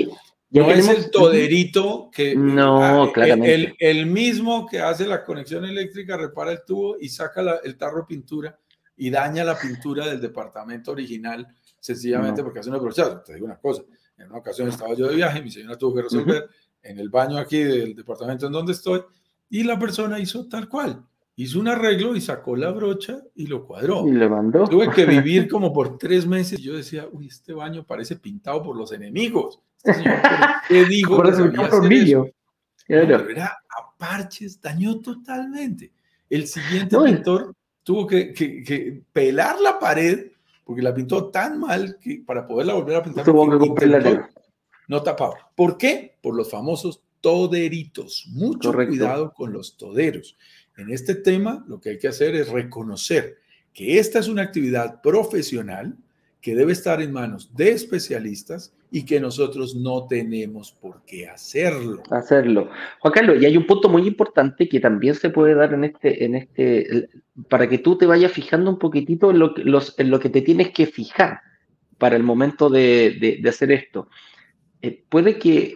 no 0.51 0.71
es 0.71 0.87
el 0.87 1.11
toderito 1.11 2.11
que... 2.13 2.37
No, 2.37 2.83
ah, 2.83 3.11
claramente. 3.11 3.75
El, 3.79 4.05
mismo 4.05 4.67
que 4.67 4.81
hace 4.81 5.07
la 5.07 5.25
conexión 5.25 5.65
eléctrica 5.65 6.19
repara 6.19 6.53
el 6.53 6.63
tubo 6.63 6.99
y 7.01 7.09
saca 7.09 7.61
el 7.65 7.79
tarro 7.79 8.01
de 8.01 8.07
pintura 8.07 8.59
y 8.99 9.09
daña 9.09 9.45
la 9.45 9.59
pintura 9.59 10.07
del 10.07 10.21
departamento 10.21 10.91
original 10.91 11.47
sencillamente 11.81 12.43
porque 12.43 12.59
hace 12.59 12.69
una 12.69 12.79
brochada. 12.79 13.25
Te 13.25 13.33
digo 13.33 13.47
una 13.47 13.59
cosa, 13.59 13.83
en 14.19 14.29
una 14.29 14.41
ocasión 14.41 14.69
estaba 14.69 14.95
yo 14.95 15.09
de 15.09 15.17
viaje, 15.17 15.41
mi 15.41 15.51
señora 15.51 15.79
tuvo 15.79 15.95
que 15.95 16.03
resolver 16.03 16.51
en 16.83 16.99
el 16.99 17.09
baño 17.09 17.39
aquí 17.39 17.63
del 17.63 17.95
departamento 17.95 18.47
en 18.47 18.53
donde 18.53 18.73
estoy 18.73 19.03
y 19.51 19.65
la 19.65 19.79
persona 19.79 20.19
hizo 20.19 20.49
tal 20.49 20.69
cual. 20.69 21.05
Hizo 21.37 21.61
un 21.61 21.69
arreglo 21.69 22.17
y 22.17 22.21
sacó 22.21 22.57
la 22.57 22.73
brocha 22.73 23.21
y 23.37 23.47
lo 23.47 23.65
cuadró. 23.65 24.07
Y 24.09 24.13
le 24.13 24.29
mandó. 24.29 24.67
Tuve 24.67 24.91
que 24.91 25.05
vivir 25.07 25.49
como 25.49 25.73
por 25.73 25.97
tres 25.97 26.27
meses. 26.27 26.59
Yo 26.61 26.77
decía, 26.77 27.07
uy, 27.13 27.29
este 27.29 27.53
baño 27.53 27.85
parece 27.85 28.17
pintado 28.17 28.63
por 28.63 28.77
los 28.77 28.91
enemigos. 28.93 29.61
Este 29.85 30.03
¿qué 30.69 30.85
dijo? 30.89 31.17
Por 31.17 31.29
eso 31.29 31.45
un 31.45 32.33
era 32.89 33.47
a 33.47 33.97
parches, 33.97 34.61
dañó 34.61 34.99
totalmente. 34.99 35.93
El 36.29 36.47
siguiente 36.47 36.97
pintor 37.05 37.55
tuvo 37.85 38.07
que, 38.07 38.33
que, 38.33 39.03
pelar 39.13 39.61
la 39.61 39.79
pared 39.79 40.33
porque 40.65 40.83
la 40.83 40.93
pintó 40.93 41.31
tan 41.31 41.61
mal 41.61 41.97
que 42.01 42.23
para 42.27 42.47
poderla 42.47 42.75
volver 42.75 42.97
a 42.97 43.03
pintar 43.03 43.25
tuvo 43.25 43.75
que 43.75 44.21
no 44.89 45.03
tapaba. 45.03 45.53
¿Por 45.55 45.79
qué? 45.79 46.19
Por 46.21 46.35
los 46.35 46.51
famosos 46.51 47.03
toderitos. 47.21 48.27
Mucho 48.29 48.73
cuidado 48.73 49.33
con 49.33 49.53
los 49.53 49.77
toderos. 49.77 50.37
En 50.77 50.91
este 50.91 51.15
tema, 51.15 51.65
lo 51.69 51.81
que 51.81 51.91
hay 51.91 51.99
que 51.99 52.09
hacer 52.09 52.35
es 52.35 52.49
reconocer 52.49 53.39
que 53.75 53.99
esta 53.99 54.19
es 54.19 54.29
una 54.29 54.43
actividad 54.43 55.01
profesional 55.03 55.97
que 56.41 56.55
debe 56.55 56.73
estar 56.73 57.03
en 57.03 57.13
manos 57.13 57.55
de 57.55 57.71
especialistas 57.71 58.73
y 58.91 59.05
que 59.05 59.21
nosotros 59.21 59.75
no 59.75 60.07
tenemos 60.07 60.73
por 60.73 61.03
qué 61.05 61.29
hacerlo. 61.29 62.03
Hacerlo. 62.11 62.71
Juan 63.01 63.13
Carlos, 63.13 63.37
y 63.41 63.45
hay 63.45 63.57
un 63.57 63.67
punto 63.67 63.89
muy 63.89 64.07
importante 64.07 64.69
que 64.69 64.81
también 64.81 65.15
se 65.15 65.31
puede 65.31 65.55
dar 65.55 65.75
en 65.75 65.85
este, 65.85 66.25
en 66.25 66.37
este, 66.37 67.11
para 67.49 67.69
que 67.69 67.79
tú 67.79 67.99
te 67.99 68.07
vayas 68.07 68.33
fijando 68.33 68.71
un 68.71 68.79
poquitito 68.79 69.31
en 69.31 69.41
lo, 69.41 69.53
los, 69.57 69.99
en 69.99 70.11
lo 70.11 70.21
que 70.21 70.31
te 70.31 70.43
tienes 70.43 70.71
que 70.71 70.87
fijar 70.87 71.41
para 71.99 72.17
el 72.17 72.23
momento 72.23 72.71
de, 72.71 73.43
hacer 73.47 73.73
esto. 73.73 74.09
Eh, 74.81 75.05
puede 75.09 75.39
que 75.39 75.75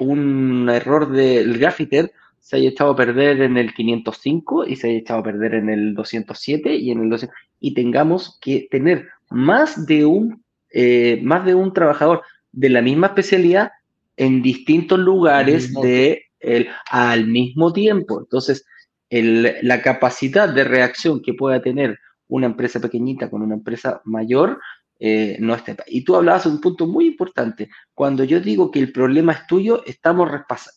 un 0.00 0.68
error 0.68 1.10
del 1.10 1.58
graffiter 1.58 2.12
se 2.40 2.56
haya 2.56 2.68
echado 2.68 2.90
a 2.90 2.96
perder 2.96 3.40
en 3.40 3.56
el 3.56 3.72
505 3.72 4.66
y 4.66 4.76
se 4.76 4.88
haya 4.88 4.98
echado 4.98 5.20
a 5.20 5.24
perder 5.24 5.54
en 5.54 5.70
el 5.70 5.94
207 5.94 6.74
y 6.76 6.90
en 6.90 7.02
el 7.02 7.08
200, 7.08 7.36
y 7.60 7.72
tengamos 7.72 8.38
que 8.40 8.68
tener 8.70 9.08
más 9.30 9.86
de 9.86 10.04
un, 10.04 10.44
eh, 10.70 11.20
más 11.22 11.46
de 11.46 11.54
un 11.54 11.72
trabajador 11.72 12.22
de 12.52 12.68
la 12.68 12.82
misma 12.82 13.08
especialidad 13.08 13.72
en 14.16 14.42
distintos 14.42 14.98
lugares 14.98 15.72
de 15.72 16.24
el, 16.40 16.68
al 16.90 17.26
mismo 17.26 17.72
tiempo. 17.72 18.20
Entonces, 18.20 18.66
la 19.10 19.80
capacidad 19.82 20.48
de 20.48 20.64
reacción 20.64 21.22
que 21.22 21.34
pueda 21.34 21.62
tener 21.62 21.98
una 22.28 22.46
empresa 22.46 22.80
pequeñita 22.80 23.30
con 23.30 23.42
una 23.42 23.54
empresa 23.54 24.02
mayor 24.04 24.60
eh, 24.98 25.36
no 25.40 25.54
está. 25.54 25.76
Y 25.86 26.04
tú 26.04 26.16
hablabas 26.16 26.44
de 26.44 26.50
un 26.50 26.60
punto 26.60 26.86
muy 26.86 27.06
importante. 27.06 27.68
Cuando 27.94 28.24
yo 28.24 28.40
digo 28.40 28.70
que 28.70 28.78
el 28.78 28.92
problema 28.92 29.32
es 29.32 29.46
tuyo, 29.46 29.82
estamos, 29.86 30.30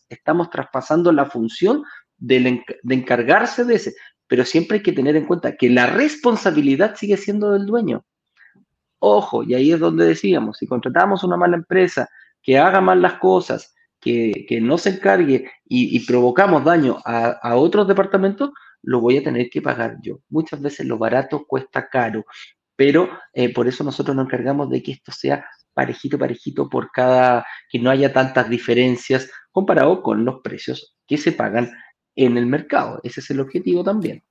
estamos 0.08 0.50
traspasando 0.50 1.12
la 1.12 1.26
función 1.26 1.84
de 2.16 2.62
encargarse 2.88 3.64
de 3.64 3.74
ese. 3.76 3.94
Pero 4.26 4.44
siempre 4.44 4.78
hay 4.78 4.82
que 4.82 4.92
tener 4.92 5.16
en 5.16 5.26
cuenta 5.26 5.56
que 5.56 5.70
la 5.70 5.86
responsabilidad 5.86 6.96
sigue 6.96 7.16
siendo 7.16 7.52
del 7.52 7.66
dueño. 7.66 8.04
Ojo, 9.00 9.44
y 9.44 9.54
ahí 9.54 9.72
es 9.72 9.78
donde 9.78 10.06
decíamos, 10.06 10.58
si 10.58 10.66
contratamos 10.66 11.22
una 11.22 11.36
mala 11.36 11.56
empresa 11.56 12.08
que 12.42 12.58
haga 12.58 12.80
mal 12.80 13.00
las 13.00 13.14
cosas, 13.14 13.74
que, 14.00 14.58
no 14.62 14.78
se 14.78 14.90
encargue 14.90 15.50
y, 15.64 16.06
provocamos 16.06 16.64
daño 16.64 16.98
a, 17.04 17.56
otros 17.56 17.86
departamentos, 17.86 18.50
lo 18.82 19.00
voy 19.00 19.18
a 19.18 19.22
tener 19.22 19.50
que 19.50 19.62
pagar 19.62 19.96
yo. 20.02 20.20
Muchas 20.28 20.60
veces 20.60 20.86
lo 20.86 20.98
barato 20.98 21.44
cuesta 21.46 21.88
caro, 21.88 22.24
pero 22.78 23.10
eh, 23.32 23.52
por 23.52 23.66
eso 23.66 23.82
nosotros 23.82 24.14
nos 24.14 24.26
encargamos 24.26 24.70
de 24.70 24.80
que 24.84 24.92
esto 24.92 25.10
sea 25.10 25.44
parejito, 25.74 26.16
parejito 26.16 26.68
por 26.68 26.92
cada, 26.92 27.44
que 27.68 27.80
no 27.80 27.90
haya 27.90 28.12
tantas 28.12 28.48
diferencias 28.48 29.28
comparado 29.50 30.00
con 30.00 30.24
los 30.24 30.36
precios 30.42 30.96
que 31.04 31.18
se 31.18 31.32
pagan 31.32 31.72
en 32.14 32.38
el 32.38 32.46
mercado. 32.46 33.00
Ese 33.02 33.18
es 33.18 33.30
el 33.30 33.40
objetivo 33.40 33.82
también. 33.82 34.22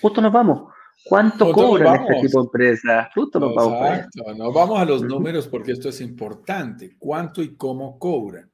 Justo 0.00 0.22
nos 0.22 0.32
vamos. 0.32 0.72
¿Cuánto 1.04 1.52
cobran 1.52 2.00
este 2.00 2.22
tipo 2.22 2.40
de 2.40 2.46
empresas? 2.46 3.08
Justo 3.14 3.38
nos 3.38 3.54
vamos. 3.54 4.06
No 4.34 4.50
vamos 4.50 4.80
a 4.80 4.86
los 4.86 5.02
números 5.02 5.46
porque 5.48 5.72
esto 5.72 5.90
es 5.90 6.00
importante. 6.00 6.96
¿Cuánto 6.98 7.42
y 7.42 7.56
cómo 7.56 7.98
cobran? 7.98 8.50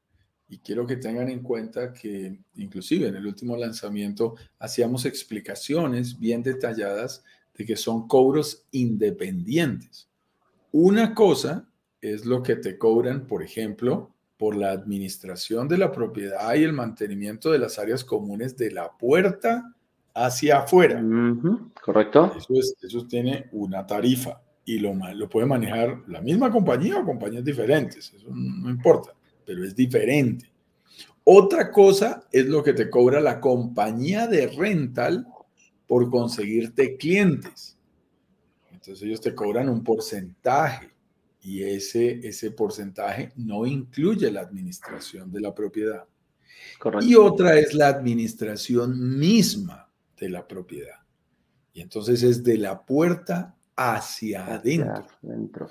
Y 0.49 0.59
quiero 0.59 0.85
que 0.85 0.97
tengan 0.97 1.29
en 1.29 1.45
cuenta 1.45 1.93
que 1.93 2.41
inclusive 2.57 3.07
en 3.07 3.15
el 3.15 3.27
último 3.27 3.57
lanzamiento 3.57 4.35
hacíamos 4.59 5.05
explicaciones 5.05 6.19
bien 6.19 6.43
detalladas 6.43 7.23
de 7.59 7.67
que 7.67 7.77
son 7.77 8.07
cobros 8.07 8.65
independientes. 8.71 10.09
Una 10.73 11.13
cosa 11.13 11.69
es 12.01 12.25
lo 12.25 12.43
que 12.43 12.57
te 12.57 12.79
cobran, 12.79 13.27
por 13.27 13.43
ejemplo, 13.43 14.15
por 14.37 14.57
la 14.57 14.71
administración 14.71 15.67
de 15.67 15.79
la 15.79 15.91
propiedad 15.91 16.55
y 16.55 16.63
el 16.63 16.73
mantenimiento 16.73 17.51
de 17.51 17.59
las 17.59 17.79
áreas 17.79 18.05
comunes 18.05 18.57
de 18.57 18.71
la 18.71 18.97
puerta 18.97 19.75
hacia 20.15 20.59
afuera. 20.59 21.03
Correcto. 21.83 22.33
Eso, 22.81 23.07
tiene 23.09 23.49
una 23.53 23.85
tarifa 23.85 24.41
y 24.65 24.79
lo, 24.79 24.95
lo 24.95 25.29
puede 25.29 25.47
manejar 25.47 26.03
la 26.07 26.21
misma 26.21 26.53
compañía 26.53 26.99
o 26.99 27.05
compañías 27.05 27.45
diferentes. 27.45 28.15
Eso 28.15 28.29
no 28.31 28.71
importa, 28.71 29.13
pero 29.45 29.65
es 29.65 29.75
diferente. 29.75 30.49
Otra 31.25 31.73
cosa 31.73 32.25
es 32.31 32.47
lo 32.47 32.63
que 32.63 32.73
te 32.73 32.89
cobra 32.89 33.21
la 33.21 33.41
compañía 33.41 34.29
de 34.29 34.47
rental 34.47 35.27
por 35.89 36.09
conseguirte 36.11 36.97
clientes. 36.97 37.77
Entonces 38.71 39.03
ellos 39.03 39.21
te 39.21 39.35
cobran 39.35 39.69
un 39.69 39.83
porcentaje 39.83 40.91
y 41.43 41.65
ese, 41.65 42.21
ese 42.27 42.53
porcentaje 42.53 43.33
no 43.35 43.67
incluye 43.67 44.31
la 44.31 44.43
administración 44.43 45.33
de 45.33 45.41
la 45.41 45.53
propiedad. 45.53 46.05
Y 47.01 47.15
otra 47.17 47.59
es 47.59 47.75
la 47.75 47.89
administración 47.89 49.19
misma 49.19 49.91
de 50.19 50.29
la 50.29 50.47
propiedad. 50.47 51.01
Y 51.73 51.81
entonces 51.81 52.23
es 52.23 52.45
de 52.45 52.59
la 52.59 52.85
puerta 52.85 53.57
hacia, 53.77 54.47
adentro. 54.47 55.71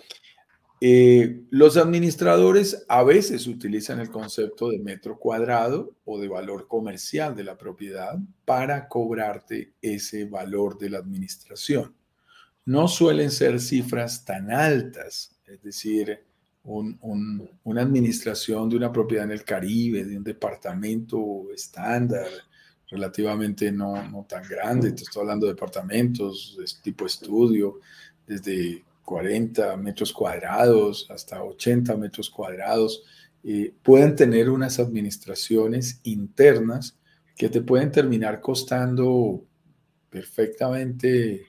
Eh, 0.80 1.42
los 1.50 1.76
administradores 1.76 2.86
a 2.88 3.04
veces 3.04 3.48
utilizan 3.48 4.00
el 4.00 4.12
concepto 4.12 4.70
de 4.70 4.78
metro 4.78 5.18
cuadrado 5.18 5.96
o 6.06 6.20
de 6.20 6.28
valor 6.28 6.68
comercial 6.68 7.36
de 7.36 7.44
la 7.44 7.58
propiedad 7.58 8.20
para 8.46 8.88
cobrarte 8.88 9.74
ese 9.82 10.26
valor 10.26 10.78
de 10.78 10.92
la 10.92 11.00
administración. 11.00 11.96
No 12.66 12.88
suelen 12.88 13.32
ser 13.32 13.60
cifras 13.60 14.24
tan 14.24 14.52
altas, 14.52 15.36
es 15.48 15.64
decir, 15.64 16.24
una 16.64 17.82
administración 17.82 18.70
de 18.70 18.76
una 18.76 18.92
propiedad 18.92 19.26
en 19.26 19.32
el 19.32 19.46
Caribe, 19.46 20.04
de 20.04 20.18
un 20.18 20.24
departamento 20.24 21.48
estándar, 21.56 22.28
relativamente 22.90 23.72
no, 23.72 24.26
tan 24.28 24.44
grande, 24.48 24.92
te 24.92 25.04
estoy 25.04 25.22
hablando 25.22 25.46
de 25.46 25.54
departamentos 25.54 26.58
de 26.58 26.66
tipo 26.84 27.06
estudio, 27.06 27.80
desde 28.26 28.84
40 29.08 29.78
metros 29.78 30.12
cuadrados 30.12 31.08
hasta 31.10 31.42
80 31.42 31.96
metros 31.96 32.30
cuadrados, 32.30 33.04
eh, 33.42 33.74
pueden 33.82 34.18
tener 34.18 34.50
unas 34.50 34.80
administraciones 34.80 36.02
internas 36.04 37.00
que 37.38 37.48
te 37.48 37.62
pueden 37.62 37.90
terminar 37.90 38.42
costando 38.42 39.46
perfectamente 40.10 41.46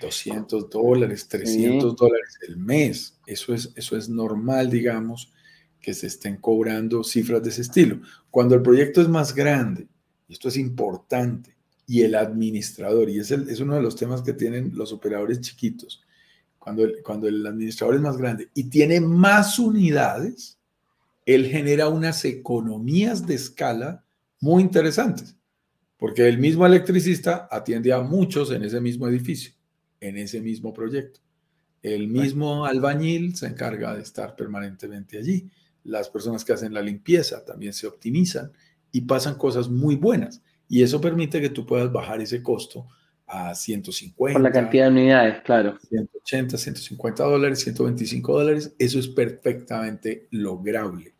200 0.00 0.70
dólares, 0.70 1.28
300 1.28 1.94
dólares 1.96 2.38
el 2.48 2.56
mes. 2.56 3.18
Eso 3.26 3.52
es, 3.52 3.70
eso 3.76 3.98
es 3.98 4.08
normal, 4.08 4.70
digamos, 4.70 5.30
que 5.78 5.92
se 5.92 6.06
estén 6.06 6.38
cobrando 6.38 7.04
cifras 7.04 7.42
de 7.42 7.50
ese 7.50 7.60
estilo. 7.60 8.00
Cuando 8.30 8.54
el 8.54 8.62
proyecto 8.62 9.02
es 9.02 9.08
más 9.08 9.34
grande, 9.34 9.86
y 10.28 10.32
esto 10.32 10.48
es 10.48 10.56
importante, 10.56 11.54
y 11.86 12.00
el 12.00 12.14
administrador, 12.14 13.10
y 13.10 13.18
es, 13.18 13.30
es 13.30 13.60
uno 13.60 13.74
de 13.74 13.82
los 13.82 13.96
temas 13.96 14.22
que 14.22 14.32
tienen 14.32 14.72
los 14.74 14.94
operadores 14.94 15.42
chiquitos, 15.42 16.05
cuando 16.66 16.82
el, 16.82 17.00
cuando 17.04 17.28
el 17.28 17.46
administrador 17.46 17.94
es 17.94 18.00
más 18.00 18.16
grande 18.16 18.50
y 18.52 18.64
tiene 18.64 19.00
más 19.00 19.56
unidades, 19.60 20.58
él 21.24 21.46
genera 21.46 21.88
unas 21.88 22.24
economías 22.24 23.24
de 23.24 23.36
escala 23.36 24.04
muy 24.40 24.64
interesantes, 24.64 25.36
porque 25.96 26.26
el 26.26 26.38
mismo 26.38 26.66
electricista 26.66 27.46
atiende 27.52 27.92
a 27.92 28.00
muchos 28.00 28.50
en 28.50 28.64
ese 28.64 28.80
mismo 28.80 29.06
edificio, 29.06 29.52
en 30.00 30.16
ese 30.16 30.40
mismo 30.40 30.72
proyecto. 30.72 31.20
El 31.82 32.08
mismo 32.08 32.66
albañil 32.66 33.36
se 33.36 33.46
encarga 33.46 33.94
de 33.94 34.02
estar 34.02 34.34
permanentemente 34.34 35.18
allí. 35.18 35.48
Las 35.84 36.10
personas 36.10 36.44
que 36.44 36.52
hacen 36.52 36.74
la 36.74 36.82
limpieza 36.82 37.44
también 37.44 37.74
se 37.74 37.86
optimizan 37.86 38.50
y 38.90 39.02
pasan 39.02 39.36
cosas 39.36 39.68
muy 39.68 39.94
buenas. 39.94 40.42
Y 40.68 40.82
eso 40.82 41.00
permite 41.00 41.40
que 41.40 41.50
tú 41.50 41.64
puedas 41.64 41.92
bajar 41.92 42.20
ese 42.20 42.42
costo 42.42 42.88
a 43.26 43.54
150. 43.54 44.34
Por 44.34 44.42
la 44.42 44.52
cantidad 44.52 44.84
de 44.84 44.90
unidades, 44.90 45.42
claro. 45.42 45.78
180, 45.88 46.56
150 46.56 47.24
dólares, 47.24 47.60
125 47.60 48.32
dólares. 48.32 48.74
Eso 48.78 48.98
es 48.98 49.08
perfectamente 49.08 50.28
lograble. 50.30 51.14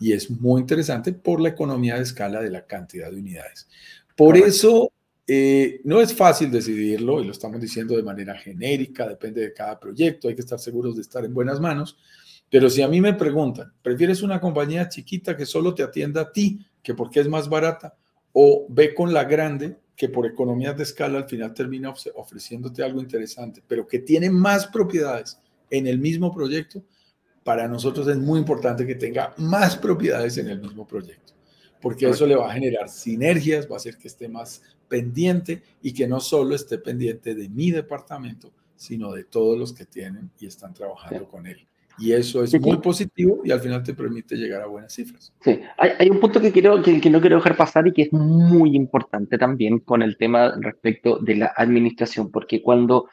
Y 0.00 0.12
es 0.12 0.30
muy 0.30 0.60
interesante 0.60 1.12
por 1.12 1.40
la 1.40 1.50
economía 1.50 1.96
de 1.96 2.02
escala 2.02 2.40
de 2.40 2.50
la 2.50 2.66
cantidad 2.66 3.10
de 3.10 3.18
unidades. 3.18 3.68
Por 4.16 4.36
eso 4.36 4.90
eh, 5.26 5.80
no 5.84 6.00
es 6.00 6.12
fácil 6.14 6.50
decidirlo 6.50 7.20
y 7.20 7.24
lo 7.24 7.32
estamos 7.32 7.60
diciendo 7.60 7.96
de 7.96 8.02
manera 8.02 8.36
genérica, 8.36 9.08
depende 9.08 9.40
de 9.40 9.52
cada 9.52 9.78
proyecto, 9.78 10.28
hay 10.28 10.34
que 10.34 10.40
estar 10.40 10.58
seguros 10.58 10.96
de 10.96 11.02
estar 11.02 11.24
en 11.24 11.32
buenas 11.32 11.60
manos. 11.60 11.96
Pero 12.50 12.68
si 12.68 12.82
a 12.82 12.88
mí 12.88 13.00
me 13.00 13.14
preguntan, 13.14 13.72
¿prefieres 13.80 14.22
una 14.22 14.40
compañía 14.40 14.88
chiquita 14.88 15.36
que 15.36 15.46
solo 15.46 15.74
te 15.74 15.82
atienda 15.82 16.22
a 16.22 16.32
ti 16.32 16.66
que 16.82 16.94
porque 16.94 17.20
es 17.20 17.28
más 17.28 17.48
barata, 17.48 17.94
o 18.32 18.66
ve 18.68 18.94
con 18.94 19.12
la 19.12 19.24
grande, 19.24 19.76
que 20.02 20.08
por 20.08 20.26
economías 20.26 20.76
de 20.76 20.82
escala 20.82 21.18
al 21.18 21.28
final 21.28 21.54
termina 21.54 21.94
ofreciéndote 22.16 22.82
algo 22.82 23.00
interesante, 23.00 23.62
pero 23.64 23.86
que 23.86 24.00
tiene 24.00 24.30
más 24.30 24.66
propiedades 24.66 25.38
en 25.70 25.86
el 25.86 26.00
mismo 26.00 26.34
proyecto, 26.34 26.82
para 27.44 27.68
nosotros 27.68 28.08
es 28.08 28.16
muy 28.16 28.40
importante 28.40 28.84
que 28.84 28.96
tenga 28.96 29.32
más 29.36 29.76
propiedades 29.76 30.38
en 30.38 30.48
el 30.48 30.60
mismo 30.60 30.88
proyecto, 30.88 31.34
porque 31.80 32.08
eso 32.08 32.26
le 32.26 32.34
va 32.34 32.50
a 32.50 32.52
generar 32.52 32.88
sinergias, 32.88 33.70
va 33.70 33.74
a 33.74 33.76
hacer 33.76 33.96
que 33.96 34.08
esté 34.08 34.28
más 34.28 34.60
pendiente 34.88 35.62
y 35.80 35.94
que 35.94 36.08
no 36.08 36.18
solo 36.18 36.56
esté 36.56 36.78
pendiente 36.78 37.36
de 37.36 37.48
mi 37.48 37.70
departamento, 37.70 38.52
sino 38.74 39.12
de 39.12 39.22
todos 39.22 39.56
los 39.56 39.72
que 39.72 39.86
tienen 39.86 40.32
y 40.40 40.48
están 40.48 40.74
trabajando 40.74 41.28
con 41.28 41.46
él. 41.46 41.64
Y 41.98 42.12
eso 42.12 42.42
es 42.42 42.58
muy 42.60 42.78
positivo 42.78 43.40
y 43.44 43.50
al 43.50 43.60
final 43.60 43.82
te 43.82 43.94
permite 43.94 44.36
llegar 44.36 44.62
a 44.62 44.66
buenas 44.66 44.92
cifras. 44.92 45.32
Sí, 45.40 45.60
hay, 45.76 46.10
un 46.10 46.20
punto 46.20 46.40
que, 46.40 46.52
quiero, 46.52 46.82
que, 46.82 47.10
no 47.10 47.20
quiero 47.20 47.36
dejar 47.36 47.56
pasar 47.56 47.86
y 47.86 47.92
que 47.92 48.02
es 48.02 48.12
muy 48.12 48.74
importante 48.74 49.38
también 49.38 49.78
con 49.80 50.02
el 50.02 50.16
tema 50.16 50.54
respecto 50.60 51.18
de 51.18 51.36
la 51.36 51.52
administración, 51.56 52.30
porque 52.30 52.62
cuando 52.62 53.08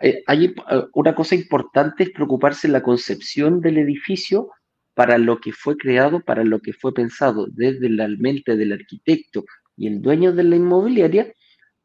eh, 0.00 0.22
hay 0.26 0.46
eh, 0.46 0.82
una 0.94 1.14
cosa 1.14 1.34
importante 1.34 2.04
es 2.04 2.10
preocuparse 2.10 2.66
en 2.66 2.72
la 2.72 2.82
concepción 2.82 3.60
del 3.60 3.78
edificio 3.78 4.50
para 4.94 5.18
lo 5.18 5.40
que 5.40 5.52
fue 5.52 5.76
creado, 5.76 6.20
para 6.20 6.44
lo 6.44 6.60
que 6.60 6.72
fue 6.72 6.92
pensado 6.94 7.46
desde 7.50 7.88
la 7.88 8.08
mente 8.08 8.56
del 8.56 8.72
arquitecto 8.72 9.44
y 9.76 9.88
el 9.88 10.00
dueño 10.00 10.32
de 10.32 10.44
la 10.44 10.56
inmobiliaria, 10.56 11.32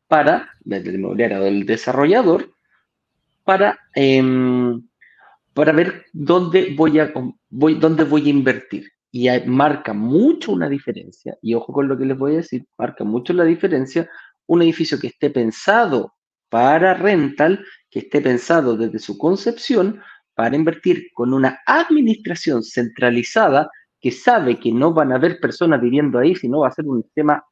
para, 0.07 0.49
desde 0.61 0.91
la 0.91 0.97
inmobiliaria 0.97 1.39
del 1.39 1.65
desarrollador, 1.65 2.51
para 3.43 3.79
em, 3.95 4.88
para 5.59 5.73
ver 5.73 6.05
dónde 6.13 6.73
voy 6.73 6.99
a, 6.99 7.11
dónde 7.49 8.03
voy 8.05 8.27
a 8.27 8.29
invertir. 8.29 8.87
Y 9.11 9.27
marca 9.45 9.91
mucho 9.91 10.53
una 10.53 10.69
diferencia, 10.69 11.37
y 11.41 11.53
ojo 11.53 11.73
con 11.73 11.89
lo 11.89 11.97
que 11.97 12.05
les 12.05 12.17
voy 12.17 12.35
a 12.35 12.37
decir, 12.37 12.65
marca 12.77 13.03
mucho 13.03 13.33
la 13.33 13.43
diferencia 13.43 14.09
un 14.47 14.61
edificio 14.61 14.97
que 14.97 15.07
esté 15.07 15.29
pensado 15.29 16.13
para 16.47 16.93
rental, 16.93 17.65
que 17.89 17.99
esté 17.99 18.21
pensado 18.21 18.77
desde 18.77 18.99
su 18.99 19.17
concepción 19.17 20.01
para 20.33 20.55
invertir 20.55 21.09
con 21.13 21.33
una 21.33 21.59
administración 21.65 22.63
centralizada 22.63 23.69
que 23.99 24.11
sabe 24.11 24.61
que 24.61 24.71
no 24.71 24.93
van 24.93 25.11
a 25.11 25.15
haber 25.15 25.41
personas 25.41 25.81
viviendo 25.81 26.19
ahí, 26.19 26.35
sino 26.35 26.61
va 26.61 26.69
a 26.69 26.71
ser 26.71 26.85
un 26.87 27.03
sistema 27.03 27.43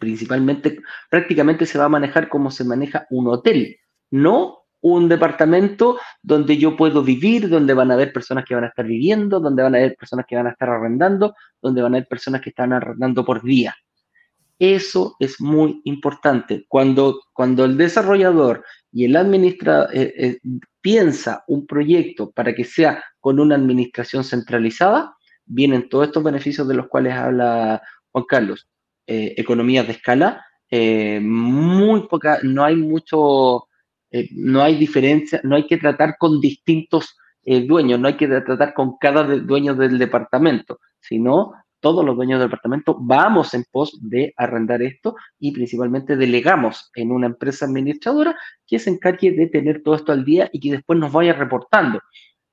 principalmente, 0.00 0.78
prácticamente 1.10 1.66
se 1.66 1.76
va 1.76 1.84
a 1.84 1.90
manejar 1.90 2.30
como 2.30 2.50
se 2.50 2.64
maneja 2.64 3.06
un 3.10 3.28
hotel, 3.28 3.76
no 4.10 4.60
un 4.94 5.08
departamento 5.08 5.98
donde 6.22 6.56
yo 6.58 6.76
puedo 6.76 7.02
vivir, 7.02 7.48
donde 7.48 7.74
van 7.74 7.90
a 7.90 7.94
haber 7.94 8.12
personas 8.12 8.44
que 8.44 8.54
van 8.54 8.64
a 8.64 8.68
estar 8.68 8.86
viviendo, 8.86 9.40
donde 9.40 9.62
van 9.62 9.74
a 9.74 9.78
haber 9.78 9.96
personas 9.96 10.26
que 10.28 10.36
van 10.36 10.46
a 10.46 10.50
estar 10.50 10.68
arrendando, 10.68 11.34
donde 11.60 11.82
van 11.82 11.94
a 11.94 11.96
haber 11.98 12.08
personas 12.08 12.40
que 12.40 12.50
están 12.50 12.72
arrendando 12.72 13.24
por 13.24 13.42
día. 13.42 13.74
Eso 14.58 15.16
es 15.18 15.40
muy 15.40 15.80
importante. 15.84 16.64
Cuando, 16.68 17.20
cuando 17.32 17.64
el 17.64 17.76
desarrollador 17.76 18.64
y 18.92 19.04
el 19.04 19.16
administrador 19.16 19.88
eh, 19.92 20.14
eh, 20.16 20.38
piensa 20.80 21.44
un 21.48 21.66
proyecto 21.66 22.30
para 22.30 22.54
que 22.54 22.64
sea 22.64 23.02
con 23.20 23.40
una 23.40 23.56
administración 23.56 24.24
centralizada, 24.24 25.14
vienen 25.44 25.88
todos 25.88 26.06
estos 26.06 26.22
beneficios 26.22 26.66
de 26.68 26.74
los 26.74 26.86
cuales 26.86 27.14
habla 27.14 27.82
Juan 28.12 28.24
Carlos. 28.26 28.68
Eh, 29.06 29.34
economías 29.36 29.86
de 29.86 29.92
escala, 29.92 30.44
muy 31.20 32.08
poca, 32.08 32.40
no 32.42 32.64
hay 32.64 32.74
mucho, 32.74 33.65
eh, 34.16 34.28
no 34.32 34.62
hay 34.62 34.76
diferencia, 34.76 35.40
no 35.44 35.56
hay 35.56 35.66
que 35.66 35.76
tratar 35.76 36.16
con 36.18 36.40
distintos 36.40 37.16
eh, 37.44 37.66
dueños, 37.66 38.00
no 38.00 38.08
hay 38.08 38.16
que 38.16 38.26
tratar 38.26 38.72
con 38.74 38.96
cada 38.98 39.24
dueño 39.24 39.74
del 39.74 39.98
departamento, 39.98 40.80
sino 41.00 41.52
todos 41.80 42.04
los 42.04 42.16
dueños 42.16 42.40
del 42.40 42.48
departamento 42.48 42.96
vamos 42.98 43.52
en 43.54 43.64
pos 43.70 43.98
de 44.00 44.32
arrendar 44.36 44.82
esto 44.82 45.14
y 45.38 45.52
principalmente 45.52 46.16
delegamos 46.16 46.90
en 46.94 47.12
una 47.12 47.26
empresa 47.26 47.66
administradora 47.66 48.36
que 48.66 48.78
se 48.78 48.90
encargue 48.90 49.32
de 49.32 49.46
tener 49.48 49.82
todo 49.82 49.94
esto 49.94 50.12
al 50.12 50.24
día 50.24 50.48
y 50.52 50.60
que 50.60 50.72
después 50.72 50.98
nos 50.98 51.12
vaya 51.12 51.34
reportando 51.34 52.00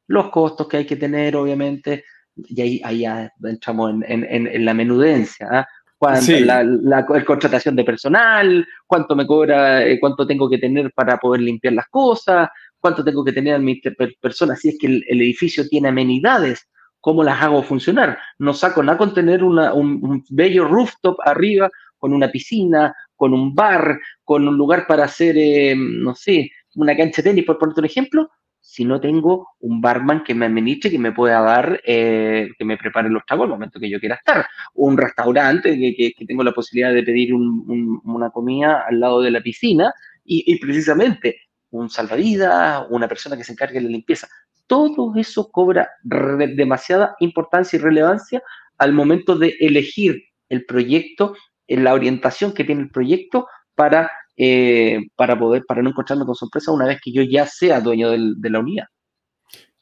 los 0.07 0.30
costos 0.30 0.68
que 0.68 0.78
hay 0.78 0.86
que 0.86 0.97
tener, 0.97 1.36
obviamente, 1.36 2.03
y 2.36 2.61
ahí, 2.61 2.82
ahí 2.84 2.99
ya 2.99 3.32
entramos 3.43 3.93
en, 4.05 4.66
la 4.66 4.74
menudencia. 4.74 5.68
¿Ah? 6.06 6.64
la, 6.64 7.06
contratación 7.06 7.76
de 7.76 7.84
personal, 7.84 8.66
cuánto 8.88 9.16
me 9.16 9.26
cobra, 9.26 9.86
eh, 9.86 9.99
cuánto 9.99 10.26
tengo 10.26 10.49
que 10.49 10.58
tener 10.58 10.91
para 10.93 11.18
poder 11.18 11.41
limpiar 11.41 11.74
las 11.74 11.88
cosas, 11.88 12.49
cuánto 12.80 13.04
tengo 13.04 13.24
que 13.24 13.34
tener 13.34 13.56
a 13.56 13.60
mis 13.60 13.82
personas, 14.20 14.60
si 14.60 14.70
es 14.70 14.78
que 14.80 14.88
el, 14.88 15.04
edificio 15.22 15.68
tiene 15.68 15.89
amenidades, 15.89 16.68
cómo 16.99 17.24
las 17.24 17.41
hago 17.41 17.64
funcionar. 17.64 18.18
No 18.39 18.54
saco 18.54 18.84
nada 18.84 18.97
con 18.97 19.14
tener 19.14 19.43
un, 19.43 20.24
bello 20.30 20.66
rooftop 20.66 21.18
arriba, 21.26 21.70
con 21.97 22.14
una 22.14 22.30
piscina, 22.30 22.93
con 23.16 23.34
un 23.34 23.56
bar, 23.56 23.99
con 24.24 24.47
un 24.47 24.58
lugar 24.58 24.86
para 24.88 25.06
hacer, 25.06 25.36
eh, 25.38 25.76
no 25.78 26.14
sé, 26.16 26.51
una 26.76 26.95
cancha 26.97 27.22
de 27.22 27.30
tenis, 27.30 27.45
por 27.45 27.58
ponerte 27.58 27.82
un 27.82 27.86
ejemplo, 27.86 28.30
si 28.66 28.86
no 28.86 29.01
tengo 29.01 29.49
un 29.59 29.82
barman 29.82 30.24
que 30.24 30.34
me 30.34 30.45
administre, 30.45 30.89
que 30.89 30.97
me 30.97 31.11
pueda 31.11 31.41
dar, 31.41 31.82
eh, 31.86 32.47
que 32.57 32.64
me 32.64 32.78
prepare 32.78 33.09
los 33.09 33.26
tragos 33.26 33.43
al 33.43 33.49
momento 33.49 33.78
que 33.78 33.89
yo 33.89 33.99
quiera 33.99 34.16
estar. 34.16 34.47
Un 34.74 34.97
restaurante 34.97 35.78
que, 35.78 36.14
que, 36.16 36.26
tengo 36.26 36.43
la 36.43 36.53
posibilidad 36.53 36.93
de 36.93 37.03
pedir 37.03 37.34
una 37.34 38.30
comida 38.30 38.86
al 38.88 39.01
lado 39.01 39.22
de 39.22 39.32
la 39.32 39.41
piscina 39.41 39.93
y, 40.24 40.57
precisamente 40.59 41.41
un 41.72 41.89
salvavidas, 41.89 42.86
una 42.89 43.09
persona 43.09 43.36
que 43.36 43.43
se 43.43 43.51
encargue 43.51 43.80
de 43.80 43.86
la 43.86 43.89
limpieza. 43.89 44.30
Todo 44.66 45.14
eso 45.18 45.51
cobra 45.51 45.89
demasiada 46.01 47.18
importancia 47.20 47.78
y 47.78 47.82
relevancia 47.82 48.41
al 48.78 48.93
momento 48.93 49.38
de 49.38 49.57
elegir 49.59 50.24
el 50.47 50.66
proyecto, 50.66 51.36
la 51.68 51.93
orientación 51.93 52.53
que 52.53 52.64
tiene 52.64 52.84
el 52.84 52.91
proyecto 52.91 53.45
para 53.76 54.09
eh, 54.36 54.99
para 55.15 55.38
poder, 55.38 55.63
para 55.67 55.81
no 55.81 55.89
encontrarme 55.89 56.25
con 56.25 56.36
sorpresa 56.36 56.71
una 56.71 56.88
vez 56.88 56.99
que 57.03 57.11
yo 57.11 57.21
ya 57.21 57.45
sea 57.45 57.81
dueño 57.81 58.11
de 58.11 58.49
la 58.49 58.59
unidad. 58.59 58.86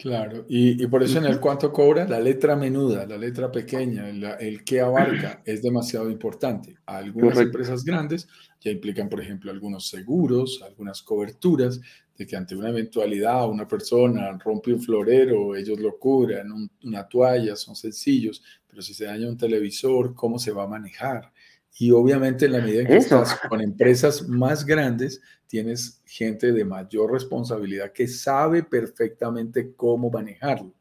Claro, 0.01 0.45
y, 0.49 0.87
por 0.87 1.03
eso 1.03 1.19
en 1.19 1.25
el 1.25 1.39
cuánto 1.39 1.71
cobra, 1.71 2.07
la 2.07 2.19
letra 2.19 2.55
menuda, 2.55 3.05
la 3.05 3.19
letra 3.19 3.51
pequeña, 3.51 4.09
el, 4.09 4.63
que 4.63 4.81
abarca 4.81 5.43
es 5.45 5.61
demasiado 5.61 6.09
importante. 6.09 6.75
Algunas 6.87 7.37
empresas 7.37 7.85
grandes 7.85 8.27
ya 8.59 8.71
implican, 8.71 9.07
por 9.07 9.21
ejemplo, 9.21 9.51
algunos 9.51 9.87
seguros, 9.87 10.63
algunas 10.65 11.03
coberturas, 11.03 11.79
de 12.17 12.25
que 12.25 12.35
ante 12.35 12.55
una 12.55 12.69
eventualidad 12.69 13.47
una 13.47 13.67
persona 13.67 14.31
rompe 14.43 14.73
un 14.73 14.81
florero, 14.81 15.55
ellos 15.55 15.79
lo 15.79 15.99
cubran, 15.99 16.47
una 16.83 17.07
toalla, 17.07 17.55
son 17.55 17.75
sencillos, 17.75 18.43
pero 18.67 18.81
si 18.81 18.95
se 18.95 19.05
daña 19.05 19.29
un 19.29 19.37
televisor, 19.37 20.15
¿cómo 20.15 20.39
se 20.39 20.51
va 20.51 20.63
a 20.63 20.67
manejar? 20.67 21.31
Y 21.79 21.91
obviamente 21.91 22.45
en 22.45 22.51
la 22.51 22.59
medida 22.59 22.81
en 22.81 22.87
que 22.87 22.97
estás 22.97 23.39
con 23.49 23.61
empresas 23.61 24.27
más 24.27 24.65
grandes, 24.65 25.21
tienes 25.47 26.01
gente 26.05 26.51
de 26.51 26.65
mayor 26.65 27.11
responsabilidad 27.11 27.91
que 27.91 28.07
sabe 28.07 28.63
perfectamente 28.63 29.73
cómo 29.75 30.09
manejarlo. 30.09 30.73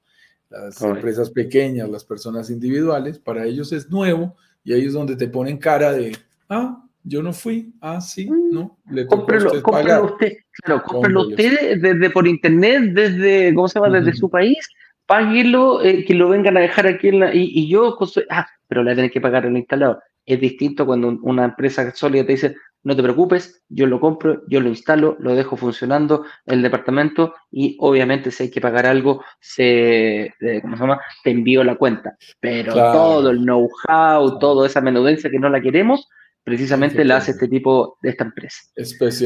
Las 0.48 0.82
empresas 0.82 1.30
pequeñas, 1.30 1.88
las 1.88 2.04
personas 2.04 2.50
individuales, 2.50 3.18
para 3.18 3.46
ellos 3.46 3.72
es 3.72 3.88
nuevo 3.88 4.36
y 4.64 4.72
ahí 4.72 4.84
es 4.84 4.92
donde 4.92 5.16
te 5.16 5.28
ponen 5.28 5.58
cara 5.58 5.92
de, 5.92 6.16
ah, 6.48 6.84
yo 7.04 7.22
no 7.22 7.32
fui, 7.32 7.72
ah, 7.80 8.00
sí, 8.00 8.28
mm. 8.28 8.50
no, 8.52 8.78
le 8.90 9.04
toca 9.04 9.36
usted 9.36 9.62
pagar. 9.62 10.04
Usted, 10.04 10.32
claro, 10.64 10.82
cómprelo 10.82 11.28
usted 11.28 11.80
desde 11.80 12.10
por 12.10 12.26
internet, 12.26 12.92
desde, 12.92 13.54
¿cómo 13.54 13.68
se 13.68 13.78
llama? 13.78 14.00
Desde 14.00 14.12
su 14.18 14.28
país, 14.28 14.58
páguelo, 15.06 15.82
eh, 15.82 16.04
que 16.04 16.14
lo 16.14 16.28
vengan 16.28 16.56
a 16.56 16.60
dejar 16.60 16.88
aquí 16.88 17.08
en 17.08 17.20
la, 17.20 17.34
y, 17.34 17.50
y 17.54 17.68
yo, 17.68 17.96
ah, 18.28 18.46
pero 18.66 18.82
le 18.82 18.94
tienen 18.94 19.10
que 19.10 19.20
pagar 19.20 19.46
el 19.46 19.56
instalador 19.56 20.02
es 20.26 20.40
distinto 20.40 20.86
cuando 20.86 21.18
una 21.22 21.44
empresa 21.44 21.94
sólida 21.94 22.26
te 22.26 22.32
dice, 22.32 22.56
no 22.82 22.96
te 22.96 23.02
preocupes, 23.02 23.62
yo 23.68 23.86
lo 23.86 24.00
compro, 24.00 24.42
yo 24.48 24.60
lo 24.60 24.68
instalo, 24.68 25.16
lo 25.20 25.34
dejo 25.34 25.56
funcionando 25.56 26.24
el 26.46 26.62
departamento 26.62 27.34
y 27.50 27.76
obviamente 27.78 28.30
si 28.30 28.44
hay 28.44 28.50
que 28.50 28.60
pagar 28.60 28.86
algo, 28.86 29.22
se, 29.40 30.32
eh, 30.40 30.60
¿cómo 30.62 30.76
se 30.76 30.82
llama? 30.82 31.00
Te 31.22 31.30
envío 31.30 31.62
la 31.62 31.76
cuenta. 31.76 32.16
Pero 32.40 32.72
todo 32.72 33.30
el 33.30 33.40
know-how, 33.40 34.38
toda 34.38 34.66
esa 34.66 34.80
menudencia 34.80 35.30
que 35.30 35.38
no 35.38 35.50
la 35.50 35.60
queremos, 35.60 36.08
precisamente 36.42 37.04
la 37.04 37.18
hace 37.18 37.32
este 37.32 37.48
tipo 37.48 37.98
de 38.02 38.10
esta 38.10 38.24
empresa. 38.24 38.62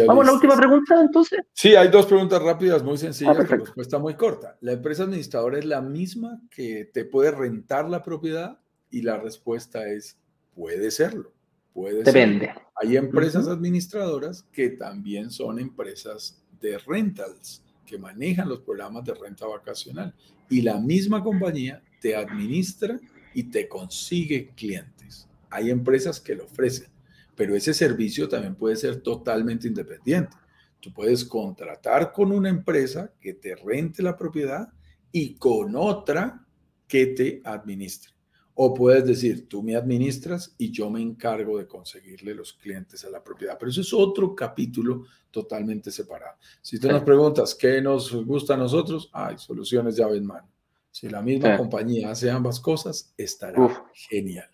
Vamos 0.06 0.24
a 0.24 0.26
la 0.26 0.34
última 0.34 0.56
pregunta 0.56 1.00
entonces. 1.00 1.40
Sí, 1.52 1.76
hay 1.76 1.88
dos 1.88 2.06
preguntas 2.06 2.42
rápidas, 2.42 2.82
muy 2.82 2.98
sencillas, 2.98 3.38
ah, 3.38 3.44
respuesta 3.44 3.98
muy 3.98 4.14
corta. 4.14 4.58
¿La 4.60 4.72
empresa 4.72 5.04
administradora 5.04 5.58
es 5.58 5.64
la 5.64 5.80
misma 5.80 6.40
que 6.50 6.90
te 6.92 7.04
puede 7.04 7.30
rentar 7.30 7.88
la 7.88 8.02
propiedad? 8.02 8.58
Y 8.90 9.02
la 9.02 9.16
respuesta 9.16 9.88
es 9.88 10.18
Puede 10.54 10.90
serlo, 10.90 11.32
puede 11.72 12.02
Depende. 12.02 12.52
Hay 12.76 12.96
empresas 12.96 13.48
administradoras 13.48 14.42
que 14.52 14.70
también 14.70 15.30
son 15.30 15.58
empresas 15.58 16.42
de 16.60 16.78
rentals, 16.78 17.62
que 17.86 17.98
manejan 17.98 18.48
los 18.48 18.60
programas 18.60 19.04
de 19.04 19.14
renta 19.14 19.46
vacacional. 19.46 20.14
Y 20.48 20.62
la 20.62 20.78
misma 20.78 21.22
compañía 21.22 21.82
te 22.00 22.16
administra 22.16 22.98
y 23.34 23.44
te 23.44 23.68
consigue 23.68 24.50
clientes. 24.56 25.28
Hay 25.50 25.70
empresas 25.70 26.20
que 26.20 26.34
lo 26.34 26.44
ofrecen, 26.44 26.88
pero 27.36 27.54
ese 27.54 27.74
servicio 27.74 28.28
también 28.28 28.54
puede 28.54 28.76
ser 28.76 29.00
totalmente 29.00 29.68
independiente. 29.68 30.36
Tú 30.80 30.92
puedes 30.92 31.24
contratar 31.24 32.12
con 32.12 32.32
una 32.32 32.48
empresa 32.48 33.12
que 33.20 33.34
te 33.34 33.56
rente 33.56 34.02
la 34.02 34.16
propiedad 34.16 34.68
y 35.12 35.34
con 35.36 35.76
otra 35.76 36.44
que 36.86 37.06
te 37.06 37.40
administre. 37.44 38.13
O 38.56 38.72
puedes 38.72 39.04
decir, 39.04 39.48
tú 39.48 39.62
me 39.62 39.74
administras 39.74 40.54
y 40.58 40.70
yo 40.70 40.88
me 40.88 41.02
encargo 41.02 41.58
de 41.58 41.66
conseguirle 41.66 42.34
los 42.34 42.52
clientes 42.52 43.04
a 43.04 43.10
la 43.10 43.22
propiedad. 43.22 43.56
Pero 43.58 43.70
eso 43.70 43.80
es 43.80 43.92
otro 43.92 44.34
capítulo 44.34 45.04
totalmente 45.30 45.90
separado. 45.90 46.36
Si 46.62 46.78
tú 46.78 46.88
nos 46.88 47.02
preguntas 47.02 47.54
qué 47.54 47.82
nos 47.82 48.14
gusta 48.24 48.54
a 48.54 48.56
nosotros, 48.56 49.10
hay 49.12 49.38
soluciones 49.38 49.96
llave 49.96 50.18
en 50.18 50.26
mano. 50.26 50.48
Si 50.90 51.08
la 51.08 51.20
misma 51.22 51.56
compañía 51.56 52.12
hace 52.12 52.30
ambas 52.30 52.60
cosas, 52.60 53.12
estará 53.16 53.84
genial. 53.92 54.48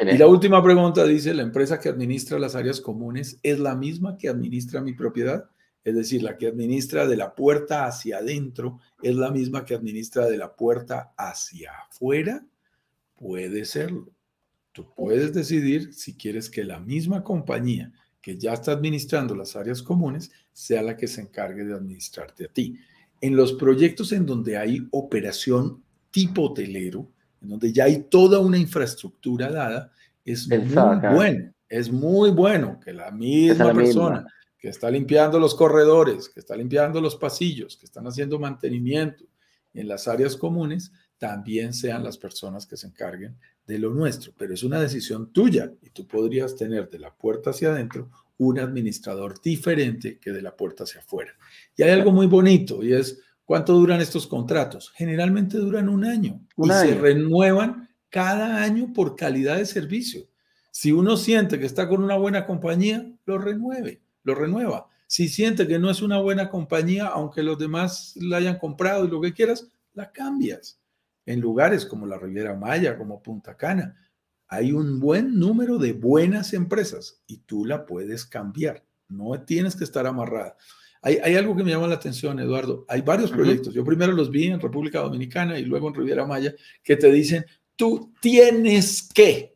Y 0.00 0.18
la 0.18 0.26
última 0.26 0.60
pregunta 0.60 1.04
dice, 1.04 1.32
¿la 1.34 1.42
empresa 1.42 1.78
que 1.78 1.88
administra 1.88 2.38
las 2.38 2.56
áreas 2.56 2.80
comunes 2.80 3.38
es 3.44 3.60
la 3.60 3.76
misma 3.76 4.18
que 4.18 4.28
administra 4.28 4.80
mi 4.80 4.94
propiedad? 4.94 5.48
Es 5.84 5.94
decir, 5.94 6.22
la 6.22 6.36
que 6.36 6.48
administra 6.48 7.06
de 7.06 7.16
la 7.16 7.34
puerta 7.34 7.86
hacia 7.86 8.18
adentro 8.18 8.80
es 9.02 9.14
la 9.14 9.30
misma 9.30 9.64
que 9.64 9.74
administra 9.74 10.26
de 10.26 10.38
la 10.38 10.56
puerta 10.56 11.12
hacia 11.16 11.70
afuera. 11.88 12.44
Puede 13.16 13.64
serlo. 13.64 14.12
Tú 14.72 14.92
puedes 14.94 15.32
decidir 15.32 15.94
si 15.94 16.16
quieres 16.16 16.50
que 16.50 16.64
la 16.64 16.80
misma 16.80 17.22
compañía 17.22 17.92
que 18.20 18.38
ya 18.38 18.54
está 18.54 18.72
administrando 18.72 19.36
las 19.36 19.54
áreas 19.54 19.82
comunes 19.82 20.32
sea 20.52 20.82
la 20.82 20.96
que 20.96 21.06
se 21.06 21.20
encargue 21.20 21.64
de 21.64 21.74
administrarte 21.74 22.46
a 22.46 22.48
ti. 22.48 22.78
En 23.20 23.36
los 23.36 23.52
proyectos 23.52 24.12
en 24.12 24.24
donde 24.24 24.56
hay 24.56 24.80
operación 24.90 25.82
tipo 26.10 26.42
hotelero, 26.42 27.06
en 27.42 27.50
donde 27.50 27.72
ya 27.72 27.84
hay 27.84 28.04
toda 28.04 28.38
una 28.38 28.56
infraestructura 28.56 29.50
dada, 29.50 29.92
es 30.24 30.48
muy 30.48 30.96
bueno, 31.12 31.52
es 31.68 31.92
muy 31.92 32.30
bueno 32.30 32.80
que 32.82 32.92
la 32.94 33.10
misma 33.10 33.74
persona 33.74 34.26
que 34.58 34.70
está 34.70 34.90
limpiando 34.90 35.38
los 35.38 35.54
corredores, 35.54 36.30
que 36.30 36.40
está 36.40 36.56
limpiando 36.56 37.00
los 37.02 37.16
pasillos, 37.16 37.76
que 37.76 37.84
están 37.84 38.06
haciendo 38.06 38.38
mantenimiento 38.38 39.24
en 39.74 39.86
las 39.86 40.08
áreas 40.08 40.36
comunes, 40.36 40.90
también 41.18 41.72
sean 41.72 42.04
las 42.04 42.18
personas 42.18 42.66
que 42.66 42.76
se 42.76 42.86
encarguen 42.86 43.36
de 43.66 43.78
lo 43.78 43.90
nuestro. 43.90 44.32
Pero 44.36 44.54
es 44.54 44.62
una 44.62 44.80
decisión 44.80 45.32
tuya 45.32 45.72
y 45.82 45.90
tú 45.90 46.06
podrías 46.06 46.56
tener 46.56 46.90
de 46.90 46.98
la 46.98 47.14
puerta 47.14 47.50
hacia 47.50 47.70
adentro 47.70 48.10
un 48.38 48.58
administrador 48.58 49.40
diferente 49.40 50.18
que 50.18 50.32
de 50.32 50.42
la 50.42 50.56
puerta 50.56 50.84
hacia 50.84 51.00
afuera. 51.00 51.32
Y 51.76 51.82
hay 51.82 51.90
algo 51.90 52.12
muy 52.12 52.26
bonito 52.26 52.82
y 52.82 52.92
es 52.92 53.20
cuánto 53.44 53.74
duran 53.74 54.00
estos 54.00 54.26
contratos. 54.26 54.90
Generalmente 54.94 55.58
duran 55.58 55.88
un 55.88 56.04
año 56.04 56.40
y 56.56 56.68
se 56.68 56.94
renuevan 56.94 57.88
cada 58.10 58.62
año 58.62 58.92
por 58.92 59.16
calidad 59.16 59.56
de 59.56 59.66
servicio. 59.66 60.28
Si 60.70 60.90
uno 60.90 61.16
siente 61.16 61.58
que 61.58 61.66
está 61.66 61.88
con 61.88 62.02
una 62.02 62.16
buena 62.16 62.46
compañía, 62.46 63.08
lo 63.26 63.38
renueve, 63.38 64.02
lo 64.24 64.34
renueva. 64.34 64.88
Si 65.06 65.28
siente 65.28 65.68
que 65.68 65.78
no 65.78 65.90
es 65.90 66.02
una 66.02 66.18
buena 66.18 66.50
compañía, 66.50 67.06
aunque 67.06 67.44
los 67.44 67.58
demás 67.58 68.14
la 68.16 68.38
hayan 68.38 68.58
comprado 68.58 69.04
y 69.04 69.08
lo 69.08 69.20
que 69.20 69.32
quieras, 69.32 69.68
la 69.92 70.10
cambias. 70.10 70.80
En 71.26 71.40
lugares 71.40 71.86
como 71.86 72.06
la 72.06 72.18
Riviera 72.18 72.54
Maya, 72.54 72.98
como 72.98 73.22
Punta 73.22 73.56
Cana, 73.56 73.96
hay 74.46 74.72
un 74.72 75.00
buen 75.00 75.38
número 75.38 75.78
de 75.78 75.92
buenas 75.92 76.52
empresas 76.52 77.22
y 77.26 77.38
tú 77.38 77.64
la 77.64 77.86
puedes 77.86 78.24
cambiar. 78.24 78.84
No 79.08 79.40
tienes 79.42 79.74
que 79.74 79.84
estar 79.84 80.06
amarrada. 80.06 80.56
Hay, 81.02 81.36
algo 81.36 81.54
que 81.54 81.62
me 81.62 81.70
llama 81.70 81.86
la 81.86 81.96
atención, 81.96 82.40
Eduardo. 82.40 82.86
Hay 82.88 83.02
varios 83.02 83.30
proyectos. 83.30 83.74
Yo 83.74 83.84
primero 83.84 84.12
los 84.12 84.30
vi 84.30 84.46
en 84.46 84.58
República 84.58 85.00
Dominicana 85.00 85.58
y 85.58 85.64
luego 85.64 85.88
en 85.88 85.94
Riviera 85.94 86.24
Maya 86.24 86.54
que 86.82 86.96
te 86.96 87.12
dicen, 87.12 87.44
tú 87.76 88.14
tienes 88.22 89.06
que, 89.12 89.54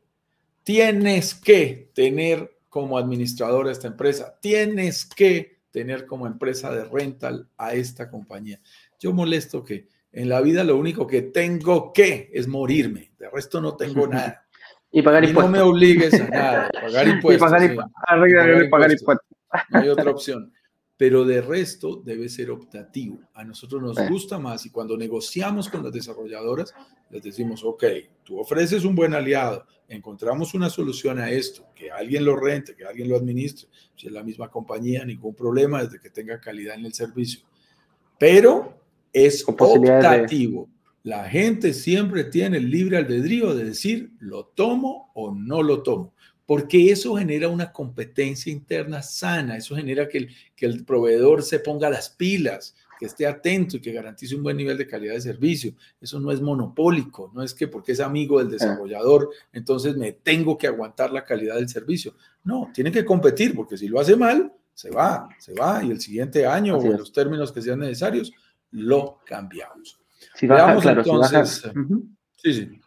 tienes 0.62 1.35
que 1.35 1.91
tener 1.95 2.59
como 2.69 2.99
administrador 2.99 3.66
a 3.66 3.73
esta 3.73 3.87
empresa, 3.87 4.39
tienes 4.43 5.07
que 5.07 5.61
tener 5.71 6.05
como 6.05 6.27
empresa 6.27 6.71
de 6.71 6.85
rental 6.85 7.49
a 7.57 7.73
esta 7.73 8.11
compañía. 8.11 8.61
Yo 9.01 9.14
molesto 9.14 9.64
que 9.64 9.89
en 10.13 10.29
la 10.29 10.41
vida 10.41 10.65
lo 10.65 10.77
único 10.77 11.07
que 11.07 11.23
tengo 11.23 11.93
que 11.93 12.31
es 12.33 12.49
morirme, 12.49 13.13
de 13.19 13.31
resto 13.31 13.61
no 13.61 13.77
tengo 13.77 14.07
nada. 14.09 14.45
Y 14.91 15.03
pagar 15.03 15.25
impuestos. 15.25 15.53
no 15.53 15.59
me 15.59 15.63
obligues 15.63 16.15
a 16.15 16.29
nada, 16.29 16.71
pagar 16.73 17.09
impuestos. 17.09 17.47
y 17.47 17.77
pagar, 18.71 18.91
impuestos. 18.91 19.27
No 19.71 19.81
hay 19.81 19.89
otra 19.89 20.11
opción. 20.11 20.53
Pero 20.97 21.25
de 21.25 21.41
resto 21.41 22.03
debe 22.05 22.29
ser 22.29 22.51
optativo. 22.51 23.21
A 23.35 23.45
nosotros 23.45 23.81
nos 23.81 24.09
gusta 24.09 24.39
más 24.41 24.67
y 24.67 24.71
cuando 24.71 24.97
negociamos 24.97 25.69
con 25.69 25.85
las 25.85 25.93
desarrolladoras, 25.93 26.75
les 27.11 27.23
decimos, 27.23 27.63
ok, 27.63 27.85
tú 28.25 28.41
ofreces 28.41 28.85
un 28.85 28.97
buen 28.97 29.15
aliado, 29.15 29.65
encontramos 29.87 30.55
una 30.55 30.69
solución 30.69 31.21
a 31.21 31.31
esto, 31.31 31.67
que 31.75 31.91
alguien 31.93 32.25
lo 32.25 32.35
rente, 32.35 32.75
que 32.75 32.85
alguien 32.85 33.09
lo 33.09 33.17
administre, 33.17 33.69
si 33.95 34.09
es 34.09 34.13
la 34.13 34.25
misma 34.25 34.51
compañía, 34.51 35.05
ningún 35.05 35.37
problema 35.37 35.85
desde 35.85 36.01
que 36.01 36.11
tenga 36.11 36.41
calidad 36.41 36.75
en 36.75 36.87
el 36.87 36.93
servicio. 36.93 37.43
Pero 38.19 38.78
es 39.13 39.45
optativo. 39.47 40.69
La 41.03 41.29
gente 41.29 41.73
siempre 41.73 42.25
tiene 42.25 42.59
el 42.59 42.71
libre 42.71 42.99
albedrío 42.99 43.55
de 43.55 43.65
decir, 43.65 44.13
lo 44.19 44.47
tomo 44.47 45.11
o 45.15 45.33
no 45.33 45.63
lo 45.63 45.83
tomo, 45.83 46.13
porque 46.45 46.91
eso 46.91 47.17
genera 47.17 47.49
una 47.49 47.73
competencia 47.73 48.53
interna 48.53 49.03
sana, 49.03 49.57
eso 49.57 49.77
genera 49.77 50.09
que 50.09 50.19
el, 50.19 50.29
que 50.55 50.67
el 50.67 50.85
proveedor 50.85 51.43
se 51.43 51.61
ponga 51.61 51.89
las 51.89 52.11
pilas, 52.11 52.75
que 52.99 53.07
esté 53.07 53.27
atento 53.27 53.77
y 53.77 53.81
que 53.81 53.93
garantice 53.93 54.35
un 54.35 54.43
buen 54.43 54.57
nivel 54.57 54.77
de 54.77 54.87
calidad 54.87 55.15
de 55.15 55.21
servicio. 55.21 55.73
Eso 56.01 56.19
no 56.19 56.33
es 56.33 56.41
monopólico, 56.41 57.31
no 57.33 57.43
es 57.43 57.55
que 57.55 57.69
porque 57.69 57.93
es 57.93 58.01
amigo 58.01 58.39
del 58.39 58.51
desarrollador, 58.51 59.31
entonces 59.53 59.97
me 59.97 60.13
tengo 60.13 60.59
que 60.59 60.67
aguantar 60.67 61.13
la 61.13 61.25
calidad 61.25 61.55
del 61.55 61.69
servicio. 61.69 62.15
No, 62.45 62.71
tiene 62.75 62.91
que 62.91 63.05
competir, 63.05 63.55
porque 63.55 63.79
si 63.79 63.89
lo 63.89 64.01
hace 64.01 64.17
mal, 64.17 64.53
se 64.75 64.91
va, 64.91 65.29
se 65.39 65.55
va, 65.55 65.83
y 65.83 65.91
el 65.91 66.01
siguiente 66.01 66.47
año 66.47 66.77
o 66.77 66.83
en 66.85 66.99
los 66.99 67.13
términos 67.13 67.53
que 67.53 67.63
sean 67.63 67.81
necesarios, 67.81 68.33
lo 68.73 69.21
cambiamos. 69.25 70.01
Si 70.35 70.47
baja, 70.47 70.77
claro, 70.81 71.05
si 71.05 71.11
baja, 71.11 71.45
sí, 71.45 72.53
sí. 72.53 72.81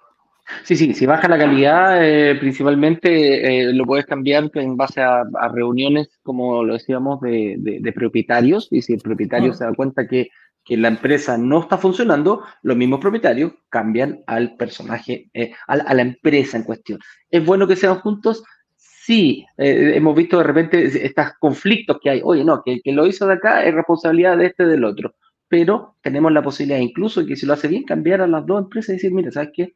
Sí, 0.63 0.75
sí, 0.75 0.93
si 0.93 1.05
baja 1.05 1.27
la 1.27 1.37
calidad, 1.37 2.05
eh, 2.05 2.35
principalmente 2.35 3.61
eh, 3.61 3.73
lo 3.73 3.85
puedes 3.85 4.05
cambiar 4.05 4.49
en 4.53 4.77
base 4.77 5.01
a, 5.01 5.23
reuniones, 5.53 6.09
como 6.23 6.63
lo 6.63 6.73
decíamos, 6.73 7.19
de, 7.21 7.93
propietarios. 7.95 8.67
Y 8.71 8.81
si 8.81 8.93
el 8.93 9.01
propietario 9.01 9.51
ah. 9.51 9.55
se 9.55 9.63
da 9.63 9.73
cuenta 9.73 10.07
que, 10.07 10.29
la 10.67 10.87
empresa 10.87 11.37
no 11.37 11.61
está 11.61 11.77
funcionando, 11.77 12.43
los 12.61 12.77
mismos 12.77 12.99
propietarios 12.99 13.51
cambian 13.67 14.23
al 14.27 14.55
personaje, 14.55 15.29
eh, 15.33 15.53
a, 15.67 15.93
la 15.93 16.01
empresa 16.01 16.55
en 16.55 16.63
cuestión. 16.63 16.99
¿Es 17.29 17.43
bueno 17.43 17.67
que 17.67 17.75
sean 17.75 17.99
juntos? 17.99 18.43
Sí, 18.77 19.45
hemos 19.57 20.15
visto 20.15 20.37
de 20.37 20.43
repente 20.43 21.05
estos 21.05 21.33
conflictos 21.39 21.97
que 22.01 22.11
hay. 22.11 22.21
Oye, 22.23 22.45
no, 22.45 22.61
que 22.63 22.73
el 22.73 22.81
que 22.83 22.91
lo 22.93 23.07
hizo 23.07 23.27
de 23.27 23.33
acá 23.33 23.65
es 23.65 23.73
responsabilidad 23.73 24.37
de 24.37 24.45
este 24.45 24.65
del 24.65 24.85
otro 24.85 25.13
pero 25.51 25.97
tenemos 26.01 26.31
la 26.31 26.41
posibilidad 26.41 26.79
incluso 26.79 27.25
que 27.25 27.35
si 27.35 27.45
lo 27.45 27.51
hace 27.51 27.67
bien, 27.67 27.83
cambiar 27.83 28.21
a 28.21 28.27
las 28.27 28.45
dos 28.45 28.63
empresas 28.63 28.91
y 28.91 28.93
decir, 28.93 29.11
mira, 29.11 29.31
¿sabes 29.31 29.49
qué? 29.53 29.73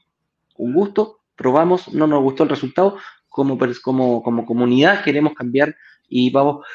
Un 0.56 0.74
gusto, 0.74 1.20
probamos, 1.36 1.94
no 1.94 2.08
nos 2.08 2.24
gustó 2.24 2.44
el 2.44 2.50
resultado, 2.50 2.98
como, 3.28 3.60
como, 3.84 4.24
como 4.24 4.46
comunidad 4.46 5.04
queremos 5.04 5.34
cambiar 5.34 5.76
y 6.08 6.32
vamos... 6.32 6.66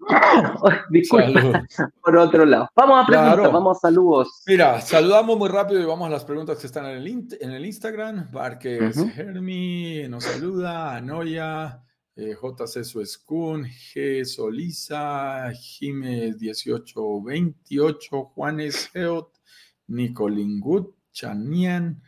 Disculpa, 0.90 1.64
por 2.02 2.16
otro 2.16 2.44
lado. 2.44 2.68
Vamos 2.74 3.04
a 3.04 3.06
preguntar, 3.06 3.52
vamos 3.52 3.76
a 3.76 3.80
saludos. 3.80 4.42
Mira, 4.48 4.80
saludamos 4.80 5.38
muy 5.38 5.48
rápido 5.48 5.80
y 5.80 5.84
vamos 5.84 6.08
a 6.08 6.10
las 6.10 6.24
preguntas 6.24 6.58
que 6.58 6.66
están 6.66 6.86
en 6.86 6.96
el, 6.96 7.28
en 7.40 7.50
el 7.52 7.64
Instagram. 7.64 8.28
Barques 8.32 8.96
Hermi 9.16 10.08
nos 10.08 10.24
saluda, 10.24 10.96
Anoya, 10.96 11.80
eh, 12.16 12.34
JC 12.34 12.84
Suescun, 12.84 13.64
G. 13.64 14.24
Solisa, 14.24 15.52
Jiménez 15.52 16.36
1828, 16.38 18.24
Juanes 18.34 18.90
Geot, 18.92 19.40
Nicolingut, 19.88 20.94
Chanian, 21.12 22.00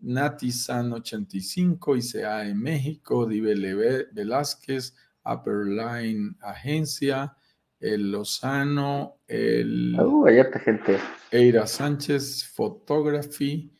Natizan 0.00 0.92
85, 0.92 1.96
ICA 1.96 2.46
en 2.46 2.58
México, 2.60 3.26
Dive 3.26 4.08
Velázquez, 4.12 4.94
Upper 5.24 5.66
Line 5.66 6.34
Agencia, 6.40 7.36
el 7.78 8.10
Lozano, 8.12 9.18
el 9.26 9.98
uh, 9.98 10.24
gente. 10.64 10.98
Eira 11.30 11.66
Sánchez, 11.66 12.44
Photography, 12.54 13.72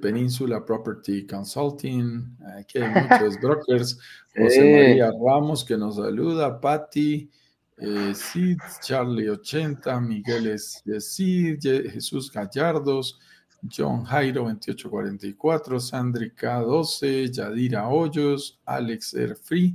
Península 0.00 0.64
Property 0.64 1.26
Consulting, 1.26 2.36
aquí 2.56 2.78
hay 2.78 2.90
muchos 3.08 3.40
brokers, 3.40 3.98
José 4.36 4.60
María 4.60 5.10
Ramos 5.10 5.64
que 5.64 5.76
nos 5.76 5.96
saluda, 5.96 6.60
Patti, 6.60 7.28
eh, 7.78 8.14
Sid, 8.14 8.58
Charlie 8.80 9.28
80, 9.28 10.00
Miguel 10.00 10.56
Sid, 10.58 11.58
Jesús 11.60 12.30
Gallardos, 12.30 13.18
John 13.68 14.04
Jairo 14.04 14.44
2844, 14.44 15.80
Sandrica 15.80 16.60
12, 16.60 17.32
Yadira 17.32 17.88
Hoyos, 17.88 18.60
Alex 18.64 19.14
Erfree, 19.14 19.74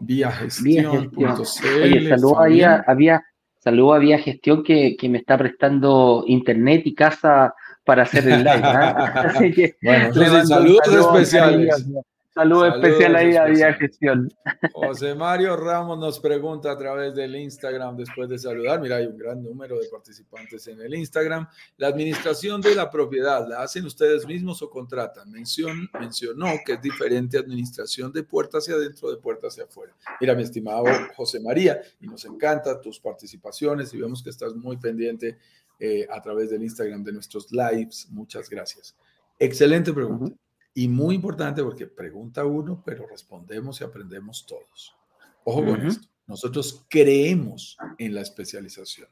Vía 0.00 0.30
Gestión.cl. 0.30 2.08
Saludo 2.08 2.40
había, 2.40 3.24
saludo 3.58 3.94
a 3.94 3.98
Vía 3.98 4.18
Gestión 4.18 4.62
que, 4.62 4.96
que 4.98 5.08
me 5.08 5.18
está 5.18 5.38
prestando 5.38 6.24
internet 6.26 6.82
y 6.84 6.94
casa 6.94 7.54
para 7.84 8.02
hacer 8.02 8.28
el 8.28 8.44
live. 8.44 8.60
¿ah? 8.62 9.34
bueno, 9.82 10.44
saludos 10.44 10.88
especiales. 10.88 11.86
Saludo 12.34 12.66
especial 12.66 13.14
ahí 13.14 13.36
a 13.36 13.44
Vía 13.44 13.74
Gestión. 13.74 14.32
José 14.72 15.14
Mario 15.14 15.54
Ramos 15.54 15.98
nos 15.98 16.18
pregunta 16.18 16.72
a 16.72 16.78
través 16.78 17.14
del 17.14 17.36
Instagram 17.36 17.94
después 17.94 18.26
de 18.26 18.38
saludar. 18.38 18.80
Mira, 18.80 18.96
hay 18.96 19.06
un 19.06 19.18
gran 19.18 19.42
número 19.42 19.78
de 19.78 19.86
participantes 19.88 20.66
en 20.66 20.80
el 20.80 20.94
Instagram. 20.94 21.46
La 21.76 21.88
administración 21.88 22.62
de 22.62 22.74
la 22.74 22.90
propiedad, 22.90 23.46
¿la 23.46 23.60
hacen 23.60 23.84
ustedes 23.84 24.26
mismos 24.26 24.62
o 24.62 24.70
contratan? 24.70 25.30
Mención, 25.30 25.90
mencionó 26.00 26.54
que 26.64 26.72
es 26.72 26.80
diferente 26.80 27.36
administración 27.36 28.10
de 28.10 28.22
puertas 28.22 28.64
hacia 28.64 28.76
adentro, 28.76 29.10
de 29.10 29.18
puertas 29.18 29.52
hacia 29.52 29.64
afuera. 29.64 29.92
Mira, 30.18 30.34
mi 30.34 30.42
estimado 30.42 30.84
José 31.14 31.38
María, 31.38 31.82
y 32.00 32.06
nos 32.06 32.24
encanta 32.24 32.80
tus 32.80 32.98
participaciones 32.98 33.92
y 33.92 34.00
vemos 34.00 34.22
que 34.22 34.30
estás 34.30 34.54
muy 34.54 34.78
pendiente 34.78 35.36
eh, 35.84 36.06
a 36.08 36.22
través 36.22 36.48
del 36.48 36.62
Instagram 36.62 37.02
de 37.02 37.12
nuestros 37.12 37.50
lives. 37.50 38.06
Muchas 38.10 38.48
gracias. 38.48 38.94
Excelente 39.36 39.92
pregunta. 39.92 40.36
Y 40.74 40.86
muy 40.86 41.16
importante 41.16 41.60
porque 41.60 41.88
pregunta 41.88 42.44
uno, 42.44 42.80
pero 42.86 43.04
respondemos 43.08 43.80
y 43.80 43.84
aprendemos 43.84 44.46
todos. 44.46 44.94
Ojo 45.42 45.64
con 45.64 45.84
esto. 45.84 46.06
Nosotros 46.28 46.86
creemos 46.88 47.76
en 47.98 48.14
la 48.14 48.20
especialización. 48.20 49.08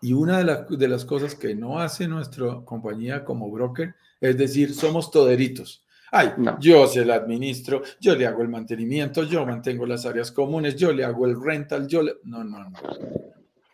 Y 0.00 0.12
una 0.12 0.44
de, 0.44 0.76
de, 0.76 0.86
las 0.86 1.04
cosas 1.04 1.34
que 1.34 1.56
no 1.56 1.80
hace 1.80 2.06
nuestra 2.06 2.60
compañía 2.64 3.24
como 3.24 3.50
broker 3.50 3.96
es 4.20 4.38
decir, 4.38 4.72
somos 4.72 5.10
toderitos. 5.10 5.84
Ay, 6.12 6.34
yo 6.60 6.86
se 6.86 7.04
la 7.04 7.16
administro, 7.16 7.82
yo 7.98 8.14
le 8.14 8.28
hago 8.28 8.42
el 8.42 8.48
mantenimiento, 8.48 9.24
yo 9.24 9.44
mantengo 9.44 9.86
las 9.86 10.06
áreas 10.06 10.30
comunes, 10.30 10.76
yo 10.76 10.92
le 10.92 11.04
hago 11.04 11.26
el 11.26 11.40
rental, 11.40 11.88
yo 11.88 12.02
le... 12.02 12.14
No, 12.22 12.44
no, 12.44 12.70
no. 12.70 12.78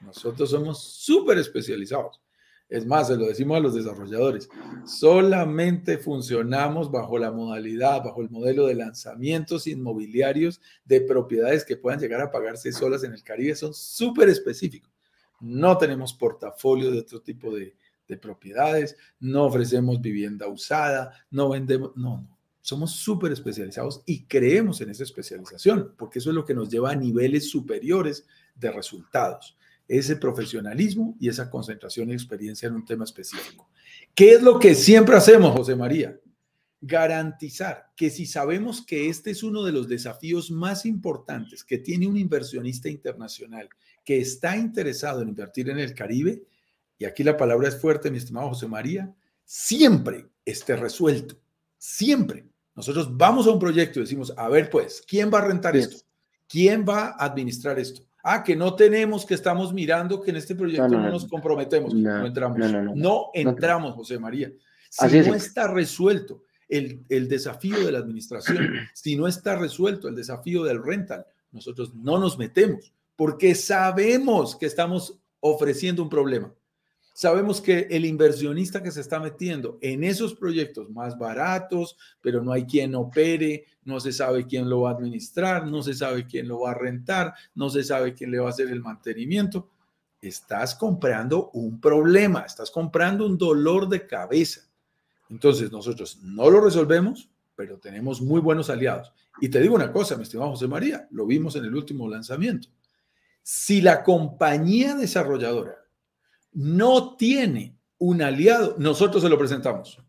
Nosotros 0.00 0.50
somos 0.50 0.82
súper 0.82 1.38
especializados. 1.38 2.20
Es 2.68 2.84
más, 2.84 3.06
se 3.06 3.16
lo 3.16 3.26
decimos 3.26 3.56
a 3.56 3.60
los 3.60 3.74
desarrolladores, 3.74 4.48
solamente 4.84 5.98
funcionamos 5.98 6.90
bajo 6.90 7.16
la 7.16 7.30
modalidad, 7.30 8.02
bajo 8.02 8.22
el 8.22 8.30
modelo 8.30 8.66
de 8.66 8.74
lanzamientos 8.74 9.68
inmobiliarios 9.68 10.60
de 10.84 11.00
propiedades 11.00 11.64
que 11.64 11.76
puedan 11.76 12.00
llegar 12.00 12.20
a 12.20 12.32
pagarse 12.32 12.72
solas 12.72 13.04
en 13.04 13.12
el 13.12 13.22
Caribe. 13.22 13.54
Son 13.54 13.72
súper 13.72 14.28
específicos. 14.28 14.90
No 15.38 15.78
tenemos 15.78 16.12
portafolio 16.12 16.90
de 16.90 16.98
otro 16.98 17.20
tipo 17.20 17.54
de, 17.54 17.76
de 18.08 18.16
propiedades, 18.16 18.96
no 19.20 19.44
ofrecemos 19.44 20.00
vivienda 20.00 20.48
usada, 20.48 21.12
no 21.30 21.50
vendemos, 21.50 21.92
no, 21.94 22.22
no. 22.22 22.36
Somos 22.62 22.90
súper 22.90 23.30
especializados 23.30 24.02
y 24.06 24.24
creemos 24.24 24.80
en 24.80 24.90
esa 24.90 25.04
especialización, 25.04 25.94
porque 25.96 26.18
eso 26.18 26.30
es 26.30 26.34
lo 26.34 26.44
que 26.44 26.54
nos 26.54 26.68
lleva 26.68 26.90
a 26.90 26.96
niveles 26.96 27.48
superiores 27.48 28.26
de 28.56 28.72
resultados 28.72 29.55
ese 29.88 30.16
profesionalismo 30.16 31.16
y 31.20 31.28
esa 31.28 31.50
concentración 31.50 32.10
y 32.10 32.14
experiencia 32.14 32.68
en 32.68 32.74
un 32.74 32.84
tema 32.84 33.04
específico. 33.04 33.68
¿Qué 34.14 34.32
es 34.32 34.42
lo 34.42 34.58
que 34.58 34.74
siempre 34.74 35.16
hacemos, 35.16 35.52
José 35.52 35.76
María? 35.76 36.18
Garantizar 36.80 37.90
que 37.96 38.10
si 38.10 38.26
sabemos 38.26 38.84
que 38.84 39.08
este 39.08 39.30
es 39.30 39.42
uno 39.42 39.62
de 39.62 39.72
los 39.72 39.88
desafíos 39.88 40.50
más 40.50 40.86
importantes 40.86 41.64
que 41.64 41.78
tiene 41.78 42.06
un 42.06 42.16
inversionista 42.16 42.88
internacional 42.88 43.68
que 44.04 44.18
está 44.18 44.56
interesado 44.56 45.22
en 45.22 45.28
invertir 45.28 45.68
en 45.68 45.78
el 45.78 45.94
Caribe, 45.94 46.44
y 46.98 47.04
aquí 47.04 47.24
la 47.24 47.36
palabra 47.36 47.68
es 47.68 47.80
fuerte, 47.80 48.10
mi 48.10 48.18
estimado 48.18 48.48
José 48.48 48.68
María, 48.68 49.12
siempre 49.44 50.26
esté 50.44 50.76
resuelto, 50.76 51.36
siempre. 51.76 52.46
Nosotros 52.74 53.16
vamos 53.16 53.46
a 53.46 53.50
un 53.50 53.58
proyecto 53.58 53.98
y 53.98 54.02
decimos, 54.02 54.32
a 54.36 54.48
ver 54.48 54.70
pues, 54.70 55.02
¿quién 55.06 55.30
va 55.32 55.38
a 55.38 55.46
rentar 55.48 55.76
esto? 55.76 56.04
¿Quién 56.48 56.84
va 56.88 57.08
a 57.08 57.24
administrar 57.24 57.78
esto? 57.78 58.02
Ah, 58.28 58.42
que 58.42 58.56
no 58.56 58.74
tenemos, 58.74 59.24
que 59.24 59.34
estamos 59.34 59.72
mirando, 59.72 60.20
que 60.20 60.30
en 60.30 60.36
este 60.36 60.56
proyecto 60.56 60.88
no, 60.88 61.10
nos 61.10 61.26
comprometemos. 61.26 61.94
No, 61.94 62.26
entramos. 62.26 62.58
No, 62.96 63.30
entramos, 63.32 63.94
José 63.94 64.18
María. 64.18 64.52
Si 64.90 65.20
no 65.20 65.34
está 65.34 65.68
resuelto 65.68 66.42
el, 66.68 67.04
el 67.08 67.28
desafío 67.28 67.84
de 67.84 67.92
la 67.92 67.98
administración, 67.98 68.58
si 68.94 69.14
no 69.14 69.28
está 69.28 69.56
resuelto 69.56 70.08
el 70.08 70.16
desafío 70.16 70.64
del 70.64 70.82
rental, 70.82 71.24
nosotros 71.52 71.94
no 71.94 72.18
nos 72.18 72.36
metemos 72.36 72.92
porque 73.16 73.54
sabemos 73.54 74.54
que 74.56 74.66
estamos 74.66 75.18
ofreciendo 75.40 76.02
un 76.02 76.10
problema. 76.10 76.52
Sabemos 77.16 77.62
que 77.62 77.86
el 77.88 78.04
inversionista 78.04 78.82
que 78.82 78.90
se 78.90 79.00
está 79.00 79.18
metiendo 79.18 79.78
en 79.80 80.04
esos 80.04 80.34
proyectos 80.34 80.90
más 80.90 81.16
baratos, 81.16 81.96
pero 82.20 82.42
no 82.42 82.52
hay 82.52 82.66
quien 82.66 82.94
opere, 82.94 83.64
no 83.86 84.00
se 84.00 84.12
sabe 84.12 84.46
quién 84.46 84.68
lo 84.68 84.82
va 84.82 84.90
a 84.90 84.92
administrar, 84.92 85.66
no 85.66 85.82
se 85.82 85.94
sabe 85.94 86.26
quién 86.26 86.46
lo 86.46 86.60
va 86.60 86.72
a 86.72 86.74
rentar, 86.74 87.32
no 87.54 87.70
se 87.70 87.84
sabe 87.84 88.12
quién 88.12 88.30
le 88.30 88.38
va 88.38 88.48
a 88.48 88.50
hacer 88.50 88.68
el 88.68 88.82
mantenimiento. 88.82 89.70
Estás 90.20 90.74
comprando 90.74 91.48
un 91.54 91.80
problema, 91.80 92.40
estás 92.40 92.70
comprando 92.70 93.24
un 93.24 93.38
dolor 93.38 93.88
de 93.88 94.06
cabeza. 94.06 94.68
Entonces 95.30 95.72
nosotros 95.72 96.18
no 96.22 96.50
lo 96.50 96.60
resolvemos, 96.60 97.30
pero 97.54 97.78
tenemos 97.78 98.20
muy 98.20 98.42
buenos 98.42 98.68
aliados. 98.68 99.10
Y 99.40 99.48
te 99.48 99.62
digo 99.62 99.74
una 99.74 99.90
cosa, 99.90 100.18
mi 100.18 100.24
estimado 100.24 100.50
José 100.50 100.68
María, 100.68 101.08
lo 101.12 101.24
vimos 101.24 101.56
en 101.56 101.64
el 101.64 101.74
último 101.74 102.10
lanzamiento. 102.10 102.68
Si 103.42 103.80
la 103.80 104.02
compañía 104.02 104.94
desarrolladora 104.94 105.85
no 106.56 107.16
tiene 107.16 107.76
un 107.98 108.22
aliado, 108.22 108.76
nosotros 108.78 109.22
se 109.22 109.28
lo 109.28 109.38
presentamos. 109.38 109.98
O 109.98 110.02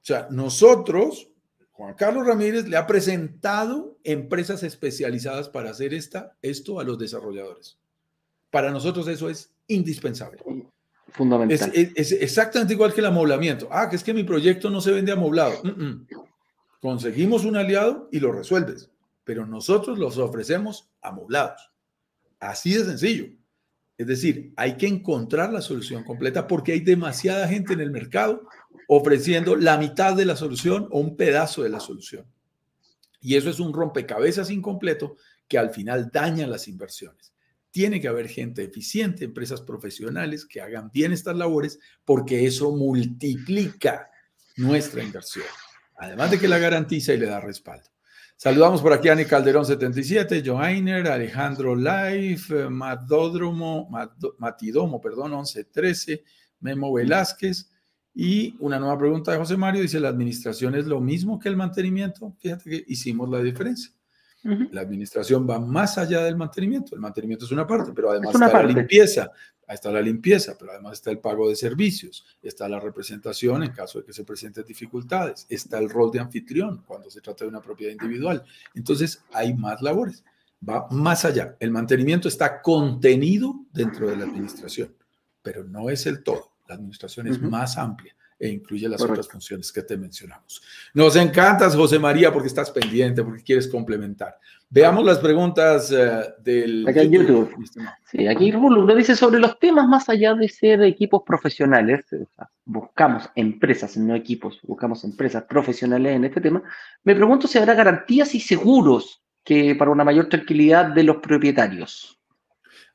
sea, 0.00 0.28
nosotros, 0.30 1.28
Juan 1.72 1.94
Carlos 1.94 2.26
Ramírez 2.26 2.66
le 2.66 2.78
ha 2.78 2.86
presentado 2.86 3.98
empresas 4.02 4.62
especializadas 4.62 5.50
para 5.50 5.70
hacer 5.70 5.92
esta, 5.92 6.38
esto 6.40 6.80
a 6.80 6.84
los 6.84 6.98
desarrolladores. 6.98 7.78
Para 8.50 8.70
nosotros 8.70 9.06
eso 9.08 9.28
es 9.28 9.52
indispensable. 9.68 10.42
Fundamental. 11.12 11.70
Es, 11.74 12.12
exactamente 12.12 12.72
igual 12.72 12.94
que 12.94 13.00
el 13.00 13.06
amoblamiento. 13.06 13.68
Ah, 13.70 13.90
que 13.90 13.96
es 13.96 14.04
que 14.04 14.14
mi 14.14 14.24
proyecto 14.24 14.70
no 14.70 14.80
se 14.80 14.92
vende 14.92 15.12
amoblado. 15.12 15.60
Conseguimos 16.80 17.44
un 17.44 17.56
aliado 17.56 18.08
y 18.10 18.20
lo 18.20 18.32
resuelves, 18.32 18.90
pero 19.24 19.44
nosotros 19.44 19.98
los 19.98 20.16
ofrecemos 20.16 20.88
amoblados. 21.02 21.70
Así 22.38 22.72
de 22.72 22.86
sencillo. 22.86 23.39
Es 24.00 24.06
decir, 24.06 24.54
hay 24.56 24.78
que 24.78 24.86
encontrar 24.86 25.52
la 25.52 25.60
solución 25.60 26.04
completa 26.04 26.46
porque 26.46 26.72
hay 26.72 26.80
demasiada 26.80 27.46
gente 27.46 27.74
en 27.74 27.82
el 27.82 27.90
mercado 27.90 28.48
ofreciendo 28.88 29.56
la 29.56 29.76
mitad 29.76 30.16
de 30.16 30.24
la 30.24 30.36
solución 30.36 30.88
o 30.90 31.00
un 31.00 31.18
pedazo 31.18 31.64
de 31.64 31.68
la 31.68 31.80
solución. 31.80 32.24
Y 33.20 33.36
eso 33.36 33.50
es 33.50 33.60
un 33.60 33.74
rompecabezas 33.74 34.48
incompleto 34.48 35.18
que 35.46 35.58
al 35.58 35.68
final 35.68 36.08
daña 36.10 36.46
las 36.46 36.66
inversiones. 36.66 37.34
Tiene 37.70 38.00
que 38.00 38.08
haber 38.08 38.28
gente 38.28 38.64
eficiente, 38.64 39.26
empresas 39.26 39.60
profesionales 39.60 40.46
que 40.46 40.62
hagan 40.62 40.90
bien 40.90 41.12
estas 41.12 41.36
labores 41.36 41.78
porque 42.02 42.46
eso 42.46 42.74
multiplica 42.74 44.10
nuestra 44.56 45.04
inversión. 45.04 45.44
Además 45.96 46.30
de 46.30 46.38
que 46.38 46.48
la 46.48 46.56
garantiza 46.56 47.12
y 47.12 47.18
le 47.18 47.26
da 47.26 47.38
respaldo. 47.38 47.90
Saludamos 48.42 48.80
por 48.80 48.90
aquí 48.94 49.10
a 49.10 49.12
Ani 49.12 49.26
Calderón 49.26 49.66
77, 49.66 50.42
Joainer, 50.42 51.06
Alejandro 51.08 51.76
Life, 51.76 52.58
eh, 52.58 52.70
Matidómo, 52.70 53.90
perdón, 54.98 55.32
1113, 55.32 56.24
Memo 56.60 56.90
Velázquez. 56.90 57.70
Y 58.14 58.56
una 58.60 58.78
nueva 58.78 58.98
pregunta 58.98 59.32
de 59.32 59.36
José 59.36 59.58
Mario, 59.58 59.82
dice, 59.82 60.00
¿la 60.00 60.08
administración 60.08 60.74
es 60.74 60.86
lo 60.86 61.02
mismo 61.02 61.38
que 61.38 61.50
el 61.50 61.56
mantenimiento? 61.58 62.34
Fíjate 62.38 62.70
que 62.70 62.84
hicimos 62.86 63.28
la 63.28 63.42
diferencia. 63.42 63.92
La 64.42 64.80
administración 64.80 65.46
va 65.46 65.60
más 65.60 65.98
allá 65.98 66.22
del 66.22 66.38
mantenimiento. 66.38 66.94
El 66.94 67.02
mantenimiento 67.02 67.44
es 67.44 67.52
una 67.52 67.66
parte, 67.66 67.92
pero 67.94 68.10
además 68.10 68.34
está 68.34 68.62
la 68.62 68.62
limpieza, 68.62 69.30
Ahí 69.70 69.76
está 69.76 69.92
la 69.92 70.02
limpieza, 70.02 70.56
pero 70.58 70.72
además 70.72 70.94
está 70.94 71.12
el 71.12 71.20
pago 71.20 71.48
de 71.48 71.54
servicios, 71.54 72.26
está 72.42 72.68
la 72.68 72.80
representación 72.80 73.62
en 73.62 73.70
caso 73.70 74.00
de 74.00 74.04
que 74.04 74.12
se 74.12 74.24
presenten 74.24 74.64
dificultades, 74.64 75.46
está 75.48 75.78
el 75.78 75.88
rol 75.88 76.10
de 76.10 76.18
anfitrión 76.18 76.82
cuando 76.84 77.08
se 77.08 77.20
trata 77.20 77.44
de 77.44 77.50
una 77.50 77.62
propiedad 77.62 77.92
individual. 77.92 78.42
Entonces, 78.74 79.22
hay 79.32 79.54
más 79.54 79.80
labores. 79.80 80.24
Va 80.68 80.88
más 80.90 81.24
allá. 81.24 81.56
El 81.60 81.70
mantenimiento 81.70 82.26
está 82.26 82.60
contenido 82.60 83.64
dentro 83.72 84.10
de 84.10 84.16
la 84.16 84.24
administración, 84.24 84.92
pero 85.40 85.62
no 85.62 85.88
es 85.88 86.04
el 86.06 86.24
todo. 86.24 86.50
La 86.66 86.74
administración 86.74 87.28
es 87.28 87.40
más 87.40 87.78
amplia 87.78 88.16
e 88.40 88.48
incluye 88.48 88.88
las 88.88 89.02
otras 89.02 89.28
funciones 89.28 89.70
que 89.70 89.82
te 89.82 89.98
mencionamos. 89.98 90.62
Nos 90.94 91.14
encantas, 91.14 91.76
José 91.76 91.98
María, 91.98 92.32
porque 92.32 92.48
estás 92.48 92.70
pendiente, 92.70 93.22
porque 93.22 93.42
quieres 93.42 93.68
complementar. 93.68 94.38
Veamos 94.70 95.04
las 95.04 95.18
preguntas 95.18 95.92
uh, 95.92 96.42
del 96.42 96.88
Acá 96.88 97.02
YouTube. 97.02 97.54
Sí, 98.10 98.26
aquí 98.26 98.50
Rulo 98.50 98.86
nos 98.86 98.96
dice 98.96 99.14
sobre 99.14 99.40
los 99.40 99.58
temas 99.58 99.86
más 99.86 100.08
allá 100.08 100.34
de 100.34 100.48
ser 100.48 100.82
equipos 100.82 101.22
profesionales, 101.26 102.06
buscamos 102.64 103.28
empresas, 103.34 103.98
no 103.98 104.14
equipos, 104.14 104.58
buscamos 104.62 105.04
empresas 105.04 105.44
profesionales 105.44 106.16
en 106.16 106.24
este 106.24 106.40
tema. 106.40 106.62
Me 107.04 107.14
pregunto 107.14 107.46
si 107.46 107.58
habrá 107.58 107.74
garantías 107.74 108.34
y 108.34 108.40
seguros 108.40 109.22
que 109.44 109.74
para 109.74 109.90
una 109.90 110.04
mayor 110.04 110.30
tranquilidad 110.30 110.86
de 110.86 111.02
los 111.02 111.16
propietarios. 111.18 112.18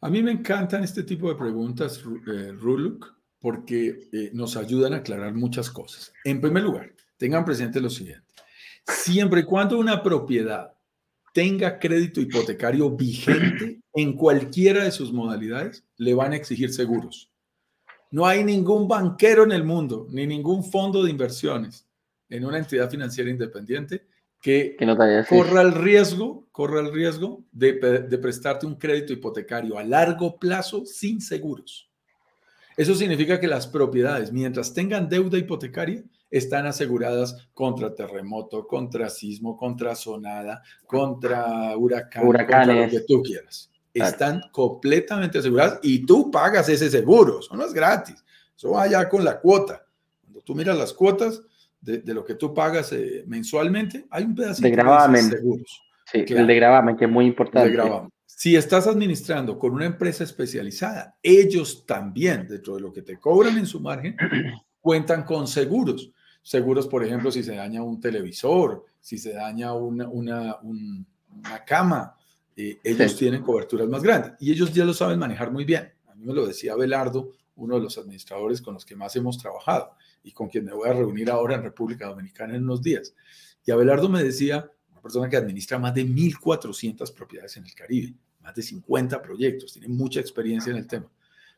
A 0.01 0.09
mí 0.09 0.23
me 0.23 0.31
encantan 0.31 0.83
este 0.83 1.03
tipo 1.03 1.29
de 1.29 1.35
preguntas, 1.35 2.03
eh, 2.27 2.51
Ruluk, 2.51 3.15
porque 3.45 4.09
eh, 4.11 4.31
nos 4.33 4.57
ayudan 4.57 4.95
a 4.95 4.97
aclarar 4.97 5.35
muchas 5.35 5.69
cosas. 5.69 6.11
En 6.23 6.41
primer 6.41 6.63
lugar, 6.63 6.91
tengan 7.15 7.45
presente 7.45 7.79
lo 7.79 7.91
siguiente. 7.91 8.25
Siempre 8.87 9.41
y 9.41 9.43
cuando 9.43 9.77
una 9.77 10.01
propiedad 10.01 10.73
tenga 11.31 11.77
crédito 11.77 12.19
hipotecario 12.19 12.89
vigente 12.89 13.81
en 13.93 14.13
cualquiera 14.13 14.83
de 14.83 14.89
sus 14.89 15.13
modalidades, 15.13 15.85
le 15.97 16.15
van 16.15 16.33
a 16.33 16.37
exigir 16.37 16.73
seguros. 16.73 17.31
No 18.09 18.25
hay 18.25 18.43
ningún 18.43 18.87
banquero 18.87 19.43
en 19.43 19.51
el 19.51 19.63
mundo, 19.63 20.07
ni 20.09 20.25
ningún 20.25 20.63
fondo 20.63 21.03
de 21.03 21.11
inversiones 21.11 21.87
en 22.29 22.45
una 22.45 22.57
entidad 22.57 22.89
financiera 22.89 23.29
independiente 23.29 24.07
que, 24.41 24.75
corra 25.29 25.61
el 25.61 25.71
riesgo, 25.71 26.47
corra 26.51 26.79
el 26.79 26.91
riesgo 26.91 27.45
de, 27.51 27.73
de 28.09 28.17
prestarte 28.17 28.65
un 28.65 28.73
crédito 28.73 29.13
hipotecario 29.13 29.77
a 29.77 29.83
largo 29.83 30.39
plazo 30.39 30.83
sin 30.87 31.21
seguros. 31.21 31.91
Eso 32.77 32.95
significa 32.95 33.39
que 33.39 33.47
las 33.47 33.67
propiedades, 33.67 34.31
mientras 34.31 34.73
tengan 34.73 35.07
deuda 35.07 35.37
hipotecaria, 35.37 36.03
están 36.29 36.65
aseguradas 36.65 37.47
contra 37.53 37.95
terremoto, 37.95 38.67
contra 38.67 39.09
sismo, 39.09 39.55
contra 39.55 39.95
sonada, 39.95 40.61
contra 40.85 41.77
huracán, 41.77 42.27
Huracanes. 42.27 42.67
contra 42.67 42.85
lo 42.85 42.91
que 42.91 42.99
tú 43.01 43.23
quieras. 43.23 43.71
Están 43.93 44.41
completamente 44.51 45.37
aseguradas 45.37 45.79
y 45.81 46.05
tú 46.05 46.29
pagas 46.29 46.67
ese 46.67 46.89
seguro. 46.89 47.39
Eso 47.39 47.55
no 47.55 47.65
es 47.65 47.73
gratis. 47.73 48.21
Eso 48.55 48.71
va 48.71 48.83
allá 48.83 49.07
con 49.07 49.23
la 49.23 49.39
cuota. 49.39 49.85
Cuando 50.21 50.41
tú 50.41 50.53
miras 50.53 50.77
las 50.77 50.91
cuotas 50.91 51.41
de, 51.79 52.01
lo 52.13 52.25
que 52.25 52.35
tú 52.35 52.53
pagas 52.53 52.91
eh, 52.91 53.23
mensualmente, 53.27 54.05
hay 54.09 54.25
un 54.25 54.35
pedacito 54.35 54.67
de, 54.67 55.13
de 55.13 55.21
seguros. 55.21 55.81
Sí, 56.11 56.25
el 56.27 56.47
de 56.47 56.55
gravamen, 56.55 56.97
que 56.97 57.05
es 57.05 57.11
muy 57.11 57.25
importante. 57.25 57.71
Si 58.37 58.53
estás 58.57 58.85
administrando 58.85 59.57
con 59.57 59.71
una 59.71 59.85
empresa 59.85 60.25
especializada, 60.25 61.17
ellos 61.23 61.85
también, 61.85 62.45
dentro 62.49 62.75
de 62.75 62.81
lo 62.81 62.91
que 62.91 63.01
te 63.01 63.17
cobran 63.17 63.57
en 63.57 63.65
su 63.65 63.79
margen, 63.79 64.17
cuentan 64.81 65.23
con 65.23 65.47
seguros. 65.47 66.11
Seguros, 66.41 66.85
por 66.85 67.01
ejemplo, 67.05 67.31
si 67.31 67.43
se 67.43 67.55
daña 67.55 67.81
un 67.81 68.01
televisor, 68.01 68.83
si 68.99 69.17
se 69.17 69.31
daña 69.31 69.73
una, 69.73 70.09
una, 70.09 70.57
una 70.61 71.63
cama, 71.65 72.13
eh, 72.57 72.77
ellos 72.83 73.15
tienen 73.15 73.41
coberturas 73.41 73.87
más 73.87 74.03
grandes 74.03 74.33
y 74.41 74.51
ellos 74.51 74.73
ya 74.73 74.83
lo 74.83 74.93
saben 74.93 75.17
manejar 75.17 75.49
muy 75.49 75.63
bien. 75.63 75.93
A 76.09 76.13
mí 76.13 76.25
me 76.25 76.33
lo 76.33 76.45
decía 76.45 76.75
Belardo, 76.75 77.31
uno 77.55 77.75
de 77.75 77.81
los 77.83 77.97
administradores 77.97 78.61
con 78.61 78.73
los 78.73 78.85
que 78.85 78.97
más 78.97 79.15
hemos 79.15 79.37
trabajado 79.37 79.91
y 80.23 80.33
con 80.33 80.49
quien 80.49 80.65
me 80.65 80.73
voy 80.73 80.89
a 80.89 80.93
reunir 80.93 81.31
ahora 81.31 81.55
en 81.55 81.63
República 81.63 82.07
Dominicana 82.07 82.57
en 82.57 82.63
unos 82.63 82.81
días. 82.81 83.15
Y 83.65 83.71
Abelardo 83.71 84.09
me 84.09 84.21
decía, 84.21 84.69
una 84.91 85.01
persona 85.01 85.29
que 85.29 85.37
administra 85.37 85.79
más 85.79 85.93
de 85.93 86.05
1.400 86.05 87.13
propiedades 87.13 87.55
en 87.55 87.65
el 87.65 87.73
Caribe, 87.73 88.13
más 88.45 88.55
de 88.55 88.61
50 88.61 89.21
proyectos, 89.21 89.73
tiene 89.73 89.89
mucha 89.89 90.21
experiencia 90.21 90.71
en 90.71 90.77
el 90.77 90.87
tema. 90.87 91.07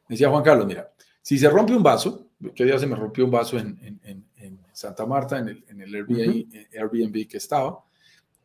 Me 0.07 0.13
decía 0.13 0.29
Juan 0.29 0.43
Carlos, 0.43 0.65
mira, 0.65 0.89
si 1.21 1.37
se 1.37 1.49
rompe 1.49 1.73
un 1.73 1.83
vaso, 1.83 2.29
que 2.55 2.65
día 2.65 2.79
se 2.79 2.87
me 2.87 2.95
rompió 2.95 3.25
un 3.25 3.31
vaso 3.31 3.59
en, 3.59 3.99
en, 4.03 4.23
en 4.37 4.59
Santa 4.73 5.05
Marta, 5.05 5.37
en 5.37 5.49
el, 5.49 5.63
en 5.67 5.81
el 5.81 5.93
Airbnb, 5.93 6.47
Airbnb 6.73 7.27
que 7.27 7.37
estaba, 7.37 7.83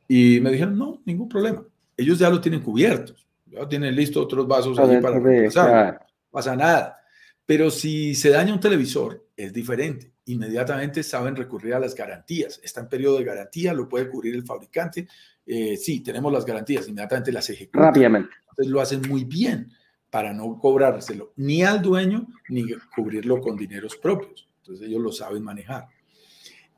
y 0.06 0.40
me 0.40 0.50
dijeron, 0.50 0.76
no, 0.76 1.00
ningún 1.06 1.28
problema 1.28 1.64
ellos 1.96 2.18
ya 2.18 2.30
lo 2.30 2.40
tienen 2.40 2.60
cubiertos, 2.60 3.26
ya 3.46 3.68
tienen 3.68 3.94
listo 3.94 4.20
otros 4.20 4.46
vasos 4.46 4.78
ahí 4.78 5.00
para 5.00 5.18
reemplazar, 5.18 6.00
no 6.00 6.30
pasa 6.30 6.56
nada. 6.56 6.98
Pero 7.44 7.70
si 7.70 8.14
se 8.14 8.30
daña 8.30 8.52
un 8.52 8.60
televisor, 8.60 9.26
es 9.36 9.52
diferente. 9.52 10.11
Inmediatamente 10.26 11.02
saben 11.02 11.34
recurrir 11.34 11.74
a 11.74 11.80
las 11.80 11.94
garantías. 11.94 12.60
Está 12.62 12.80
en 12.80 12.88
periodo 12.88 13.18
de 13.18 13.24
garantía, 13.24 13.74
lo 13.74 13.88
puede 13.88 14.08
cubrir 14.08 14.34
el 14.34 14.44
fabricante. 14.44 15.08
Eh, 15.44 15.76
sí, 15.76 16.00
tenemos 16.00 16.32
las 16.32 16.46
garantías, 16.46 16.88
inmediatamente 16.88 17.32
las 17.32 17.50
ejecutan. 17.50 17.82
Rápidamente. 17.82 18.30
Entonces 18.50 18.72
lo 18.72 18.80
hacen 18.80 19.02
muy 19.08 19.24
bien 19.24 19.72
para 20.10 20.34
no 20.34 20.58
cobrárselo 20.58 21.32
ni 21.36 21.62
al 21.62 21.80
dueño 21.80 22.28
ni 22.50 22.66
cubrirlo 22.94 23.40
con 23.40 23.56
dineros 23.56 23.96
propios. 23.96 24.48
Entonces 24.58 24.86
ellos 24.86 25.00
lo 25.00 25.10
saben 25.10 25.42
manejar. 25.42 25.88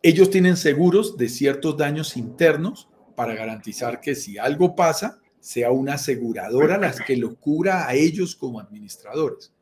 Ellos 0.02 0.30
tienen 0.30 0.56
seguros 0.56 1.16
de 1.16 1.28
ciertos 1.28 1.76
daños 1.76 2.16
internos 2.16 2.88
para 3.16 3.34
garantizar 3.34 4.00
que 4.00 4.14
si 4.14 4.38
algo 4.38 4.76
pasa, 4.76 5.20
sea 5.40 5.70
una 5.70 5.94
aseguradora 5.94 6.78
la 6.78 6.92
que 6.92 7.16
lo 7.16 7.36
cubra 7.36 7.88
a 7.88 7.94
ellos 7.94 8.36
como 8.36 8.60
administradores. 8.60 9.52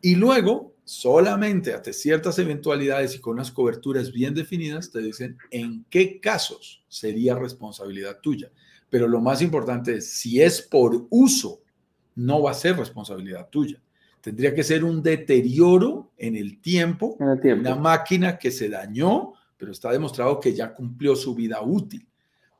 Y 0.00 0.16
luego, 0.16 0.74
solamente 0.92 1.72
ante 1.72 1.94
ciertas 1.94 2.38
eventualidades 2.38 3.14
y 3.14 3.18
con 3.18 3.34
unas 3.34 3.50
coberturas 3.50 4.12
bien 4.12 4.34
definidas, 4.34 4.90
te 4.90 5.00
dicen 5.00 5.38
en 5.50 5.86
qué 5.88 6.20
casos 6.20 6.84
sería 6.86 7.34
responsabilidad 7.34 8.20
tuya. 8.20 8.50
Pero 8.90 9.08
lo 9.08 9.22
más 9.22 9.40
importante 9.40 9.96
es, 9.96 10.12
si 10.12 10.42
es 10.42 10.60
por 10.60 11.06
uso, 11.08 11.62
no 12.14 12.42
va 12.42 12.50
a 12.50 12.54
ser 12.54 12.76
responsabilidad 12.76 13.48
tuya. 13.48 13.80
Tendría 14.20 14.54
que 14.54 14.62
ser 14.62 14.84
un 14.84 15.02
deterioro 15.02 16.12
en 16.18 16.36
el 16.36 16.60
tiempo, 16.60 17.16
en 17.18 17.28
el 17.30 17.40
tiempo. 17.40 17.70
una 17.70 17.74
máquina 17.74 18.36
que 18.36 18.50
se 18.50 18.68
dañó, 18.68 19.32
pero 19.56 19.72
está 19.72 19.90
demostrado 19.92 20.38
que 20.38 20.52
ya 20.52 20.74
cumplió 20.74 21.16
su 21.16 21.34
vida 21.34 21.62
útil. 21.62 22.06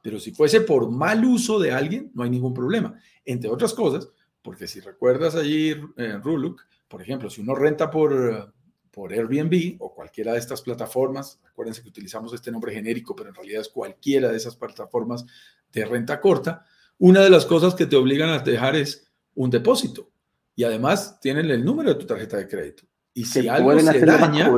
Pero 0.02 0.18
si 0.18 0.32
fuese 0.32 0.62
por 0.62 0.90
mal 0.90 1.22
uso 1.22 1.60
de 1.60 1.70
alguien, 1.70 2.10
no 2.14 2.22
hay 2.22 2.30
ningún 2.30 2.54
problema. 2.54 2.98
Entre 3.26 3.50
otras 3.50 3.74
cosas, 3.74 4.08
porque 4.40 4.66
si 4.66 4.80
recuerdas 4.80 5.34
allí, 5.34 5.72
en 5.72 5.92
eh, 5.98 6.18
Ruluk, 6.18 6.62
por 6.92 7.00
ejemplo, 7.00 7.30
si 7.30 7.40
uno 7.40 7.54
renta 7.54 7.90
por, 7.90 8.52
por 8.90 9.14
Airbnb 9.14 9.76
o 9.78 9.94
cualquiera 9.94 10.34
de 10.34 10.38
estas 10.38 10.60
plataformas, 10.60 11.40
acuérdense 11.50 11.82
que 11.82 11.88
utilizamos 11.88 12.34
este 12.34 12.52
nombre 12.52 12.74
genérico, 12.74 13.16
pero 13.16 13.30
en 13.30 13.34
realidad 13.34 13.62
es 13.62 13.70
cualquiera 13.70 14.28
de 14.28 14.36
esas 14.36 14.56
plataformas 14.56 15.24
de 15.72 15.86
renta 15.86 16.20
corta, 16.20 16.66
una 16.98 17.20
de 17.20 17.30
las 17.30 17.46
cosas 17.46 17.74
que 17.74 17.86
te 17.86 17.96
obligan 17.96 18.28
a 18.28 18.40
dejar 18.40 18.76
es 18.76 19.10
un 19.34 19.48
depósito. 19.48 20.10
Y 20.54 20.64
además 20.64 21.18
tienen 21.18 21.50
el 21.50 21.64
número 21.64 21.94
de 21.94 21.98
tu 21.98 22.04
tarjeta 22.04 22.36
de 22.36 22.46
crédito. 22.46 22.82
Y 23.14 23.24
si 23.24 23.48
algo 23.48 23.80
se 23.80 24.04
daña, 24.04 24.52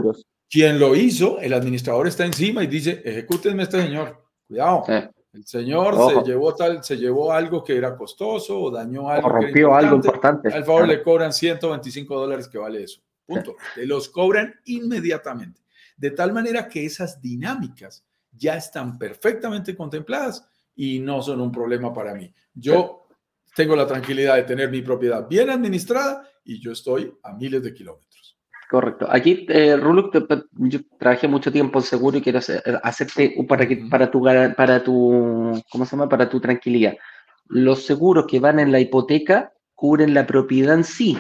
quien 0.51 0.81
lo 0.81 0.97
hizo, 0.97 1.39
el 1.39 1.53
administrador 1.53 2.09
está 2.09 2.27
encima 2.27 2.65
y 2.65 2.67
dice, 2.67 3.01
ejecútenme 3.05 3.63
este 3.63 3.81
señor. 3.81 4.27
Cuidado. 4.49 4.83
El 5.35 5.45
señor 5.47 5.97
se 6.13 6.23
llevó 6.23 6.55
tal, 6.55 6.85
se 6.85 6.97
llevó 6.97 7.33
algo 7.33 7.65
que 7.65 7.77
era 7.77 7.97
costoso 7.97 8.61
o 8.61 8.71
dañó 8.71 9.11
algo. 9.11 9.27
O 9.27 9.33
rompió 9.33 9.75
algo 9.75 9.97
importante. 9.97 10.53
Al 10.53 10.65
favor 10.65 10.87
le 10.87 11.03
cobran 11.03 11.33
125 11.33 12.17
dólares 12.17 12.47
que 12.47 12.57
vale 12.57 12.85
eso. 12.85 13.01
Punto. 13.27 13.57
Te 13.75 13.85
los 13.85 14.09
cobran 14.09 14.55
inmediatamente. 14.67 15.61
De 15.97 16.13
tal 16.13 16.33
manera 16.33 16.69
que 16.69 16.85
esas 16.87 17.21
dinámicas 17.21 18.05
ya 18.31 18.57
están 18.57 18.97
perfectamente 18.97 19.77
contempladas 19.77 20.47
y 20.77 21.01
no 21.01 21.21
son 21.21 21.41
un 21.41 21.51
problema 21.51 21.93
para 21.93 22.15
mí. 22.15 22.33
Yo 22.55 23.09
tengo 23.57 23.75
la 23.75 23.87
tranquilidad 23.87 24.37
de 24.37 24.45
tener 24.45 24.71
mi 24.71 24.83
propiedad 24.83 25.27
bien 25.27 25.51
administrada 25.51 26.29
y 26.45 26.61
yo 26.61 26.71
estoy 26.71 27.13
a 27.25 27.33
miles 27.33 27.63
de 27.63 27.75
kilómetros. 27.75 28.24
Correcto. 28.75 29.07
Aquí, 29.09 29.47
eh, 29.51 29.77
Ruluk, 29.77 30.13
yo 30.55 30.81
trabajé 30.99 31.29
mucho 31.29 31.53
tiempo 31.53 31.79
en 31.79 31.85
seguro 31.85 32.19
y 32.19 32.21
quiero 32.21 32.41
hacerte 32.83 33.37
para, 33.49 33.69
que, 33.69 33.77
para, 33.89 34.11
tu, 34.11 34.21
para 34.57 34.83
tu, 34.83 35.63
¿cómo 35.71 35.87
se 35.87 35.93
llama? 35.93 36.09
Para 36.09 36.29
tu 36.29 36.41
tranquilidad. 36.41 36.97
Los 37.47 37.87
seguros 37.87 38.27
que 38.27 38.41
van 38.41 38.59
en 38.59 38.73
la 38.73 38.81
hipoteca 38.81 39.53
cubren 39.77 40.13
la 40.13 40.27
propiedad 40.27 40.75
en 40.75 40.83
sí. 40.83 41.17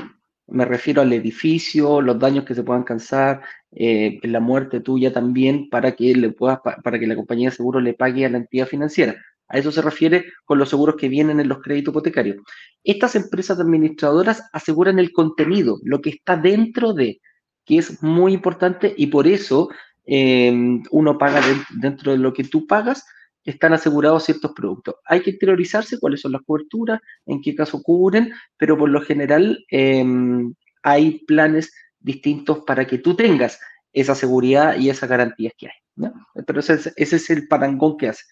Me 0.48 0.64
refiero 0.64 1.00
al 1.00 1.12
edificio, 1.12 2.00
los 2.00 2.18
daños 2.18 2.44
que 2.44 2.56
se 2.56 2.64
puedan 2.64 2.82
causar, 2.82 3.42
eh, 3.70 4.18
la 4.24 4.40
muerte 4.40 4.80
tuya 4.80 5.12
también, 5.12 5.68
para 5.70 5.92
que 5.92 6.12
le 6.12 6.30
puedas, 6.30 6.58
para 6.58 6.98
que 6.98 7.06
la 7.06 7.14
compañía 7.14 7.50
de 7.50 7.54
seguro 7.54 7.78
le 7.78 7.94
pague 7.94 8.26
a 8.26 8.30
la 8.30 8.38
entidad 8.38 8.66
financiera. 8.66 9.14
A 9.46 9.58
eso 9.58 9.70
se 9.70 9.80
refiere 9.80 10.24
con 10.44 10.58
los 10.58 10.70
seguros 10.70 10.96
que 10.96 11.08
vienen 11.08 11.38
en 11.38 11.48
los 11.48 11.62
créditos 11.62 11.92
hipotecarios. 11.92 12.38
Estas 12.82 13.14
empresas 13.14 13.60
administradoras 13.60 14.42
aseguran 14.52 14.98
el 14.98 15.12
contenido, 15.12 15.78
lo 15.84 16.00
que 16.00 16.10
está 16.10 16.36
dentro 16.36 16.92
de, 16.94 17.20
que 17.64 17.78
es 17.78 18.02
muy 18.02 18.32
importante 18.32 18.94
y 18.96 19.06
por 19.06 19.26
eso 19.26 19.70
em, 20.04 20.82
uno 20.90 21.16
paga 21.18 21.40
dentro 21.70 22.12
de 22.12 22.18
lo 22.18 22.32
que 22.32 22.44
tú 22.44 22.66
pagas, 22.66 23.04
están 23.44 23.72
asegurados 23.72 24.24
ciertos 24.24 24.52
productos. 24.52 24.96
Hay 25.06 25.20
que 25.20 25.30
interiorizarse 25.30 25.98
cuáles 25.98 26.20
son 26.20 26.32
las 26.32 26.42
coberturas, 26.42 27.00
en 27.26 27.42
qué 27.42 27.54
caso 27.54 27.82
cubren, 27.82 28.32
pero 28.56 28.76
por 28.76 28.88
lo 28.88 29.00
general 29.02 29.64
em, 29.70 30.54
hay 30.82 31.24
planes 31.26 31.72
distintos 32.00 32.60
para 32.66 32.86
que 32.86 32.98
tú 32.98 33.14
tengas 33.14 33.58
esa 33.92 34.14
seguridad 34.14 34.76
y 34.78 34.90
esas 34.90 35.08
garantías 35.08 35.52
que 35.56 35.68
hay. 35.68 36.10
Pero 36.46 36.60
ese 36.60 36.92
es, 36.96 37.30
el 37.30 37.46
parangón 37.46 37.96
que 37.96 38.08
hace. 38.08 38.24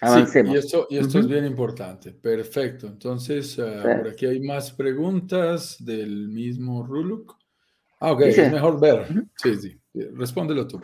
Avancemos. 0.00 0.54
y 0.54 0.58
esto, 0.58 0.86
y 0.90 0.98
esto 0.98 1.18
es 1.18 1.26
bien 1.26 1.46
importante. 1.46 2.12
Perfecto. 2.12 2.86
Entonces, 2.86 3.56
uh, 3.58 3.82
por 3.82 4.08
aquí 4.08 4.26
hay 4.26 4.40
más 4.40 4.70
preguntas 4.70 5.76
del 5.78 6.28
mismo 6.28 6.84
Ruluk. 6.84 7.36
Ah, 8.00 8.12
ok, 8.12 8.20
es 8.22 8.52
mejor 8.52 8.78
ver. 8.78 9.06
Sí, 9.36 9.56
sí. 9.56 9.80
Respóndelo 10.14 10.66
tú. 10.66 10.80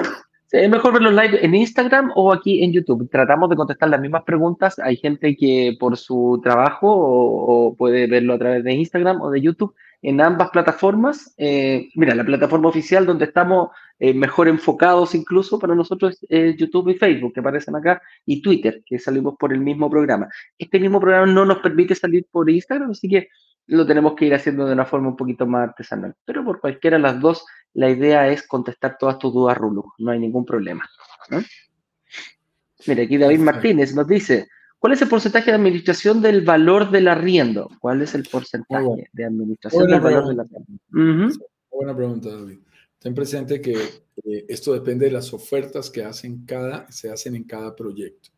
Es 0.52 0.68
mejor 0.70 0.92
verlo 0.92 1.10
live 1.10 1.44
en 1.44 1.54
Instagram 1.54 2.12
o 2.14 2.32
aquí 2.32 2.62
en 2.62 2.72
YouTube. 2.72 3.08
Tratamos 3.10 3.48
de 3.48 3.56
contestar 3.56 3.88
las 3.88 4.00
mismas 4.00 4.22
preguntas. 4.24 4.78
Hay 4.78 4.96
gente 4.96 5.34
que 5.34 5.76
por 5.80 5.96
su 5.96 6.40
trabajo 6.42 6.88
o, 6.90 7.74
puede 7.74 8.06
verlo 8.06 8.34
a 8.34 8.38
través 8.38 8.62
de 8.62 8.74
Instagram 8.74 9.22
o 9.22 9.30
de 9.30 9.40
YouTube 9.40 9.74
en 10.02 10.20
ambas 10.20 10.50
plataformas. 10.50 11.34
Eh, 11.38 11.88
mira, 11.94 12.14
la 12.14 12.24
plataforma 12.24 12.68
oficial 12.68 13.06
donde 13.06 13.24
estamos 13.24 13.70
eh, 13.98 14.12
mejor 14.12 14.48
enfocados 14.48 15.14
incluso 15.14 15.58
para 15.58 15.74
nosotros 15.74 16.18
es 16.28 16.56
YouTube 16.56 16.90
y 16.90 16.98
Facebook, 16.98 17.32
que 17.32 17.40
aparecen 17.40 17.74
acá, 17.76 18.02
y 18.26 18.42
Twitter, 18.42 18.82
que 18.84 18.98
salimos 18.98 19.36
por 19.38 19.54
el 19.54 19.60
mismo 19.60 19.88
programa. 19.88 20.28
Este 20.58 20.78
mismo 20.78 21.00
programa 21.00 21.32
no 21.32 21.46
nos 21.46 21.58
permite 21.58 21.94
salir 21.94 22.26
por 22.30 22.50
Instagram, 22.50 22.90
así 22.90 23.08
que 23.08 23.28
lo 23.66 23.86
tenemos 23.86 24.14
que 24.14 24.26
ir 24.26 24.34
haciendo 24.34 24.66
de 24.66 24.72
una 24.72 24.84
forma 24.84 25.08
un 25.08 25.16
poquito 25.16 25.46
más 25.46 25.68
artesanal. 25.68 26.14
Pero 26.24 26.44
por 26.44 26.60
cualquiera 26.60 26.96
de 26.96 27.02
las 27.02 27.20
dos, 27.20 27.44
la 27.74 27.90
idea 27.90 28.28
es 28.28 28.46
contestar 28.46 28.96
todas 28.98 29.18
tus 29.18 29.32
dudas, 29.32 29.56
Rulo. 29.56 29.94
No 29.98 30.10
hay 30.10 30.18
ningún 30.18 30.44
problema. 30.44 30.88
Mira, 32.86 33.02
aquí 33.04 33.16
David 33.16 33.38
Martínez 33.38 33.94
nos 33.94 34.06
dice, 34.06 34.48
¿cuál 34.78 34.94
es 34.94 35.02
el 35.02 35.08
porcentaje 35.08 35.50
de 35.50 35.56
administración 35.56 36.20
del 36.20 36.42
valor 36.42 36.90
del 36.90 37.08
arriendo? 37.08 37.70
¿Cuál 37.80 38.02
es 38.02 38.14
el 38.14 38.24
porcentaje 38.24 39.08
de 39.12 39.24
administración 39.24 39.86
del 39.86 40.00
valor 40.00 40.28
del 40.28 40.40
arriendo? 40.40 41.46
Buena 41.70 41.96
pregunta, 41.96 42.28
David. 42.30 42.58
Ten 42.98 43.14
presente 43.14 43.60
que 43.60 43.72
eh, 43.72 44.44
esto 44.48 44.72
depende 44.72 45.06
de 45.06 45.12
las 45.12 45.32
ofertas 45.32 45.90
que 45.90 46.04
hacen 46.04 46.44
cada, 46.44 46.90
se 46.90 47.10
hacen 47.10 47.34
en 47.34 47.44
cada 47.44 47.74
proyecto 47.74 48.31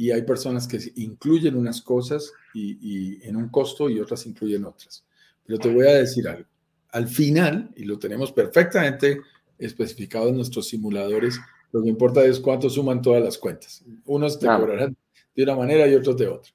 y 0.00 0.12
hay 0.12 0.22
personas 0.22 0.66
que 0.66 0.78
incluyen 0.96 1.54
unas 1.56 1.82
cosas 1.82 2.32
y, 2.54 3.22
en 3.22 3.36
un 3.36 3.50
costo 3.50 3.90
y 3.90 4.00
otras 4.00 4.24
incluyen 4.24 4.64
otras. 4.64 5.04
Pero 5.44 5.58
te 5.58 5.70
voy 5.70 5.86
a 5.88 5.92
decir 5.92 6.26
algo. 6.26 6.48
Al 6.92 7.06
final, 7.06 7.70
y 7.76 7.84
lo 7.84 7.98
tenemos 7.98 8.32
perfectamente 8.32 9.20
especificado 9.58 10.30
en 10.30 10.36
nuestros 10.36 10.68
simuladores, 10.68 11.38
lo 11.70 11.82
que 11.82 11.90
importa 11.90 12.24
es 12.24 12.40
cuánto 12.40 12.70
suman 12.70 13.02
todas 13.02 13.22
las 13.22 13.36
cuentas. 13.36 13.84
Unos 14.06 14.38
te 14.38 14.46
cobrarán 14.46 14.96
de 15.36 15.42
una 15.42 15.54
manera 15.54 15.86
y 15.86 15.94
otros 15.94 16.16
de 16.16 16.28
otra. 16.28 16.50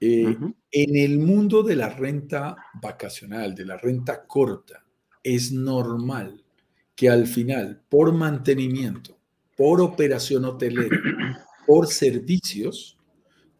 Eh, 0.00 0.36
en 0.70 0.96
el 0.96 1.18
mundo 1.18 1.64
de 1.64 1.74
la 1.74 1.88
renta 1.88 2.56
vacacional, 2.80 3.52
de 3.52 3.64
la 3.64 3.78
renta 3.78 4.24
corta, 4.24 4.84
es 5.24 5.50
normal 5.50 6.40
que 6.94 7.10
al 7.10 7.26
final, 7.26 7.82
por 7.88 8.12
mantenimiento, 8.12 9.18
por 9.56 9.80
operación 9.80 10.44
hotelera, 10.44 11.48
por 11.70 11.86
servicios, 11.86 12.98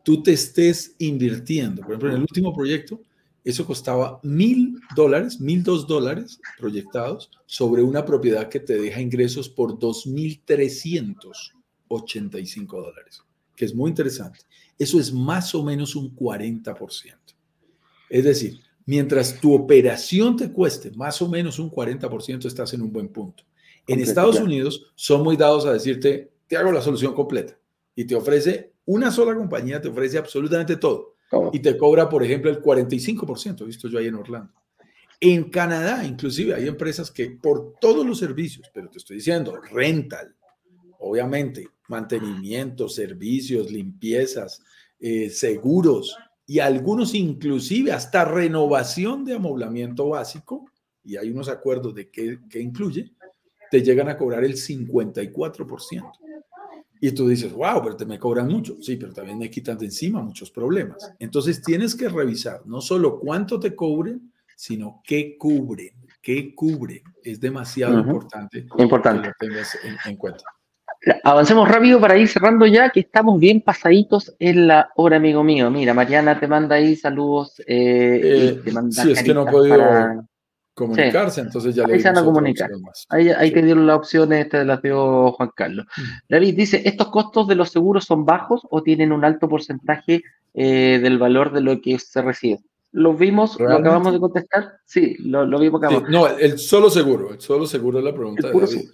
tú 0.02 0.20
te 0.20 0.32
estés 0.32 0.96
invirtiendo. 0.98 1.80
Por 1.82 1.92
ejemplo, 1.92 2.08
en 2.08 2.16
el 2.16 2.22
último 2.22 2.52
proyecto, 2.52 3.00
eso 3.44 3.64
costaba 3.64 4.18
mil 4.24 4.80
dólares, 4.96 5.38
mil 5.38 5.62
dos 5.62 5.86
dólares 5.86 6.40
proyectados 6.58 7.30
sobre 7.46 7.84
una 7.84 8.04
propiedad 8.04 8.48
que 8.48 8.58
te 8.58 8.80
deja 8.80 9.00
ingresos 9.00 9.48
por 9.48 9.78
dos 9.78 10.08
mil 10.08 10.42
trescientos 10.44 11.52
ochenta 11.86 12.40
y 12.40 12.46
cinco 12.46 12.82
dólares, 12.82 13.22
que 13.54 13.64
es 13.64 13.76
muy 13.76 13.90
interesante. 13.90 14.40
Eso 14.76 14.98
es 14.98 15.12
más 15.12 15.54
o 15.54 15.62
menos 15.62 15.94
un 15.94 16.12
40%. 16.12 17.14
Es 18.08 18.24
decir, 18.24 18.58
mientras 18.86 19.40
tu 19.40 19.54
operación 19.54 20.36
te 20.36 20.50
cueste 20.50 20.90
más 20.96 21.22
o 21.22 21.28
menos 21.28 21.60
un 21.60 21.70
40%, 21.70 22.44
estás 22.44 22.74
en 22.74 22.82
un 22.82 22.92
buen 22.92 23.06
punto. 23.06 23.44
En 23.86 24.00
Estados 24.00 24.40
Unidos 24.40 24.90
son 24.96 25.22
muy 25.22 25.36
dados 25.36 25.64
a 25.64 25.72
decirte, 25.72 26.32
te 26.48 26.56
hago 26.56 26.72
la 26.72 26.82
solución 26.82 27.14
completa 27.14 27.59
y 28.00 28.06
te 28.06 28.14
ofrece, 28.14 28.72
una 28.86 29.10
sola 29.10 29.34
compañía 29.34 29.78
te 29.78 29.88
ofrece 29.88 30.16
absolutamente 30.16 30.76
todo 30.76 31.16
y 31.52 31.60
te 31.60 31.76
cobra, 31.76 32.08
por 32.08 32.24
ejemplo, 32.24 32.50
el 32.50 32.62
45%, 32.62 33.66
visto 33.66 33.88
yo 33.88 33.98
ahí 33.98 34.06
en 34.06 34.14
Orlando. 34.14 34.54
En 35.20 35.50
Canadá, 35.50 36.02
inclusive, 36.06 36.54
hay 36.54 36.66
empresas 36.66 37.10
que 37.10 37.32
por 37.32 37.74
todos 37.78 38.06
los 38.06 38.18
servicios, 38.18 38.70
pero 38.72 38.88
te 38.88 38.96
estoy 38.96 39.16
diciendo, 39.16 39.54
rental, 39.70 40.34
obviamente, 40.98 41.68
mantenimiento, 41.88 42.88
servicios, 42.88 43.70
limpiezas, 43.70 44.62
eh, 44.98 45.28
seguros 45.28 46.16
y 46.46 46.60
algunos 46.60 47.14
inclusive 47.14 47.92
hasta 47.92 48.24
renovación 48.24 49.26
de 49.26 49.34
amoblamiento 49.34 50.08
básico, 50.08 50.64
y 51.04 51.18
hay 51.18 51.30
unos 51.30 51.50
acuerdos 51.50 51.94
de 51.94 52.08
qué, 52.08 52.38
qué 52.48 52.60
incluye, 52.60 53.12
te 53.70 53.82
llegan 53.82 54.08
a 54.08 54.16
cobrar 54.16 54.42
el 54.42 54.54
54%. 54.54 56.12
Y 57.00 57.12
tú 57.12 57.28
dices, 57.28 57.52
wow, 57.52 57.82
pero 57.82 57.96
te 57.96 58.04
me 58.04 58.18
cobran 58.18 58.48
mucho. 58.48 58.76
Sí, 58.80 58.96
pero 58.96 59.12
también 59.12 59.38
me 59.38 59.50
quitan 59.50 59.78
de 59.78 59.86
encima 59.86 60.22
muchos 60.22 60.50
problemas. 60.50 61.12
Entonces 61.18 61.62
tienes 61.62 61.94
que 61.94 62.08
revisar 62.08 62.60
no 62.66 62.80
solo 62.80 63.18
cuánto 63.18 63.58
te 63.58 63.74
cobren, 63.74 64.32
sino 64.54 65.00
qué 65.04 65.36
cubren. 65.38 65.94
¿Qué 66.20 66.54
cubre? 66.54 67.02
Es 67.22 67.40
demasiado 67.40 67.98
importante, 67.98 68.66
importante, 68.76 69.32
que 69.38 69.46
lo 69.46 69.54
tengas 69.54 69.78
en, 70.04 70.16
cuenta. 70.16 70.44
Avancemos 71.24 71.66
rápido 71.66 71.98
para 71.98 72.18
ir 72.18 72.28
cerrando 72.28 72.66
ya, 72.66 72.90
que 72.90 73.00
estamos 73.00 73.40
bien 73.40 73.62
pasaditos 73.62 74.36
en 74.38 74.66
la 74.66 74.90
hora, 74.96 75.16
amigo 75.16 75.42
mío. 75.42 75.70
Mira, 75.70 75.94
Mariana 75.94 76.38
te 76.38 76.46
manda 76.46 76.76
ahí 76.76 76.94
saludos. 76.94 77.58
Eh, 77.60 78.20
eh, 78.22 78.60
te 78.62 78.70
manda 78.70 79.02
sí, 79.02 79.12
es 79.12 79.22
que 79.22 79.32
no 79.32 79.48
he 79.48 79.50
podido 79.50 80.28
comunicarse, 80.80 81.40
entonces 81.40 81.74
ya 81.74 81.86
le 81.86 81.94
Ahí 81.94 82.00
se 82.00 82.08
van 82.08 82.18
a 82.18 82.24
comunicar. 82.24 82.70
Ahí, 83.08 83.28
ahí 83.28 83.52
te 83.52 83.62
dieron 83.62 83.86
las 83.86 83.98
opciones, 83.98 84.48
te 84.48 84.64
las 84.64 84.82
dio 84.82 85.32
Juan 85.32 85.50
Carlos. 85.54 85.86
Mm. 85.96 86.02
David 86.28 86.56
dice, 86.56 86.82
¿estos 86.84 87.08
costos 87.08 87.46
de 87.48 87.54
los 87.54 87.70
seguros 87.70 88.04
son 88.04 88.24
bajos 88.24 88.62
o 88.70 88.82
tienen 88.82 89.12
un 89.12 89.24
alto 89.24 89.48
porcentaje 89.48 90.22
eh, 90.54 90.98
del 91.02 91.18
valor 91.18 91.52
de 91.52 91.60
lo 91.60 91.80
que 91.80 91.98
se 91.98 92.22
recibe? 92.22 92.60
¿Lo 92.92 93.14
vimos? 93.14 93.58
¿Lo 93.60 93.72
acabamos 93.72 94.12
de 94.12 94.20
contestar? 94.20 94.72
Sí, 94.84 95.16
lo, 95.20 95.46
lo 95.46 95.60
vimos. 95.60 95.80
Sí, 95.88 95.96
no, 96.08 96.26
el 96.26 96.58
solo 96.58 96.90
seguro, 96.90 97.32
el 97.32 97.40
solo 97.40 97.66
seguro 97.66 97.98
es 97.98 98.04
la 98.04 98.12
pregunta 98.12 98.48
de 98.48 98.60
David. 98.60 98.90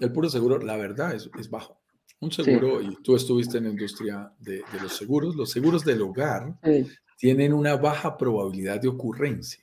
El 0.00 0.12
puro 0.12 0.28
seguro, 0.28 0.58
la 0.58 0.76
verdad, 0.76 1.14
es, 1.14 1.30
es 1.38 1.48
bajo. 1.48 1.80
Un 2.20 2.30
seguro, 2.30 2.82
y 2.82 2.96
tú 3.02 3.16
estuviste 3.16 3.56
en 3.56 3.64
la 3.64 3.70
industria 3.70 4.30
de, 4.38 4.56
de 4.56 4.80
los 4.82 4.94
seguros, 4.94 5.34
los 5.36 5.50
seguros 5.50 5.86
del 5.86 6.02
hogar 6.02 6.54
tienen 7.16 7.52
una 7.52 7.76
baja 7.76 8.16
probabilidad 8.16 8.80
de 8.80 8.88
ocurrencia. 8.88 9.62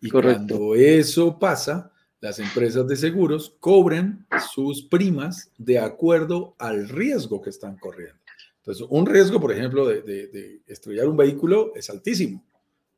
Y 0.00 0.10
cuando 0.10 0.74
eso 0.74 1.38
pasa, 1.38 1.92
las 2.20 2.38
empresas 2.38 2.86
de 2.86 2.96
seguros 2.96 3.54
cobran 3.60 4.26
sus 4.52 4.82
primas 4.82 5.50
de 5.58 5.78
acuerdo 5.78 6.54
al 6.58 6.88
riesgo 6.88 7.40
que 7.40 7.50
están 7.50 7.76
corriendo. 7.76 8.18
Entonces, 8.58 8.86
un 8.90 9.06
riesgo, 9.06 9.40
por 9.40 9.52
ejemplo, 9.52 9.86
de, 9.86 10.60
estrellar 10.66 11.08
un 11.08 11.16
vehículo 11.16 11.72
es 11.74 11.88
altísimo. 11.88 12.44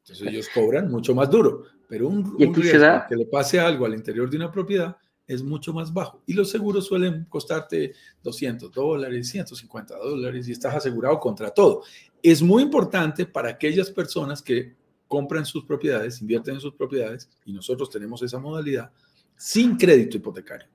Entonces, 0.03 0.27
ellos 0.27 0.49
cobran 0.55 0.91
mucho 0.91 1.15
más 1.15 1.31
duro. 1.31 1.65
Pero 1.89 2.09
un, 2.09 2.55
riesgo 2.55 3.03
que 3.09 3.17
le 3.17 3.27
pase 3.27 3.61
algo 3.61 3.85
al 3.85 3.95
interior 3.95 4.29
de 4.31 4.37
una 4.37 4.51
propiedad 4.51 4.97
es 5.27 5.43
mucho 5.43 5.75
más 5.75 5.93
bajo. 5.93 6.23
Y 6.27 6.33
los 6.33 6.51
seguros 6.51 6.87
suelen 6.87 7.27
costarte 7.29 7.93
200 8.23 8.73
dólares, 8.73 9.29
150 9.29 9.97
dólares 9.99 10.49
y 10.49 10.53
estás 10.53 10.75
asegurado 10.75 11.21
contra 11.21 11.51
todo. 11.51 11.83
Es 12.23 12.43
muy 12.43 12.63
importante 12.63 13.27
para 13.27 13.51
aquellas 13.51 13.91
personas 13.91 14.41
que 14.41 14.75
compran 15.09 15.45
sus 15.45 15.65
propiedades, 15.65 16.21
invierten 16.21 16.55
en 16.55 16.61
sus 16.61 16.75
propiedades 16.75 17.29
y 17.45 17.53
nosotros 17.53 17.91
tenemos 17.91 18.23
esa 18.23 18.39
modalidad 18.39 18.93
sin 19.37 19.77
crédito 19.77 20.19
hipotecario. 20.19 20.69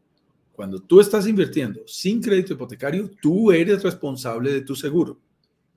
Cuando 0.52 0.80
tú 0.80 1.00
estás 1.00 1.28
invirtiendo 1.28 1.82
sin 1.88 2.22
crédito 2.22 2.54
hipotecario, 2.54 3.10
tú 3.22 3.52
eres 3.52 3.82
responsable 3.84 4.52
de 4.52 4.62
tu 4.62 4.76
seguro. 4.76 5.20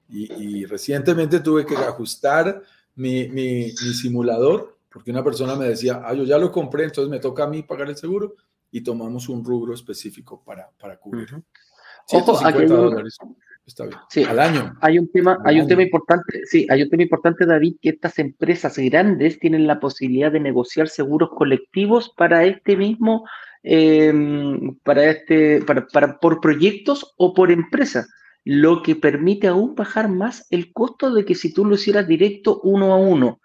Y, 0.09 0.65
recientemente 0.67 1.41
tuve 1.41 1.67
que 1.67 1.75
ajustar 1.75 2.63
mi, 2.95 3.29
mi, 3.29 3.71
simulador 3.71 4.77
porque 4.89 5.11
una 5.11 5.23
persona 5.23 5.57
me 5.57 5.69
decía, 5.69 6.01
ah, 6.05 6.15
yo 6.15 6.25
ya 6.25 6.39
lo 6.39 6.51
compré, 6.51 6.85
entonces 6.85 7.11
me 7.11 7.19
toca 7.19 7.45
a 7.45 7.49
mí 7.49 7.63
pagar 7.63 7.89
el 7.89 7.97
seguro 7.97 8.37
y 8.71 8.81
tomamos 8.83 9.29
un 9.29 9.45
rubro 9.45 9.75
específico 9.75 10.43
para, 10.43 10.71
para 10.79 10.97
cubrirlo. 10.97 11.43
150 12.07 12.75
dólares. 12.75 13.19
Está 13.67 13.85
bien. 13.85 13.99
Sí, 14.09 14.23
al 14.23 14.39
año. 14.39 14.75
Hay 14.81 14.97
un 14.99 15.11
tema, 15.11 15.39
hay 15.45 15.61
un 15.61 15.67
tema 15.67 15.83
importante, 15.83 16.43
sí, 16.45 16.67
hay 16.71 16.83
un 16.83 16.89
tema 16.89 17.03
importante, 17.03 17.45
David, 17.45 17.75
que 17.83 17.89
estas 17.89 18.19
empresas 18.21 18.79
grandes 18.79 19.41
tienen 19.41 19.67
la 19.67 19.81
posibilidad 19.81 20.31
de 20.31 20.39
negociar 20.39 20.89
seguros 20.89 21.31
colectivos 21.35 22.13
para 22.17 22.45
este 22.45 22.77
mismo, 22.77 23.27
em, 23.65 24.77
para 24.85 25.11
este, 25.11 25.63
para, 25.63 25.85
para, 25.89 26.21
por 26.21 26.41
proyectos 26.41 27.15
o 27.17 27.35
por 27.35 27.51
empresas, 27.51 28.09
lo 28.45 28.85
que 28.85 28.95
permite 28.95 29.49
aún 29.49 29.75
bajar 29.75 30.09
más 30.09 30.47
el 30.51 30.73
costo 30.73 31.13
de 31.13 31.25
que 31.25 31.35
si 31.35 31.53
tú 31.53 31.65
lo 31.65 31.75
hicieras 31.75 32.07
directo 32.07 32.61
uno 32.63 32.93
a 32.93 32.99
uno. 32.99 33.41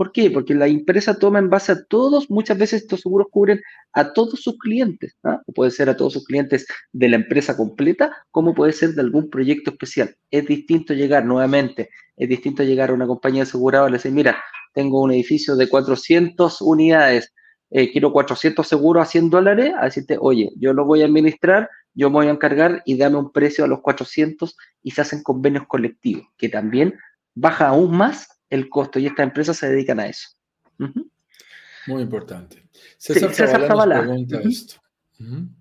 ¿Por 0.00 0.12
qué? 0.12 0.30
Porque 0.30 0.54
la 0.54 0.66
empresa 0.66 1.18
toma 1.18 1.40
en 1.40 1.50
base 1.50 1.72
a 1.72 1.84
todos, 1.84 2.30
muchas 2.30 2.56
veces 2.56 2.84
estos 2.84 3.02
seguros 3.02 3.26
cubren 3.30 3.60
a 3.92 4.14
todos 4.14 4.40
sus 4.40 4.56
clientes, 4.56 5.14
¿ah? 5.24 5.42
o 5.44 5.52
puede 5.52 5.70
ser 5.70 5.90
a 5.90 5.96
todos 5.98 6.14
sus 6.14 6.24
clientes 6.24 6.66
de 6.90 7.10
la 7.10 7.16
empresa 7.16 7.54
completa, 7.54 8.10
como 8.30 8.54
puede 8.54 8.72
ser 8.72 8.94
de 8.94 9.02
algún 9.02 9.28
proyecto 9.28 9.72
especial. 9.72 10.16
Es 10.30 10.46
distinto 10.46 10.94
llegar, 10.94 11.26
nuevamente, 11.26 11.90
es 12.16 12.30
distinto 12.30 12.62
llegar 12.62 12.88
a 12.88 12.94
una 12.94 13.06
compañía 13.06 13.42
aseguradora 13.42 13.90
y 13.90 13.92
decir, 13.92 14.12
mira, 14.12 14.42
tengo 14.72 15.02
un 15.02 15.12
edificio 15.12 15.54
de 15.54 15.68
400 15.68 16.62
unidades, 16.62 17.34
eh, 17.68 17.92
quiero 17.92 18.10
400 18.10 18.66
seguros 18.66 19.02
a 19.02 19.10
100 19.10 19.28
dólares, 19.28 19.74
a 19.78 19.84
decirte, 19.84 20.16
oye, 20.18 20.48
yo 20.56 20.72
lo 20.72 20.86
voy 20.86 21.02
a 21.02 21.04
administrar, 21.04 21.68
yo 21.92 22.08
me 22.08 22.14
voy 22.14 22.28
a 22.28 22.30
encargar 22.30 22.80
y 22.86 22.96
dame 22.96 23.18
un 23.18 23.32
precio 23.32 23.66
a 23.66 23.68
los 23.68 23.82
400 23.82 24.56
y 24.82 24.92
se 24.92 25.02
hacen 25.02 25.22
convenios 25.22 25.66
colectivos, 25.66 26.26
que 26.38 26.48
también 26.48 26.94
baja 27.34 27.68
aún 27.68 27.94
más 27.94 28.39
el 28.50 28.68
costo 28.68 28.98
y 28.98 29.06
estas 29.06 29.24
empresas 29.24 29.56
se 29.56 29.68
dedican 29.68 30.00
a 30.00 30.06
eso. 30.06 30.28
Muy 31.86 32.02
importante. 32.02 32.68
César, 32.98 33.32
Zavala, 33.48 34.00
pregunta 34.00 34.40
esto. 34.40 34.74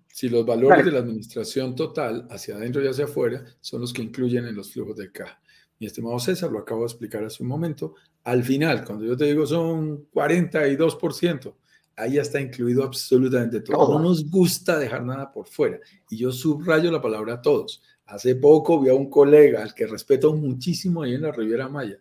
Si 0.07 0.27
los 0.27 0.45
valores 0.45 0.83
de 0.83 0.91
la 0.91 0.99
administración 0.99 1.75
total, 1.75 2.27
hacia 2.29 2.55
adentro 2.55 2.83
y 2.83 2.87
hacia 2.87 3.05
afuera, 3.05 3.45
son 3.61 3.79
los 3.81 3.93
que 3.93 4.01
incluyen 4.01 4.45
en 4.45 4.55
los 4.55 4.73
flujos 4.73 4.97
de 4.97 5.11
caja. 5.11 5.39
Mi 5.79 5.87
estimado 5.87 6.19
César, 6.19 6.51
lo 6.51 6.59
acabo 6.59 6.81
de 6.81 6.87
explicar 6.87 7.23
hace 7.23 7.41
un 7.41 7.47
momento. 7.47 7.95
Al 8.25 8.43
final, 8.43 8.83
cuando 8.83 9.05
yo 9.05 9.15
te 9.15 9.25
digo 9.25 9.45
son 9.45 10.09
42%, 10.11 11.55
ahí 11.95 12.13
ya 12.13 12.21
está 12.21 12.41
incluido 12.41 12.83
absolutamente 12.83 13.61
todo. 13.61 13.97
No 13.97 14.09
nos 14.09 14.29
gusta 14.29 14.77
dejar 14.77 15.05
nada 15.05 15.31
por 15.31 15.47
fuera. 15.47 15.79
Y 16.09 16.17
yo 16.17 16.33
subrayo 16.33 16.91
la 16.91 17.01
palabra 17.01 17.41
todos. 17.41 17.81
Hace 18.05 18.35
poco 18.35 18.81
vi 18.81 18.89
a 18.89 18.93
un 18.93 19.09
colega 19.09 19.63
al 19.63 19.73
que 19.73 19.87
respeto 19.87 20.33
muchísimo 20.33 21.03
ahí 21.03 21.13
en 21.13 21.21
la 21.21 21.31
Riviera 21.31 21.69
Maya, 21.69 21.97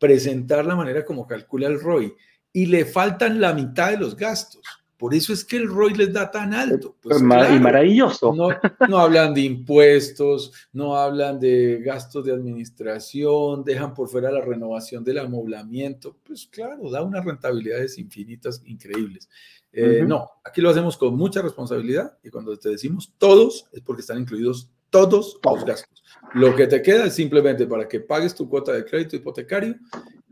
presentar 0.00 0.64
la 0.64 0.74
manera 0.74 1.04
como 1.04 1.26
calcula 1.26 1.68
el 1.68 1.78
ROI 1.78 2.12
y 2.52 2.66
le 2.66 2.84
faltan 2.84 3.40
la 3.40 3.52
mitad 3.52 3.92
de 3.92 3.98
los 3.98 4.16
gastos. 4.16 4.62
Por 4.96 5.14
eso 5.14 5.32
es 5.32 5.44
que 5.44 5.56
el 5.56 5.68
ROI 5.68 5.94
les 5.94 6.12
da 6.12 6.30
tan 6.30 6.52
alto. 6.52 6.96
Pues, 7.00 7.20
y 7.20 7.22
maravilloso. 7.22 8.34
No, 8.34 8.48
no, 8.88 8.98
hablan 8.98 9.32
de 9.32 9.42
impuestos, 9.42 10.52
no 10.72 10.96
hablan 10.96 11.40
de 11.40 11.80
gastos 11.82 12.24
de 12.24 12.32
administración, 12.32 13.64
dejan 13.64 13.94
por 13.94 14.08
fuera 14.08 14.30
la 14.30 14.42
renovación 14.42 15.02
del 15.04 15.18
amoblamiento. 15.18 16.16
Pues 16.22 16.46
claro, 16.46 16.90
da 16.90 17.02
unas 17.02 17.24
rentabilidades 17.24 17.96
infinitas, 17.96 18.62
increíbles. 18.66 19.28
Eh, 19.72 20.04
no, 20.06 20.28
aquí 20.44 20.60
lo 20.60 20.68
hacemos 20.68 20.96
con 20.96 21.16
mucha 21.16 21.40
responsabilidad 21.40 22.18
y 22.24 22.28
cuando 22.28 22.58
te 22.58 22.70
decimos 22.70 23.14
todos 23.16 23.68
es 23.72 23.80
porque 23.82 24.00
están 24.00 24.18
incluidos 24.18 24.68
todos 24.90 25.38
los 25.42 25.64
gastos. 25.64 26.02
Lo 26.34 26.54
que 26.54 26.66
te 26.66 26.82
queda 26.82 27.06
es 27.06 27.14
simplemente 27.14 27.66
para 27.66 27.88
que 27.88 28.00
pagues 28.00 28.34
tu 28.34 28.48
cuota 28.48 28.72
de 28.72 28.84
crédito 28.84 29.16
hipotecario 29.16 29.76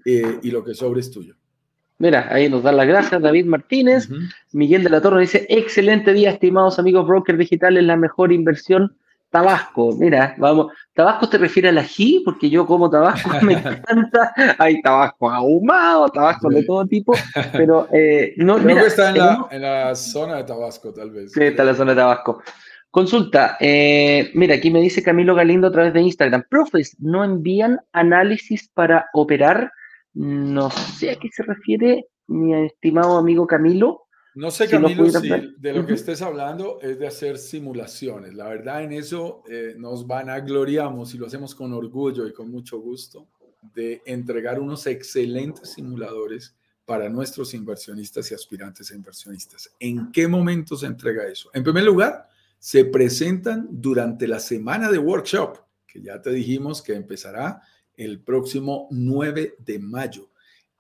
eh, 0.05 0.39
y 0.43 0.51
lo 0.51 0.63
que 0.63 0.75
sobre 0.75 1.01
es 1.01 1.11
tuyo. 1.11 1.35
Mira, 1.99 2.29
ahí 2.31 2.49
nos 2.49 2.63
dan 2.63 2.77
las 2.77 2.87
gracias 2.87 3.21
David 3.21 3.47
Martínez. 3.47 4.09
Miguel 4.53 4.85
de 4.85 4.91
la 4.91 5.01
Torre 5.01 5.23
dice, 5.23 5.47
excelente 5.49 6.13
día, 6.13 6.31
estimados 6.31 6.79
amigos 6.79 7.07
broker 7.07 7.37
digitales, 7.37 7.83
la 7.83 7.97
mejor 7.97 8.33
inversión 8.33 8.97
Tabasco. 9.31 9.95
Mira, 9.97 10.35
vamos, 10.39 10.73
Tabasco 10.95 11.29
te 11.29 11.39
refiere 11.39 11.69
al 11.69 11.79
ají, 11.79 12.23
porque 12.25 12.49
yo 12.49 12.67
como 12.67 12.89
Tabasco, 12.89 13.31
me 13.43 13.53
encanta. 13.55 14.33
Hay 14.59 14.81
Tabasco 14.81 15.29
ahumado, 15.29 16.09
Tabasco 16.09 16.49
de 16.49 16.63
todo 16.63 16.87
tipo, 16.87 17.15
pero 17.53 17.89
eh, 17.93 18.35
no. 18.37 18.59
Creo 18.59 18.77
que 18.77 18.87
está 18.87 19.11
en, 19.11 19.19
la, 19.19 19.49
en, 19.51 19.63
la, 19.63 19.95
zona 19.97 20.37
de 20.37 20.45
Tabasco, 20.45 20.93
tal 20.93 21.11
vez. 21.11 21.33
Sí, 21.33 21.43
está 21.43 21.63
en 21.63 21.69
la 21.69 21.75
zona 21.75 21.93
de 21.93 22.01
Tabasco. 22.01 22.43
Consulta, 22.91 23.59
eh, 23.61 24.31
mira, 24.35 24.55
aquí 24.55 24.71
me 24.71 24.81
dice 24.81 25.03
Camilo 25.03 25.35
Galindo 25.35 25.67
a 25.67 25.73
través 25.73 25.93
de 25.93 26.01
Instagram. 26.01 26.45
Profes, 26.49 26.97
¿no 26.99 27.23
envían 27.23 27.81
análisis 27.93 28.69
para 28.73 29.07
operar? 29.13 29.71
No 30.15 30.71
sé 30.71 31.11
a 31.11 31.17
qué 31.17 31.29
se 31.31 31.43
refiere 31.43 32.07
mi 32.29 32.55
estimado 32.65 33.19
amigo 33.19 33.47
Camilo. 33.47 34.07
No 34.35 34.51
sé, 34.51 34.69
Camilo, 34.69 35.11
si 35.11 35.29
de 35.59 35.73
lo 35.73 35.85
que 35.85 35.95
estés 35.95 36.23
hablando 36.23 36.79
es 36.81 36.99
de 36.99 37.07
hacer 37.07 37.39
simulaciones. 37.39 38.35
La 38.35 38.49
verdad, 38.49 38.85
en 38.85 38.93
eso 38.93 39.43
eh, 39.51 39.75
nos 39.77 40.07
vanagloriamos 40.07 41.15
y 41.15 41.19
lo 41.19 41.27
hacemos 41.27 41.55
con 41.55 41.73
orgullo 41.73 42.27
y 42.27 42.33
con 42.33 42.51
mucho 42.51 42.79
gusto 42.79 43.29
de 43.75 44.01
entregar 44.07 44.61
unos 44.61 44.87
excelentes 44.87 45.73
simuladores 45.73 46.55
para 46.85 47.09
nuestros 47.09 47.53
inversionistas 47.53 48.31
y 48.31 48.35
aspirantes 48.35 48.91
a 48.91 48.95
inversionistas. 48.95 49.75
¿En 49.79 50.11
qué 50.11 50.27
momento 50.27 50.77
se 50.77 50.87
entrega 50.87 51.27
eso? 51.27 51.51
En 51.53 51.63
primer 51.63 51.85
lugar, 51.85 52.29
se 52.59 52.85
presentan 52.85 53.69
durante 53.71 54.27
la 54.27 54.41
semana 54.41 54.91
de 54.91 54.99
workshop, 54.99 55.59
que 55.87 56.03
ya 56.03 56.21
te 56.21 56.31
dijimos 56.31 56.83
que 56.83 56.95
empezará 56.95 57.63
el 57.97 58.21
próximo 58.21 58.89
9 58.91 59.57
de 59.59 59.79
mayo. 59.79 60.31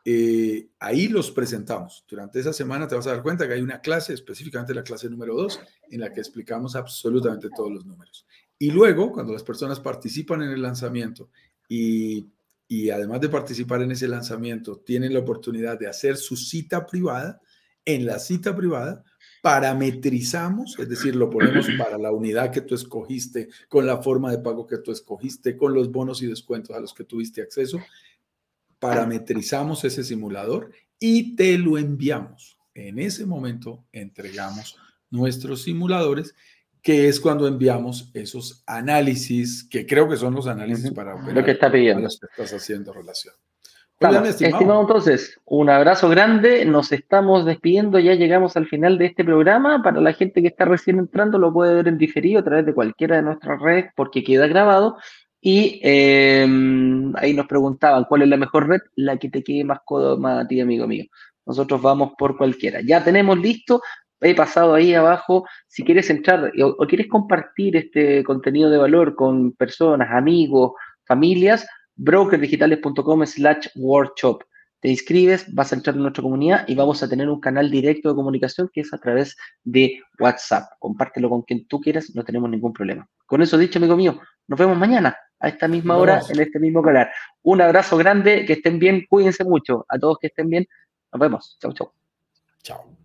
Eh, 0.04 0.70
ahí 0.78 1.08
los 1.08 1.30
presentamos. 1.30 2.04
Durante 2.08 2.40
esa 2.40 2.52
semana 2.52 2.88
te 2.88 2.94
vas 2.94 3.06
a 3.06 3.10
dar 3.10 3.22
cuenta 3.22 3.46
que 3.46 3.54
hay 3.54 3.60
una 3.60 3.80
clase, 3.80 4.14
específicamente 4.14 4.74
la 4.74 4.82
clase 4.82 5.10
número 5.10 5.34
2, 5.34 5.60
en 5.90 6.00
la 6.00 6.12
que 6.12 6.20
explicamos 6.20 6.76
absolutamente 6.76 7.48
todos 7.54 7.70
los 7.70 7.84
números. 7.84 8.26
Y 8.58 8.70
luego, 8.70 9.12
cuando 9.12 9.32
las 9.32 9.42
personas 9.42 9.80
participan 9.80 10.42
en 10.42 10.50
el 10.50 10.62
lanzamiento 10.62 11.30
y, 11.68 12.28
y 12.66 12.90
además 12.90 13.20
de 13.20 13.28
participar 13.28 13.82
en 13.82 13.92
ese 13.92 14.08
lanzamiento, 14.08 14.78
tienen 14.78 15.12
la 15.12 15.20
oportunidad 15.20 15.78
de 15.78 15.88
hacer 15.88 16.16
su 16.16 16.36
cita 16.36 16.86
privada, 16.86 17.40
en 17.84 18.04
la 18.04 18.18
cita 18.18 18.54
privada 18.54 19.04
parametrizamos, 19.42 20.78
es 20.78 20.88
decir, 20.88 21.14
lo 21.14 21.30
ponemos 21.30 21.66
para 21.78 21.98
la 21.98 22.12
unidad 22.12 22.50
que 22.50 22.60
tú 22.60 22.74
escogiste, 22.74 23.48
con 23.68 23.86
la 23.86 24.02
forma 24.02 24.30
de 24.30 24.38
pago 24.38 24.66
que 24.66 24.78
tú 24.78 24.92
escogiste, 24.92 25.56
con 25.56 25.74
los 25.74 25.90
bonos 25.90 26.22
y 26.22 26.26
descuentos 26.26 26.76
a 26.76 26.80
los 26.80 26.94
que 26.94 27.04
tuviste 27.04 27.42
acceso, 27.42 27.80
parametrizamos 28.78 29.84
ese 29.84 30.04
simulador 30.04 30.70
y 30.98 31.36
te 31.36 31.58
lo 31.58 31.78
enviamos. 31.78 32.58
En 32.74 32.98
ese 32.98 33.26
momento 33.26 33.84
entregamos 33.92 34.76
nuestros 35.10 35.62
simuladores, 35.62 36.34
que 36.80 37.08
es 37.08 37.18
cuando 37.18 37.48
enviamos 37.48 38.10
esos 38.14 38.62
análisis, 38.66 39.64
que 39.64 39.84
creo 39.84 40.08
que 40.08 40.16
son 40.16 40.34
los 40.34 40.46
análisis 40.46 40.92
para 40.92 41.16
operar, 41.16 41.34
lo 41.34 41.44
que 41.44 41.50
está 41.52 41.72
pidiendo. 41.72 42.02
los 42.02 42.20
que 42.20 42.26
estás 42.26 42.52
haciendo 42.52 42.92
relación 42.92 43.34
estimado. 44.00 44.80
entonces, 44.80 45.40
un 45.44 45.70
abrazo 45.70 46.08
grande. 46.08 46.64
Nos 46.64 46.92
estamos 46.92 47.44
despidiendo. 47.44 47.98
Ya 47.98 48.14
llegamos 48.14 48.56
al 48.56 48.66
final 48.66 48.98
de 48.98 49.06
este 49.06 49.24
programa. 49.24 49.82
Para 49.82 50.00
la 50.00 50.12
gente 50.12 50.40
que 50.40 50.48
está 50.48 50.64
recién 50.64 50.98
entrando, 50.98 51.38
lo 51.38 51.52
puede 51.52 51.74
ver 51.74 51.88
en 51.88 51.98
diferido 51.98 52.40
a 52.40 52.44
través 52.44 52.66
de 52.66 52.74
cualquiera 52.74 53.16
de 53.16 53.22
nuestras 53.22 53.60
redes 53.60 53.90
porque 53.96 54.22
queda 54.22 54.46
grabado. 54.46 54.96
Y 55.40 55.80
em, 55.82 57.12
ahí 57.16 57.32
nos 57.34 57.46
preguntaban 57.46 58.04
cuál 58.04 58.22
es 58.22 58.28
la 58.28 58.36
mejor 58.36 58.68
red, 58.68 58.80
la 58.96 59.16
que 59.16 59.30
te 59.30 59.42
quede 59.42 59.64
más 59.64 59.80
cómoda 59.84 60.40
a 60.40 60.46
ti, 60.48 60.60
amigo 60.60 60.86
mío. 60.86 61.04
Nosotros 61.46 61.80
vamos 61.80 62.12
por 62.18 62.36
cualquiera. 62.36 62.80
Ya 62.80 63.02
tenemos 63.02 63.38
listo. 63.38 63.80
He 64.20 64.34
pasado 64.34 64.74
ahí 64.74 64.94
abajo. 64.94 65.46
Si 65.66 65.84
quieres 65.84 66.10
entrar 66.10 66.52
o, 66.60 66.66
o 66.78 66.86
quieres 66.86 67.08
compartir 67.08 67.76
este 67.76 68.24
contenido 68.24 68.70
de 68.70 68.78
valor 68.78 69.14
con 69.14 69.52
personas, 69.52 70.08
amigos, 70.10 70.72
familias, 71.06 71.66
brokerdigitales.com 71.98 73.26
slash 73.26 73.68
workshop. 73.76 74.42
Te 74.80 74.88
inscribes, 74.88 75.52
vas 75.52 75.72
a 75.72 75.76
entrar 75.76 75.96
en 75.96 76.02
nuestra 76.02 76.22
comunidad 76.22 76.64
y 76.68 76.74
vamos 76.76 77.02
a 77.02 77.08
tener 77.08 77.28
un 77.28 77.40
canal 77.40 77.68
directo 77.68 78.08
de 78.08 78.14
comunicación 78.14 78.70
que 78.72 78.82
es 78.82 78.94
a 78.94 78.98
través 78.98 79.36
de 79.64 80.00
WhatsApp. 80.20 80.70
Compártelo 80.78 81.28
con 81.28 81.42
quien 81.42 81.66
tú 81.66 81.80
quieras, 81.80 82.14
no 82.14 82.24
tenemos 82.24 82.48
ningún 82.48 82.72
problema. 82.72 83.08
Con 83.26 83.42
eso 83.42 83.58
dicho, 83.58 83.80
amigo 83.80 83.96
mío, 83.96 84.20
nos 84.46 84.58
vemos 84.58 84.78
mañana 84.78 85.16
a 85.40 85.48
esta 85.48 85.66
misma 85.66 85.96
hora 85.96 86.20
en 86.28 86.40
este 86.40 86.60
mismo 86.60 86.80
canal. 86.80 87.08
Un 87.42 87.60
abrazo 87.60 87.96
grande, 87.96 88.44
que 88.46 88.54
estén 88.54 88.78
bien, 88.78 89.04
cuídense 89.08 89.44
mucho. 89.44 89.84
A 89.88 89.98
todos 89.98 90.18
que 90.20 90.28
estén 90.28 90.48
bien, 90.48 90.66
nos 91.12 91.20
vemos. 91.20 91.58
Chau, 91.60 91.72
chau. 91.72 91.92
Chao. 92.62 92.97